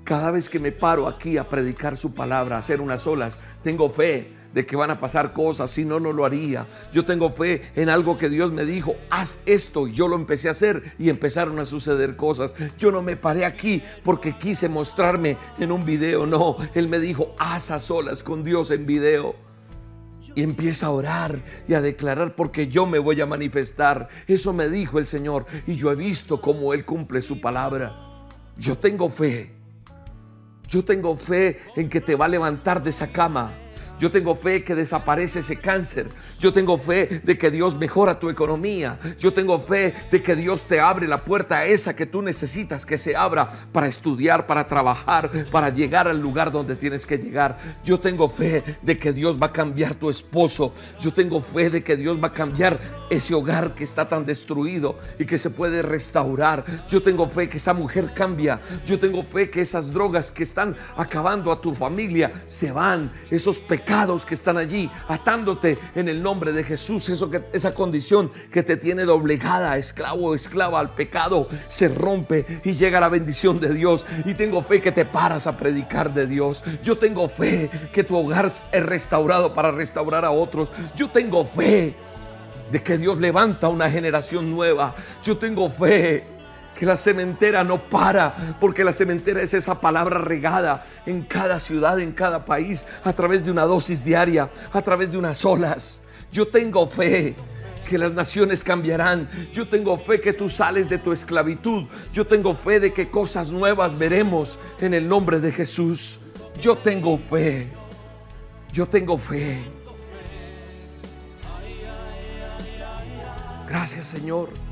cada 0.03 0.31
vez 0.31 0.49
que 0.49 0.59
me 0.59 0.71
paro 0.71 1.07
aquí 1.07 1.37
a 1.37 1.47
predicar 1.47 1.97
su 1.97 2.13
palabra, 2.13 2.55
a 2.55 2.59
hacer 2.59 2.81
unas 2.81 3.05
olas. 3.05 3.37
Tengo 3.61 3.89
fe 3.89 4.36
de 4.53 4.65
que 4.65 4.75
van 4.75 4.91
a 4.91 4.99
pasar 4.99 5.33
cosas, 5.33 5.69
si 5.69 5.85
no, 5.85 5.99
no 5.99 6.11
lo 6.11 6.25
haría. 6.25 6.67
Yo 6.93 7.05
tengo 7.05 7.31
fe 7.31 7.61
en 7.75 7.89
algo 7.89 8.17
que 8.17 8.29
Dios 8.29 8.51
me 8.51 8.65
dijo, 8.65 8.95
haz 9.09 9.37
esto, 9.45 9.87
yo 9.87 10.07
lo 10.07 10.15
empecé 10.15 10.47
a 10.47 10.51
hacer 10.51 10.83
y 10.97 11.09
empezaron 11.09 11.59
a 11.59 11.65
suceder 11.65 12.15
cosas. 12.15 12.53
Yo 12.77 12.91
no 12.91 13.01
me 13.01 13.15
paré 13.15 13.45
aquí 13.45 13.83
porque 14.03 14.37
quise 14.37 14.69
mostrarme 14.69 15.37
en 15.59 15.71
un 15.71 15.85
video, 15.85 16.25
no, 16.25 16.57
Él 16.73 16.87
me 16.87 16.99
dijo, 16.99 17.35
haz 17.37 17.71
a 17.71 17.79
solas 17.79 18.23
con 18.23 18.43
Dios 18.43 18.71
en 18.71 18.85
video. 18.85 19.35
Y 20.35 20.43
empieza 20.43 20.87
a 20.87 20.91
orar 20.91 21.39
y 21.67 21.73
a 21.73 21.81
declarar 21.81 22.35
porque 22.35 22.67
yo 22.67 22.85
me 22.85 22.99
voy 22.99 23.19
a 23.21 23.25
manifestar. 23.25 24.07
Eso 24.27 24.53
me 24.53 24.69
dijo 24.69 24.99
el 24.99 25.07
Señor 25.07 25.47
y 25.65 25.75
yo 25.75 25.91
he 25.91 25.95
visto 25.95 26.39
cómo 26.39 26.75
Él 26.75 26.85
cumple 26.85 27.21
su 27.21 27.41
palabra. 27.41 27.95
Yo 28.55 28.77
tengo 28.77 29.09
fe. 29.09 29.51
Yo 30.67 30.85
tengo 30.85 31.15
fe 31.15 31.57
en 31.75 31.89
que 31.89 32.01
te 32.01 32.15
va 32.15 32.25
a 32.25 32.27
levantar 32.27 32.83
de 32.83 32.91
esa 32.91 33.07
cama 33.07 33.51
yo 33.99 34.11
tengo 34.11 34.35
fe 34.35 34.63
que 34.63 34.75
desaparece 34.75 35.39
ese 35.39 35.57
cáncer. 35.57 36.07
Yo 36.39 36.53
tengo 36.53 36.77
fe 36.77 37.21
de 37.23 37.37
que 37.37 37.49
Dios 37.49 37.75
mejora 37.75 38.19
tu 38.19 38.29
economía. 38.29 38.99
Yo 39.17 39.33
tengo 39.33 39.57
fe 39.59 39.93
de 40.11 40.21
que 40.21 40.35
Dios 40.35 40.63
te 40.67 40.79
abre 40.79 41.07
la 41.07 41.25
puerta 41.25 41.65
esa 41.65 41.95
que 41.95 42.05
tú 42.05 42.21
necesitas 42.21 42.85
que 42.85 42.97
se 42.97 43.15
abra 43.15 43.49
para 43.71 43.87
estudiar, 43.87 44.45
para 44.45 44.67
trabajar, 44.67 45.31
para 45.51 45.69
llegar 45.69 46.07
al 46.07 46.19
lugar 46.19 46.51
donde 46.51 46.75
tienes 46.75 47.05
que 47.05 47.17
llegar. 47.17 47.57
Yo 47.83 47.99
tengo 47.99 48.29
fe 48.29 48.63
de 48.83 48.97
que 48.97 49.13
Dios 49.13 49.41
va 49.41 49.47
a 49.47 49.51
cambiar 49.51 49.95
tu 49.95 50.09
esposo. 50.09 50.73
Yo 50.99 51.11
tengo 51.11 51.41
fe 51.41 51.71
de 51.71 51.83
que 51.83 51.95
Dios 51.95 52.21
va 52.21 52.27
a 52.27 52.33
cambiar 52.33 52.79
ese 53.09 53.33
hogar 53.33 53.73
que 53.73 53.83
está 53.83 54.07
tan 54.07 54.25
destruido 54.25 54.97
y 55.17 55.25
que 55.25 55.39
se 55.39 55.49
puede 55.49 55.81
restaurar. 55.81 56.63
Yo 56.87 57.01
tengo 57.01 57.27
fe 57.27 57.49
que 57.49 57.57
esa 57.57 57.73
mujer 57.73 58.13
cambia. 58.13 58.59
Yo 58.85 58.99
tengo 58.99 59.23
fe 59.23 59.49
que 59.49 59.61
esas 59.61 59.91
drogas 59.91 60.29
que 60.29 60.43
están 60.43 60.75
acabando 60.95 61.51
a 61.51 61.59
tu 61.59 61.73
familia 61.73 62.43
se 62.45 62.71
van. 62.71 63.11
Esos 63.31 63.57
pecados 63.57 63.86
que 64.25 64.35
están 64.35 64.57
allí, 64.57 64.91
atándote 65.07 65.77
en 65.95 66.09
el 66.09 66.21
nombre 66.21 66.51
de 66.51 66.63
Jesús. 66.63 67.07
Eso 67.09 67.29
que, 67.29 67.43
esa 67.53 67.73
condición 67.73 68.29
que 68.51 68.61
te 68.61 68.75
tiene 68.75 69.05
doblegada, 69.05 69.77
esclavo 69.77 70.27
o 70.27 70.35
esclava 70.35 70.79
al 70.79 70.93
pecado, 70.93 71.47
se 71.67 71.87
rompe 71.87 72.45
y 72.63 72.73
llega 72.73 72.99
la 72.99 73.09
bendición 73.09 73.59
de 73.59 73.73
Dios. 73.73 74.05
Y 74.25 74.33
tengo 74.33 74.61
fe 74.61 74.81
que 74.81 74.91
te 74.91 75.05
paras 75.05 75.47
a 75.47 75.55
predicar 75.55 76.13
de 76.13 76.27
Dios. 76.27 76.63
Yo 76.83 76.97
tengo 76.97 77.29
fe 77.29 77.69
que 77.93 78.03
tu 78.03 78.17
hogar 78.17 78.45
es 78.45 78.85
restaurado 78.85 79.53
para 79.53 79.71
restaurar 79.71 80.25
a 80.25 80.31
otros. 80.31 80.71
Yo 80.95 81.09
tengo 81.09 81.45
fe 81.45 81.95
de 82.71 82.83
que 82.83 82.97
Dios 82.97 83.19
levanta 83.19 83.69
una 83.69 83.89
generación 83.89 84.51
nueva. 84.51 84.95
Yo 85.23 85.37
tengo 85.37 85.69
fe 85.69 86.36
que 86.77 86.85
la 86.85 86.95
cementera 86.95 87.63
no 87.63 87.81
para, 87.81 88.55
porque 88.59 88.83
la 88.83 88.93
cementera 88.93 89.41
es 89.41 89.53
esa 89.53 89.81
palabra 89.81 90.19
regada 90.19 90.85
en 91.05 91.23
cada 91.23 91.59
ciudad, 91.59 91.99
en 91.99 92.11
cada 92.11 92.45
país, 92.45 92.85
a 93.03 93.13
través 93.13 93.45
de 93.45 93.51
una 93.51 93.63
dosis 93.63 94.05
diaria, 94.05 94.49
a 94.71 94.81
través 94.81 95.11
de 95.11 95.17
unas 95.17 95.43
olas. 95.43 96.01
Yo 96.31 96.47
tengo 96.47 96.87
fe 96.87 97.35
que 97.89 97.97
las 97.97 98.13
naciones 98.13 98.63
cambiarán. 98.63 99.27
Yo 99.51 99.67
tengo 99.67 99.97
fe 99.97 100.21
que 100.21 100.33
tú 100.33 100.49
sales 100.49 100.87
de 100.87 100.99
tu 100.99 101.11
esclavitud. 101.11 101.85
Yo 102.13 102.27
tengo 102.27 102.53
fe 102.53 102.79
de 102.79 102.93
que 102.93 103.09
cosas 103.09 103.49
nuevas 103.49 103.97
veremos 103.97 104.59
en 104.79 104.93
el 104.93 105.07
nombre 105.07 105.39
de 105.39 105.51
Jesús. 105.51 106.19
Yo 106.61 106.75
tengo 106.77 107.17
fe. 107.17 107.69
Yo 108.71 108.87
tengo 108.87 109.17
fe. 109.17 109.57
Gracias 113.67 114.05
Señor. 114.05 114.66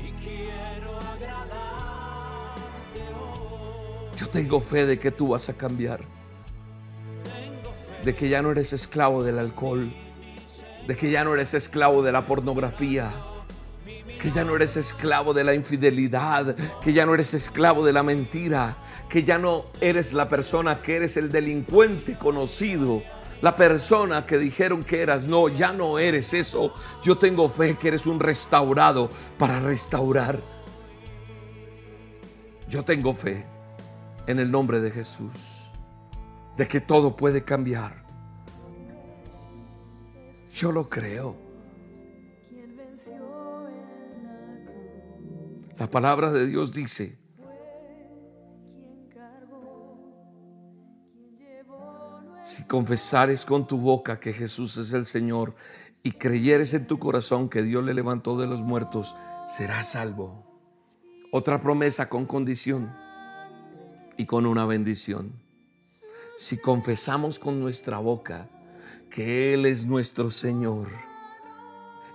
Tengo 4.30 4.60
fe 4.60 4.86
de 4.86 4.98
que 4.98 5.10
tú 5.10 5.28
vas 5.28 5.48
a 5.48 5.54
cambiar. 5.54 6.00
De 8.04 8.14
que 8.14 8.28
ya 8.28 8.42
no 8.42 8.50
eres 8.50 8.72
esclavo 8.72 9.22
del 9.22 9.38
alcohol. 9.38 9.92
De 10.86 10.96
que 10.96 11.10
ya 11.10 11.24
no 11.24 11.34
eres 11.34 11.54
esclavo 11.54 12.02
de 12.02 12.12
la 12.12 12.26
pornografía. 12.26 13.10
Que 14.20 14.30
ya 14.30 14.44
no 14.44 14.56
eres 14.56 14.76
esclavo 14.76 15.34
de 15.34 15.44
la 15.44 15.54
infidelidad. 15.54 16.56
Que 16.82 16.92
ya 16.92 17.06
no 17.06 17.14
eres 17.14 17.34
esclavo 17.34 17.84
de 17.84 17.92
la 17.92 18.02
mentira. 18.02 18.76
Que 19.08 19.24
ya 19.24 19.38
no 19.38 19.66
eres 19.80 20.12
la 20.12 20.28
persona 20.28 20.80
que 20.80 20.96
eres 20.96 21.16
el 21.16 21.30
delincuente 21.30 22.18
conocido. 22.18 23.02
La 23.42 23.56
persona 23.56 24.26
que 24.26 24.38
dijeron 24.38 24.82
que 24.82 25.00
eras. 25.00 25.26
No, 25.26 25.48
ya 25.48 25.72
no 25.72 25.98
eres 25.98 26.34
eso. 26.34 26.72
Yo 27.02 27.18
tengo 27.18 27.48
fe 27.48 27.76
que 27.76 27.88
eres 27.88 28.06
un 28.06 28.20
restaurado 28.20 29.10
para 29.38 29.60
restaurar. 29.60 30.40
Yo 32.68 32.84
tengo 32.84 33.14
fe 33.14 33.55
en 34.26 34.38
el 34.38 34.50
nombre 34.50 34.80
de 34.80 34.90
Jesús, 34.90 35.72
de 36.56 36.66
que 36.66 36.80
todo 36.80 37.16
puede 37.16 37.44
cambiar. 37.44 38.04
Yo 40.52 40.72
lo 40.72 40.88
creo. 40.88 41.36
La 45.78 45.90
palabra 45.90 46.32
de 46.32 46.46
Dios 46.46 46.72
dice, 46.72 47.18
si 52.42 52.66
confesares 52.66 53.44
con 53.44 53.66
tu 53.66 53.76
boca 53.76 54.18
que 54.18 54.32
Jesús 54.32 54.78
es 54.78 54.94
el 54.94 55.04
Señor 55.04 55.54
y 56.02 56.12
creyeres 56.12 56.72
en 56.72 56.86
tu 56.86 56.98
corazón 56.98 57.50
que 57.50 57.62
Dios 57.62 57.84
le 57.84 57.92
levantó 57.92 58.38
de 58.38 58.46
los 58.46 58.62
muertos, 58.62 59.14
serás 59.46 59.92
salvo. 59.92 60.46
Otra 61.32 61.60
promesa 61.60 62.08
con 62.08 62.24
condición 62.24 63.05
y 64.16 64.24
con 64.24 64.46
una 64.46 64.66
bendición. 64.66 65.32
Si 66.38 66.58
confesamos 66.58 67.38
con 67.38 67.60
nuestra 67.60 67.98
boca 67.98 68.48
que 69.10 69.54
Él 69.54 69.66
es 69.66 69.86
nuestro 69.86 70.30
Señor, 70.30 70.88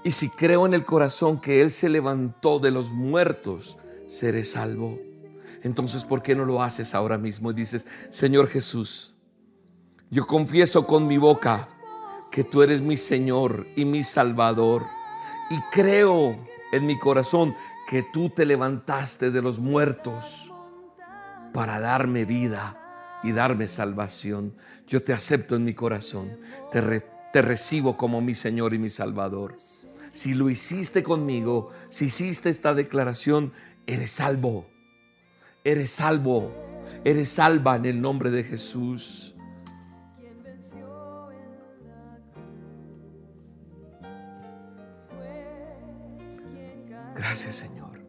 y 0.03 0.11
si 0.11 0.29
creo 0.29 0.65
en 0.65 0.73
el 0.73 0.85
corazón 0.85 1.39
que 1.39 1.61
Él 1.61 1.71
se 1.71 1.89
levantó 1.89 2.59
de 2.59 2.71
los 2.71 2.91
muertos, 2.91 3.77
seré 4.07 4.43
salvo. 4.43 4.97
Entonces, 5.63 6.05
¿por 6.05 6.23
qué 6.23 6.35
no 6.35 6.45
lo 6.45 6.61
haces 6.61 6.95
ahora 6.95 7.17
mismo 7.17 7.51
y 7.51 7.53
dices, 7.53 7.85
Señor 8.09 8.47
Jesús, 8.47 9.15
yo 10.09 10.25
confieso 10.25 10.87
con 10.87 11.07
mi 11.07 11.17
boca 11.17 11.67
que 12.31 12.43
tú 12.43 12.63
eres 12.63 12.81
mi 12.81 12.97
Señor 12.97 13.65
y 13.75 13.85
mi 13.85 14.03
Salvador, 14.03 14.85
y 15.49 15.59
creo 15.71 16.37
en 16.71 16.85
mi 16.85 16.97
corazón 16.97 17.55
que 17.89 18.03
tú 18.03 18.29
te 18.29 18.45
levantaste 18.45 19.31
de 19.31 19.41
los 19.41 19.59
muertos 19.59 20.50
para 21.53 21.79
darme 21.79 22.25
vida 22.25 22.77
y 23.23 23.31
darme 23.31 23.67
salvación. 23.67 24.55
Yo 24.87 25.03
te 25.03 25.13
acepto 25.13 25.55
en 25.55 25.63
mi 25.63 25.73
corazón, 25.73 26.37
te, 26.71 27.03
te 27.31 27.41
recibo 27.41 27.97
como 27.97 28.21
mi 28.21 28.35
Señor 28.35 28.73
y 28.73 28.79
mi 28.79 28.89
Salvador. 28.89 29.57
Si 30.11 30.33
lo 30.33 30.49
hiciste 30.49 31.03
conmigo, 31.03 31.71
si 31.87 32.05
hiciste 32.05 32.49
esta 32.49 32.73
declaración, 32.73 33.53
eres 33.87 34.11
salvo. 34.11 34.67
Eres 35.63 35.91
salvo. 35.91 36.51
Eres 37.03 37.29
salva 37.29 37.77
en 37.77 37.85
el 37.85 38.01
nombre 38.01 38.31
de 38.31 38.43
Jesús. 38.43 39.35
Gracias 47.15 47.55
Señor. 47.55 48.01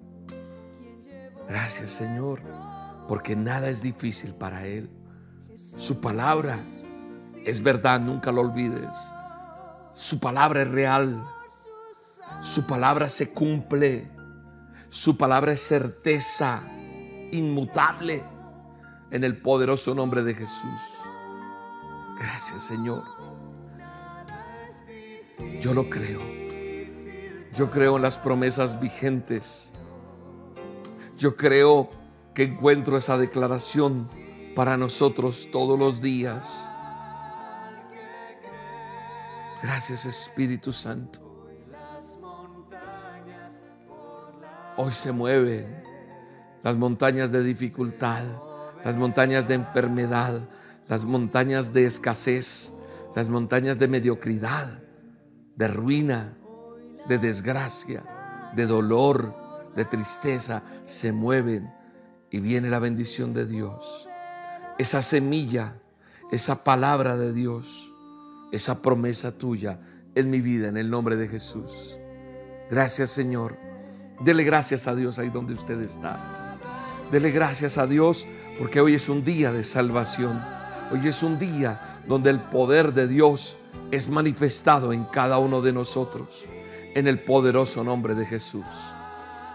Gracias 1.48 1.90
Señor 1.90 2.61
porque 3.08 3.36
nada 3.36 3.68
es 3.68 3.82
difícil 3.82 4.34
para 4.34 4.66
Él. 4.66 4.90
Su 5.56 6.00
palabra 6.00 6.60
es 7.44 7.62
verdad, 7.62 8.00
nunca 8.00 8.32
lo 8.32 8.42
olvides. 8.42 8.94
Su 9.92 10.18
palabra 10.18 10.62
es 10.62 10.70
real. 10.70 11.22
Su 12.40 12.66
palabra 12.66 13.08
se 13.08 13.30
cumple. 13.30 14.10
Su 14.88 15.16
palabra 15.16 15.52
es 15.52 15.60
certeza 15.60 16.62
inmutable 17.32 18.22
en 19.10 19.24
el 19.24 19.40
poderoso 19.40 19.94
nombre 19.94 20.22
de 20.22 20.34
Jesús. 20.34 20.80
Gracias 22.18 22.62
Señor. 22.62 23.04
Yo 25.60 25.74
lo 25.74 25.88
creo. 25.88 26.20
Yo 27.54 27.70
creo 27.70 27.96
en 27.96 28.02
las 28.02 28.18
promesas 28.18 28.80
vigentes. 28.80 29.70
Yo 31.18 31.36
creo 31.36 31.90
que 32.34 32.44
encuentro 32.44 32.96
esa 32.96 33.18
declaración 33.18 34.08
para 34.54 34.76
nosotros 34.76 35.48
todos 35.52 35.78
los 35.78 36.00
días. 36.00 36.68
Gracias 39.62 40.06
Espíritu 40.06 40.72
Santo. 40.72 41.20
Hoy 44.76 44.92
se 44.92 45.12
mueven 45.12 45.82
las 46.62 46.76
montañas 46.76 47.30
de 47.30 47.42
dificultad, 47.44 48.24
las 48.84 48.96
montañas 48.96 49.46
de 49.46 49.54
enfermedad, 49.54 50.48
las 50.88 51.04
montañas 51.04 51.72
de 51.72 51.84
escasez, 51.84 52.72
las 53.14 53.28
montañas 53.28 53.78
de 53.78 53.88
mediocridad, 53.88 54.80
de 55.56 55.68
ruina, 55.68 56.34
de 57.06 57.18
desgracia, 57.18 58.02
de 58.56 58.66
dolor, 58.66 59.34
de 59.76 59.84
tristeza, 59.84 60.62
se 60.84 61.12
mueven 61.12 61.70
y 62.32 62.40
viene 62.40 62.70
la 62.70 62.78
bendición 62.78 63.34
de 63.34 63.46
Dios. 63.46 64.08
Esa 64.78 65.02
semilla, 65.02 65.74
esa 66.32 66.64
palabra 66.64 67.16
de 67.18 67.32
Dios, 67.32 67.92
esa 68.50 68.80
promesa 68.80 69.32
tuya 69.32 69.78
en 70.14 70.30
mi 70.30 70.40
vida, 70.40 70.68
en 70.68 70.78
el 70.78 70.88
nombre 70.88 71.16
de 71.16 71.28
Jesús. 71.28 71.98
Gracias 72.70 73.10
Señor. 73.10 73.58
Dele 74.20 74.44
gracias 74.44 74.86
a 74.88 74.94
Dios 74.94 75.18
ahí 75.18 75.28
donde 75.28 75.52
usted 75.52 75.78
está. 75.82 76.56
Dele 77.10 77.30
gracias 77.32 77.76
a 77.76 77.86
Dios 77.86 78.26
porque 78.58 78.80
hoy 78.80 78.94
es 78.94 79.10
un 79.10 79.24
día 79.24 79.52
de 79.52 79.62
salvación. 79.62 80.42
Hoy 80.90 81.06
es 81.06 81.22
un 81.22 81.38
día 81.38 82.00
donde 82.06 82.30
el 82.30 82.40
poder 82.40 82.94
de 82.94 83.08
Dios 83.08 83.58
es 83.90 84.08
manifestado 84.08 84.94
en 84.94 85.04
cada 85.04 85.38
uno 85.38 85.60
de 85.60 85.74
nosotros. 85.74 86.46
En 86.94 87.06
el 87.06 87.20
poderoso 87.20 87.84
nombre 87.84 88.14
de 88.14 88.24
Jesús. 88.24 88.64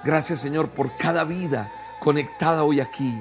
Gracias 0.03 0.39
Señor 0.39 0.69
por 0.69 0.95
cada 0.97 1.23
vida 1.23 1.71
conectada 1.99 2.63
hoy 2.63 2.79
aquí. 2.79 3.13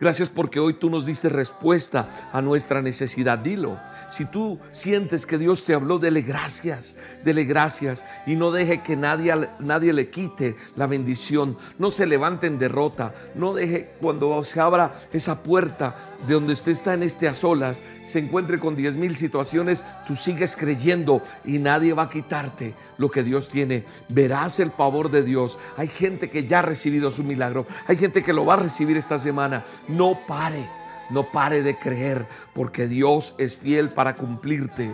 Gracias 0.00 0.28
porque 0.28 0.60
hoy 0.60 0.74
tú 0.74 0.90
nos 0.90 1.06
diste 1.06 1.28
respuesta 1.28 2.28
a 2.32 2.42
nuestra 2.42 2.82
necesidad. 2.82 3.38
Dilo. 3.38 3.78
Si 4.08 4.24
tú 4.24 4.58
sientes 4.70 5.24
que 5.24 5.38
Dios 5.38 5.64
te 5.64 5.72
habló, 5.72 5.98
dele 5.98 6.22
gracias, 6.22 6.96
dele 7.24 7.44
gracias 7.44 8.04
y 8.26 8.36
no 8.36 8.50
deje 8.50 8.82
que 8.82 8.96
nadie, 8.96 9.48
nadie 9.60 9.92
le 9.92 10.10
quite 10.10 10.56
la 10.76 10.86
bendición. 10.86 11.56
No 11.78 11.90
se 11.90 12.06
levante 12.06 12.46
en 12.46 12.58
derrota. 12.58 13.14
No 13.34 13.54
deje 13.54 13.92
cuando 14.00 14.42
se 14.44 14.60
abra 14.60 14.94
esa 15.12 15.42
puerta 15.42 15.96
de 16.26 16.34
donde 16.34 16.52
usted 16.52 16.72
está 16.72 16.94
en 16.94 17.02
este 17.02 17.28
a 17.28 17.34
solas, 17.34 17.80
se 18.04 18.18
encuentre 18.18 18.58
con 18.58 18.76
diez 18.76 18.96
mil 18.96 19.16
situaciones, 19.16 19.84
tú 20.06 20.14
sigues 20.14 20.56
creyendo 20.56 21.22
y 21.44 21.58
nadie 21.58 21.94
va 21.94 22.04
a 22.04 22.10
quitarte 22.10 22.74
lo 22.98 23.10
que 23.10 23.22
Dios 23.22 23.48
tiene. 23.48 23.84
Verás 24.08 24.60
el 24.60 24.70
favor 24.70 25.10
de 25.10 25.22
Dios. 25.22 25.58
Hay 25.76 25.88
gente 25.88 26.28
que 26.28 26.46
ya 26.46 26.58
ha 26.58 26.62
recibido 26.62 27.10
su 27.10 27.24
milagro. 27.24 27.66
Hay 27.86 27.96
gente 27.96 28.22
que 28.22 28.32
lo 28.32 28.44
va 28.44 28.54
a 28.54 28.58
recibir 28.58 28.96
esta 28.96 29.18
semana. 29.18 29.64
No 29.88 30.18
pare, 30.26 30.68
no 31.10 31.30
pare 31.30 31.62
de 31.62 31.76
creer 31.76 32.26
porque 32.54 32.86
Dios 32.86 33.34
es 33.38 33.56
fiel 33.56 33.88
para 33.88 34.16
cumplirte. 34.16 34.90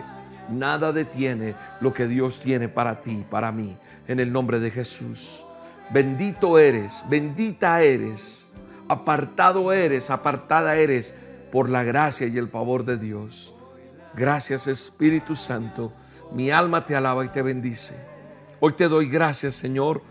Nada 0.48 0.92
detiene 0.92 1.54
lo 1.80 1.92
que 1.92 2.06
Dios 2.06 2.40
tiene 2.40 2.68
para 2.68 3.00
ti, 3.00 3.24
para 3.28 3.52
mí, 3.52 3.76
en 4.08 4.20
el 4.20 4.32
nombre 4.32 4.58
de 4.58 4.70
Jesús. 4.70 5.46
Bendito 5.90 6.58
eres, 6.58 7.04
bendita 7.08 7.82
eres, 7.82 8.50
apartado 8.88 9.72
eres, 9.72 10.10
apartada 10.10 10.76
eres 10.76 11.14
por 11.52 11.68
la 11.68 11.82
gracia 11.82 12.26
y 12.26 12.36
el 12.36 12.48
favor 12.48 12.84
de 12.84 12.96
Dios. 12.96 13.54
Gracias 14.14 14.66
Espíritu 14.66 15.36
Santo, 15.36 15.92
mi 16.32 16.50
alma 16.50 16.84
te 16.84 16.96
alaba 16.96 17.24
y 17.24 17.28
te 17.28 17.42
bendice. 17.42 17.94
Hoy 18.60 18.72
te 18.72 18.88
doy 18.88 19.08
gracias 19.08 19.54
Señor 19.54 20.02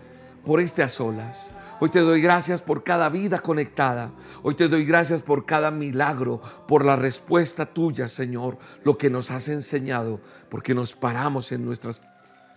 por 0.45 0.59
este 0.59 0.83
a 0.83 0.87
solas. 0.87 1.51
Hoy 1.81 1.89
te 1.89 1.99
doy 1.99 2.21
gracias 2.21 2.61
por 2.61 2.83
cada 2.83 3.07
vida 3.09 3.39
conectada. 3.39 4.11
Hoy 4.43 4.55
te 4.55 4.67
doy 4.67 4.83
gracias 4.83 5.21
por 5.21 5.45
cada 5.45 5.71
milagro, 5.71 6.41
por 6.67 6.83
la 6.83 6.97
respuesta 6.97 7.65
tuya, 7.65 8.09
Señor, 8.09 8.57
lo 8.83 8.97
que 8.97 9.09
nos 9.09 9.31
has 9.31 9.47
enseñado, 9.47 10.19
porque 10.49 10.75
nos 10.75 10.93
paramos 10.93 11.53
en 11.53 11.63
nuestras 11.63 12.01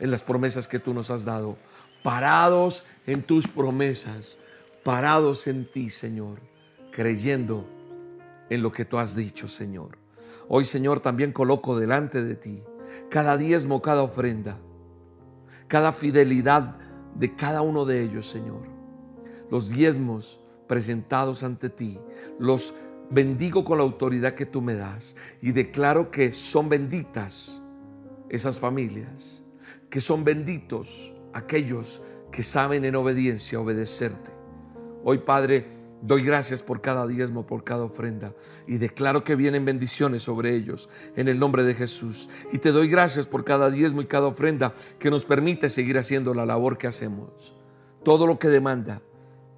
en 0.01 0.11
las 0.11 0.25
promesas 0.25 0.67
que 0.67 0.81
tú 0.81 0.93
nos 0.93 1.13
has 1.13 1.25
dado, 1.25 1.57
parados 2.03 2.83
en 3.07 3.23
tus 3.23 3.47
promesas, 3.47 4.37
parados 4.83 5.47
en 5.47 5.71
ti, 5.71 5.91
Señor, 5.91 6.41
creyendo 6.91 7.65
en 8.51 8.63
lo 8.63 8.73
que 8.73 8.85
tú 8.85 8.99
has 8.99 9.15
dicho, 9.15 9.49
Señor. 9.49 9.99
Hoy, 10.49 10.65
Señor, 10.65 11.01
también 11.01 11.33
coloco 11.33 11.79
delante 11.79 12.23
de 12.23 12.35
ti 12.35 12.63
cada 13.09 13.39
diezmo, 13.39 13.81
cada 13.81 14.03
ofrenda, 14.03 14.59
cada 15.69 15.93
fidelidad 15.93 16.77
de 17.15 17.35
cada 17.35 17.63
uno 17.63 17.85
de 17.85 18.03
ellos, 18.03 18.29
Señor 18.29 18.73
los 19.53 19.69
diezmos 19.69 20.41
presentados 20.67 21.43
ante 21.43 21.69
ti, 21.69 22.01
los 22.39 22.75
bendigo 23.11 23.67
con 23.67 23.77
la 23.77 23.85
autoridad 23.85 24.35
que 24.35 24.47
tú 24.47 24.63
me 24.63 24.75
das 24.75 25.15
y 25.43 25.53
declaro 25.53 26.11
que 26.11 26.33
son 26.33 26.71
benditas 26.71 27.61
esas 28.31 28.59
familias, 28.59 29.45
que 29.91 30.01
son 30.01 30.25
benditos 30.25 31.15
aquellos 31.35 32.01
que 32.31 32.43
saben 32.43 32.87
en 32.87 32.97
obediencia 32.97 33.61
obedecerte. 33.61 34.33
Hoy, 35.05 35.19
Padre, 35.19 35.67
doy 36.03 36.23
gracias 36.23 36.63
por 36.63 36.83
cada 36.83 37.07
diezmo, 37.07 37.47
por 37.47 37.65
cada 37.65 37.85
ofrenda 37.85 38.35
y 38.67 38.79
declaro 38.79 39.25
que 39.25 39.37
vienen 39.37 39.65
bendiciones 39.65 40.23
sobre 40.23 40.55
ellos 40.55 40.91
en 41.17 41.29
el 41.29 41.39
nombre 41.39 41.65
de 41.65 41.75
Jesús. 41.75 42.29
Y 42.53 42.59
te 42.59 42.73
doy 42.73 42.89
gracias 42.89 43.27
por 43.27 43.45
cada 43.45 43.71
diezmo 43.71 44.03
y 44.03 44.07
cada 44.07 44.27
ofrenda 44.27 44.75
que 44.99 45.11
nos 45.11 45.25
permite 45.25 45.71
seguir 45.71 45.97
haciendo 45.97 46.35
la 46.35 46.45
labor 46.45 46.77
que 46.77 46.89
hacemos. 46.89 47.55
Todo 48.03 48.27
lo 48.27 48.39
que 48.39 48.49
demanda 48.49 49.01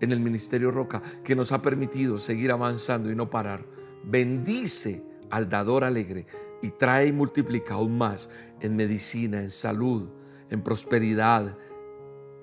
en 0.00 0.12
el 0.12 0.20
Ministerio 0.20 0.70
Roca 0.70 1.02
que 1.24 1.34
nos 1.34 1.50
ha 1.50 1.62
permitido 1.62 2.18
seguir 2.18 2.52
avanzando 2.52 3.10
y 3.10 3.16
no 3.16 3.30
parar. 3.30 3.64
Bendice 4.04 5.02
al 5.30 5.48
dador 5.48 5.82
alegre 5.82 6.26
y 6.62 6.70
trae 6.70 7.08
y 7.08 7.12
multiplica 7.12 7.74
aún 7.74 7.96
más 7.96 8.28
en 8.60 8.76
medicina, 8.76 9.40
en 9.40 9.50
salud, 9.50 10.08
en 10.50 10.62
prosperidad, 10.62 11.56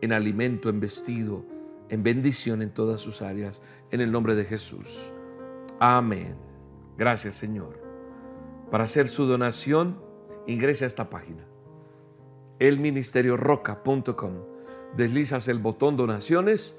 en 0.02 0.12
alimento, 0.12 0.70
en 0.70 0.80
vestido, 0.80 1.46
en 1.90 2.04
bendición 2.04 2.62
en 2.62 2.72
todas 2.72 3.02
sus 3.02 3.22
áreas, 3.22 3.62
en 3.92 4.02
el 4.02 4.12
nombre 4.12 4.36
de 4.36 4.46
Jesús. 4.46 5.14
Amén. 5.80 6.36
Gracias 6.98 7.36
Señor. 7.36 7.82
Para 8.70 8.86
hacer 8.86 9.08
su 9.08 9.26
donación, 9.26 10.02
ingrese 10.48 10.86
a 10.86 10.88
esta 10.88 11.10
página, 11.10 11.46
elministerioroca.com. 12.60 14.34
Deslizas 14.96 15.48
el 15.48 15.60
botón 15.60 15.98
donaciones 15.98 16.78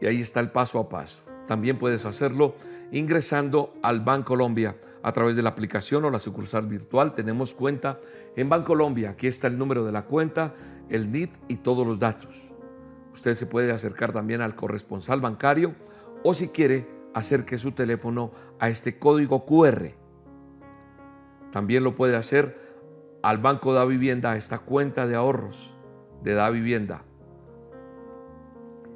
y 0.00 0.06
ahí 0.06 0.20
está 0.20 0.40
el 0.40 0.50
paso 0.50 0.78
a 0.78 0.88
paso. 0.88 1.24
También 1.46 1.78
puedes 1.78 2.06
hacerlo 2.06 2.54
ingresando 2.92 3.74
al 3.82 4.04
Colombia 4.24 4.76
a 5.02 5.12
través 5.12 5.36
de 5.36 5.42
la 5.42 5.50
aplicación 5.50 6.04
o 6.04 6.10
la 6.10 6.18
sucursal 6.18 6.66
virtual. 6.66 7.14
Tenemos 7.14 7.54
cuenta 7.54 8.00
en 8.36 8.48
Colombia. 8.62 9.10
Aquí 9.10 9.26
está 9.26 9.46
el 9.46 9.58
número 9.58 9.84
de 9.84 9.92
la 9.92 10.04
cuenta, 10.04 10.54
el 10.88 11.10
NIT 11.10 11.32
y 11.48 11.56
todos 11.56 11.86
los 11.86 11.98
datos. 11.98 12.40
Usted 13.12 13.34
se 13.34 13.46
puede 13.46 13.72
acercar 13.72 14.12
también 14.12 14.40
al 14.40 14.54
corresponsal 14.54 15.20
bancario 15.20 15.74
o 16.22 16.34
si 16.34 16.48
quiere 16.48 16.86
acerque 17.14 17.58
su 17.58 17.72
teléfono 17.72 18.32
a 18.58 18.68
este 18.68 18.98
código 18.98 19.44
QR. 19.44 19.94
También 21.52 21.84
lo 21.84 21.94
puede 21.94 22.16
hacer 22.16 22.58
al 23.22 23.38
Banco 23.38 23.72
da 23.72 23.84
Vivienda, 23.84 24.32
a 24.32 24.36
esta 24.36 24.58
cuenta 24.58 25.06
de 25.06 25.16
ahorros 25.16 25.74
de 26.22 26.34
Da 26.34 26.48
Vivienda 26.50 27.04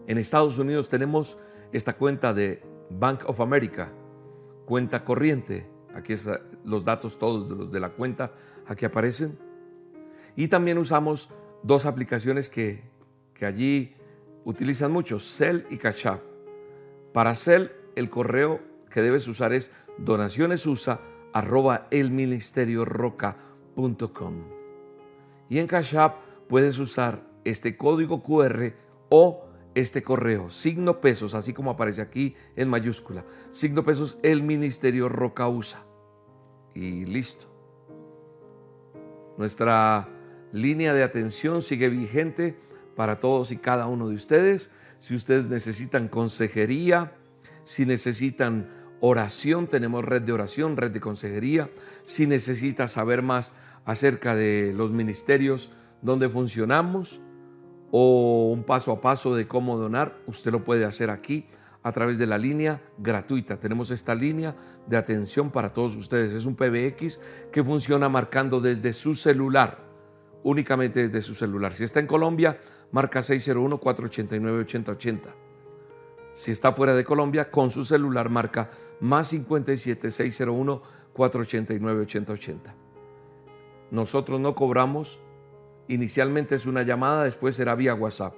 en 0.06 0.18
Estados 0.18 0.58
Unidos 0.58 0.88
tenemos 0.88 1.38
esta 1.72 1.94
cuenta 1.94 2.34
de 2.34 2.62
Bank 2.90 3.22
of 3.26 3.40
America, 3.40 3.92
cuenta 4.66 5.04
corriente. 5.04 5.66
Aquí 5.94 6.12
están 6.12 6.40
los 6.64 6.84
datos 6.84 7.18
todos 7.18 7.48
de 7.48 7.54
los 7.56 7.72
de 7.72 7.80
la 7.80 7.90
cuenta, 7.90 8.32
aquí 8.66 8.84
aparecen. 8.84 9.38
Y 10.36 10.48
también 10.48 10.78
usamos 10.78 11.30
dos 11.62 11.86
aplicaciones 11.86 12.48
que, 12.48 12.82
que 13.32 13.46
allí 13.46 13.94
utilizan 14.44 14.92
mucho, 14.92 15.18
Cell 15.18 15.62
y 15.70 15.78
Cash 15.78 16.06
App. 16.06 16.20
Para 17.14 17.34
Cell, 17.36 17.70
el 17.94 18.10
correo 18.10 18.60
que 18.90 19.00
debes 19.00 19.28
usar 19.28 19.52
es 19.52 19.70
donacionesusa 19.98 21.00
arroba 21.32 21.86
elministerioroca.com. 21.92 24.34
Y 25.48 25.60
en 25.60 25.68
Cash 25.68 25.96
App 25.96 26.16
puedes 26.48 26.80
usar 26.80 27.22
este 27.44 27.76
código 27.76 28.20
QR 28.20 28.74
o 29.10 29.44
este 29.76 30.02
correo, 30.02 30.50
signo 30.50 31.00
pesos, 31.00 31.34
así 31.34 31.52
como 31.52 31.70
aparece 31.70 32.02
aquí 32.02 32.34
en 32.56 32.68
mayúscula, 32.68 33.24
signo 33.52 33.84
pesos, 33.84 34.18
el 34.24 34.42
Ministerio 34.42 35.08
Roca 35.08 35.48
usa. 35.48 35.84
Y 36.74 37.04
listo. 37.04 37.46
Nuestra 39.38 40.08
línea 40.50 40.92
de 40.92 41.04
atención 41.04 41.62
sigue 41.62 41.88
vigente 41.88 42.58
para 42.96 43.20
todos 43.20 43.52
y 43.52 43.58
cada 43.58 43.86
uno 43.86 44.08
de 44.08 44.16
ustedes. 44.16 44.72
Si 45.04 45.14
ustedes 45.14 45.48
necesitan 45.48 46.08
consejería, 46.08 47.12
si 47.62 47.84
necesitan 47.84 48.70
oración, 49.00 49.66
tenemos 49.66 50.02
red 50.02 50.22
de 50.22 50.32
oración, 50.32 50.78
red 50.78 50.92
de 50.92 51.00
consejería. 51.00 51.70
Si 52.04 52.26
necesita 52.26 52.88
saber 52.88 53.20
más 53.20 53.52
acerca 53.84 54.34
de 54.34 54.72
los 54.74 54.92
ministerios 54.92 55.70
donde 56.00 56.30
funcionamos, 56.30 57.20
o 57.90 58.50
un 58.50 58.64
paso 58.64 58.92
a 58.92 59.02
paso 59.02 59.36
de 59.36 59.46
cómo 59.46 59.76
donar, 59.76 60.22
usted 60.26 60.52
lo 60.52 60.64
puede 60.64 60.86
hacer 60.86 61.10
aquí 61.10 61.48
a 61.82 61.92
través 61.92 62.16
de 62.16 62.24
la 62.24 62.38
línea 62.38 62.82
gratuita. 62.96 63.60
Tenemos 63.60 63.90
esta 63.90 64.14
línea 64.14 64.56
de 64.86 64.96
atención 64.96 65.50
para 65.50 65.74
todos 65.74 65.96
ustedes. 65.96 66.32
Es 66.32 66.46
un 66.46 66.56
PBX 66.56 67.20
que 67.52 67.62
funciona 67.62 68.08
marcando 68.08 68.58
desde 68.62 68.94
su 68.94 69.14
celular, 69.14 69.83
únicamente 70.44 71.00
desde 71.00 71.20
su 71.20 71.34
celular. 71.34 71.72
Si 71.72 71.82
está 71.82 71.98
en 71.98 72.06
Colombia, 72.06 72.60
marca 72.92 73.18
601-489-8080. 73.20 75.34
Si 76.32 76.52
está 76.52 76.72
fuera 76.72 76.94
de 76.94 77.04
Colombia, 77.04 77.50
con 77.50 77.70
su 77.70 77.84
celular 77.84 78.30
marca 78.30 78.70
más 79.00 79.26
57 79.28 80.10
601 80.10 80.82
489 81.12 82.00
8080. 82.02 82.74
Nosotros 83.90 84.40
no 84.40 84.54
cobramos 84.54 85.20
Inicialmente 85.88 86.54
es 86.54 86.66
una 86.66 86.82
llamada, 86.82 87.24
después 87.24 87.54
será 87.54 87.74
vía 87.74 87.94
WhatsApp. 87.94 88.34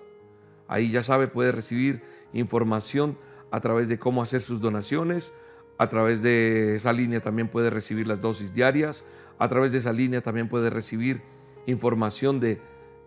Ahí 0.68 0.90
ya 0.90 1.02
sabe, 1.02 1.28
puede 1.28 1.52
recibir 1.52 2.02
información 2.32 3.18
a 3.52 3.60
través 3.60 3.88
de 3.88 3.98
cómo 3.98 4.22
hacer 4.22 4.40
sus 4.40 4.60
donaciones. 4.60 5.32
A 5.78 5.88
través 5.88 6.22
de 6.22 6.74
esa 6.74 6.92
línea 6.92 7.20
también 7.20 7.48
puede 7.48 7.70
recibir 7.70 8.08
las 8.08 8.20
dosis 8.20 8.54
diarias. 8.54 9.04
A 9.38 9.48
través 9.48 9.70
de 9.70 9.78
esa 9.78 9.92
línea 9.92 10.22
también 10.22 10.48
puede 10.48 10.70
recibir 10.70 11.22
información 11.66 12.40
de 12.40 12.60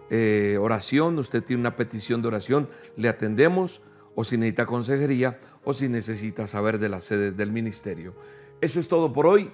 eh, 0.10 0.57
oración. 0.60 1.18
Usted 1.20 1.43
tiene 1.43 1.62
una 1.62 1.76
petición 1.76 2.22
de 2.22 2.28
oración, 2.28 2.70
le 2.95 3.10
atendemos. 3.10 3.82
O 4.16 4.26
si 4.26 4.38
necesita 4.38 4.66
consejería 4.66 5.39
o 5.64 5.72
si 5.72 5.88
necesita 5.88 6.45
saber 6.45 6.80
de 6.80 6.89
las 6.89 7.05
sedes 7.05 7.38
del 7.38 7.53
ministerio. 7.53 8.16
Eso 8.60 8.82
es 8.82 8.89
todo 8.89 9.14
por 9.14 9.26
hoy. 9.26 9.49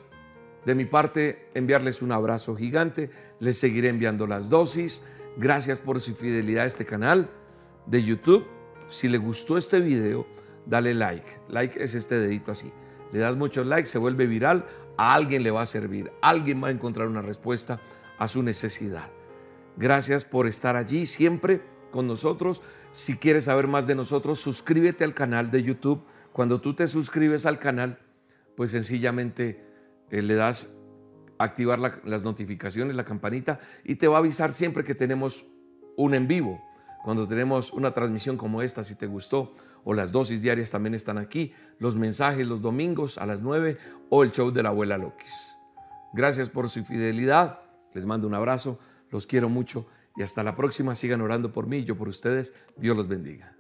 De 0.66 0.74
mi 0.74 0.86
parte, 0.86 1.50
enviarles 1.54 2.02
un 2.02 2.12
abrazo 2.12 2.56
gigante. 2.56 3.12
Les 3.40 3.60
seguiré 3.60 3.90
enviando 3.90 4.26
las 4.26 4.50
dosis. 4.50 5.04
Gracias 5.38 5.80
por 5.80 6.02
su 6.02 6.16
fidelidad 6.16 6.64
a 6.64 6.68
este 6.68 6.86
canal 6.86 7.30
de 7.86 8.04
YouTube. 8.04 8.48
Si 8.88 9.08
le 9.08 9.20
gustó 9.20 9.58
este 9.58 9.80
video, 9.82 10.26
dale 10.66 10.96
like. 10.96 11.28
Like 11.50 11.84
es 11.84 11.94
este 11.94 12.18
dedito 12.18 12.52
así. 12.52 12.72
Le 13.12 13.20
das 13.20 13.36
muchos 13.36 13.68
likes, 13.68 13.88
se 13.88 14.00
vuelve 14.00 14.26
viral. 14.26 14.66
A 14.98 15.14
alguien 15.14 15.44
le 15.44 15.52
va 15.52 15.62
a 15.62 15.66
servir. 15.68 16.12
Alguien 16.22 16.64
va 16.64 16.70
a 16.70 16.72
encontrar 16.72 17.08
una 17.08 17.22
respuesta 17.22 17.80
a 18.18 18.28
su 18.28 18.44
necesidad. 18.44 19.10
Gracias 19.78 20.26
por 20.26 20.48
estar 20.48 20.76
allí 20.76 21.06
siempre 21.06 21.62
con 21.92 22.08
nosotros. 22.08 22.62
Si 22.92 23.18
quieres 23.18 23.46
saber 23.46 23.68
más 23.68 23.88
de 23.88 23.96
nosotros, 23.96 24.40
suscríbete 24.40 25.04
al 25.04 25.14
canal 25.14 25.52
de 25.52 25.64
YouTube. 25.64 26.04
Cuando 26.32 26.62
tú 26.62 26.74
te 26.74 26.88
suscribes 26.88 27.46
al 27.46 27.60
canal, 27.60 28.00
pues 28.56 28.72
sencillamente 28.72 29.66
eh, 30.12 30.22
le 30.22 30.36
das 30.36 30.70
activar 31.38 31.80
las 31.80 32.24
notificaciones, 32.24 32.96
la 32.96 33.04
campanita, 33.04 33.60
y 33.84 33.96
te 33.96 34.08
va 34.08 34.18
a 34.18 34.20
avisar 34.20 34.54
siempre 34.54 34.84
que 34.84 34.96
tenemos 34.96 35.46
un 35.98 36.14
en 36.14 36.28
vivo. 36.28 36.62
Cuando 37.04 37.28
tenemos 37.28 37.72
una 37.74 37.94
transmisión 37.94 38.38
como 38.38 38.62
esta, 38.62 38.84
si 38.84 38.96
te 38.96 39.06
gustó, 39.06 39.54
o 39.84 39.94
las 39.94 40.12
dosis 40.12 40.42
diarias 40.42 40.72
también 40.72 40.96
están 40.96 41.18
aquí, 41.18 41.54
los 41.78 41.96
mensajes 41.96 42.48
los 42.48 42.62
domingos 42.62 43.18
a 43.18 43.26
las 43.26 43.42
9 43.42 43.78
o 44.10 44.24
el 44.24 44.32
show 44.32 44.52
de 44.52 44.64
la 44.64 44.70
abuela 44.70 44.98
Lokis. 44.98 45.58
Gracias 46.14 46.50
por 46.50 46.70
su 46.70 46.84
fidelidad, 46.84 47.60
les 47.96 48.06
mando 48.06 48.28
un 48.28 48.36
abrazo, 48.36 48.78
los 49.10 49.26
quiero 49.26 49.50
mucho 49.50 49.88
y 50.16 50.22
hasta 50.22 50.44
la 50.44 50.56
próxima. 50.56 50.94
Sigan 50.94 51.22
orando 51.22 51.52
por 51.52 51.66
mí 51.66 51.78
y 51.78 51.86
yo 51.86 51.98
por 51.98 52.10
ustedes. 52.10 52.54
Dios 52.78 52.96
los 52.96 53.08
bendiga. 53.08 53.56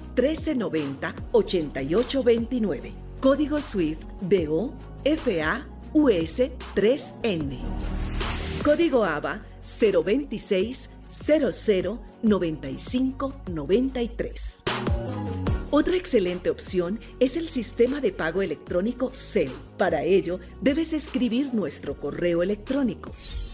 1390 0.15 1.15
8829. 1.31 2.93
Código 3.19 3.61
SWIFT 3.61 4.03
BO 4.21 4.73
FA 5.03 5.65
US 5.93 6.39
3N. 6.75 7.59
Código 8.63 9.03
ABA 9.03 9.41
026 9.61 10.89
00 11.09 11.99
95 12.23 13.33
93. 13.51 14.63
Otra 15.73 15.95
excelente 15.95 16.49
opción 16.49 16.99
es 17.19 17.37
el 17.37 17.47
sistema 17.47 18.01
de 18.01 18.11
pago 18.11 18.41
electrónico 18.41 19.11
CEL. 19.13 19.51
Para 19.77 20.03
ello, 20.03 20.39
debes 20.61 20.93
escribir 20.93 21.53
nuestro 21.53 21.97
correo 21.99 22.43
electrónico 22.43 23.11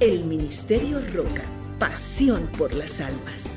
El 0.00 0.24
Ministerio 0.24 0.98
Roca, 1.12 1.44
pasión 1.78 2.48
por 2.56 2.72
las 2.72 3.02
almas. 3.02 3.54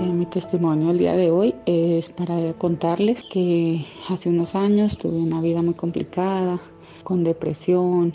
Eh, 0.00 0.12
mi 0.14 0.24
testimonio 0.24 0.90
el 0.90 0.96
día 0.96 1.14
de 1.14 1.30
hoy 1.30 1.54
es 1.66 2.08
para 2.08 2.54
contarles 2.54 3.22
que 3.30 3.84
hace 4.08 4.30
unos 4.30 4.54
años 4.54 4.96
tuve 4.96 5.18
una 5.18 5.42
vida 5.42 5.60
muy 5.60 5.74
complicada, 5.74 6.58
con 7.04 7.24
depresión, 7.24 8.14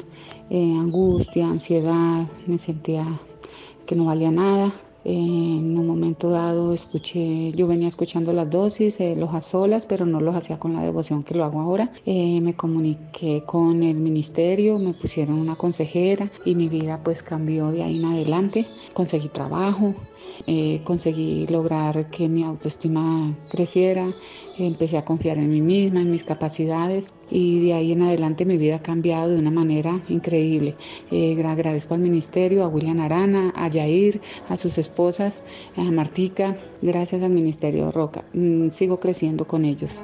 eh, 0.50 0.76
angustia, 0.80 1.46
ansiedad, 1.46 2.26
me 2.48 2.58
sentía 2.58 3.06
que 3.88 3.96
no 3.96 4.06
valía 4.06 4.32
nada. 4.32 4.74
En 5.10 5.78
un 5.78 5.88
momento 5.88 6.30
dado 6.30 6.74
escuché, 6.74 7.54
yo 7.54 7.66
venía 7.66 7.88
escuchando 7.88 8.34
las 8.34 8.50
dosis, 8.50 9.00
eh, 9.00 9.16
los 9.16 9.34
a 9.34 9.40
solas, 9.40 9.86
pero 9.86 10.06
no 10.06 10.20
los 10.20 10.36
hacía 10.36 10.60
con 10.60 10.74
la 10.74 10.84
devoción 10.84 11.24
que 11.24 11.34
lo 11.34 11.46
hago 11.46 11.62
ahora. 11.62 11.90
Eh, 12.06 12.42
me 12.42 12.56
comuniqué 12.56 13.42
con 13.46 13.84
el 13.84 13.96
ministerio, 13.96 14.80
me 14.80 14.94
pusieron 14.94 15.40
una 15.40 15.56
consejera 15.56 16.30
y 16.44 16.56
mi 16.56 16.68
vida 16.68 17.00
pues 17.02 17.24
cambió 17.24 17.72
de 17.72 17.84
ahí 17.84 18.00
en 18.00 18.06
adelante. 18.06 18.66
Conseguí 18.94 19.30
trabajo, 19.30 19.96
eh, 20.46 20.82
conseguí 20.84 21.48
lograr 21.48 22.08
que 22.08 22.30
mi 22.30 22.44
autoestima 22.44 23.36
creciera, 23.50 24.06
empecé 24.58 24.98
a 24.98 25.06
confiar 25.06 25.38
en 25.38 25.50
mí 25.50 25.62
misma, 25.62 26.02
en 26.02 26.12
mis 26.12 26.24
capacidades 26.24 27.14
y 27.30 27.66
de 27.66 27.74
ahí 27.74 27.92
en 27.92 28.02
adelante 28.02 28.46
mi 28.46 28.58
vida 28.58 28.78
ha 28.78 28.82
cambiado 28.82 29.30
de 29.30 29.40
una 29.40 29.52
manera 29.52 30.00
increíble. 30.10 30.76
Eh, 31.12 31.36
agradezco 31.46 31.94
al 31.94 32.02
ministerio, 32.02 32.64
a 32.64 32.68
William 32.68 33.00
Arana, 33.00 33.54
a 33.56 33.68
Yair, 33.70 34.22
a 34.50 34.58
sus 34.58 34.78
esposas, 34.78 35.42
a 35.76 35.84
Martica, 35.84 36.56
gracias 36.82 37.24
al 37.24 37.32
ministerio 37.32 37.92
Roca. 37.92 38.26
Mm, 38.34 38.70
sigo 38.70 39.00
creciendo 39.00 39.46
con 39.48 39.66
ellos. 39.66 40.04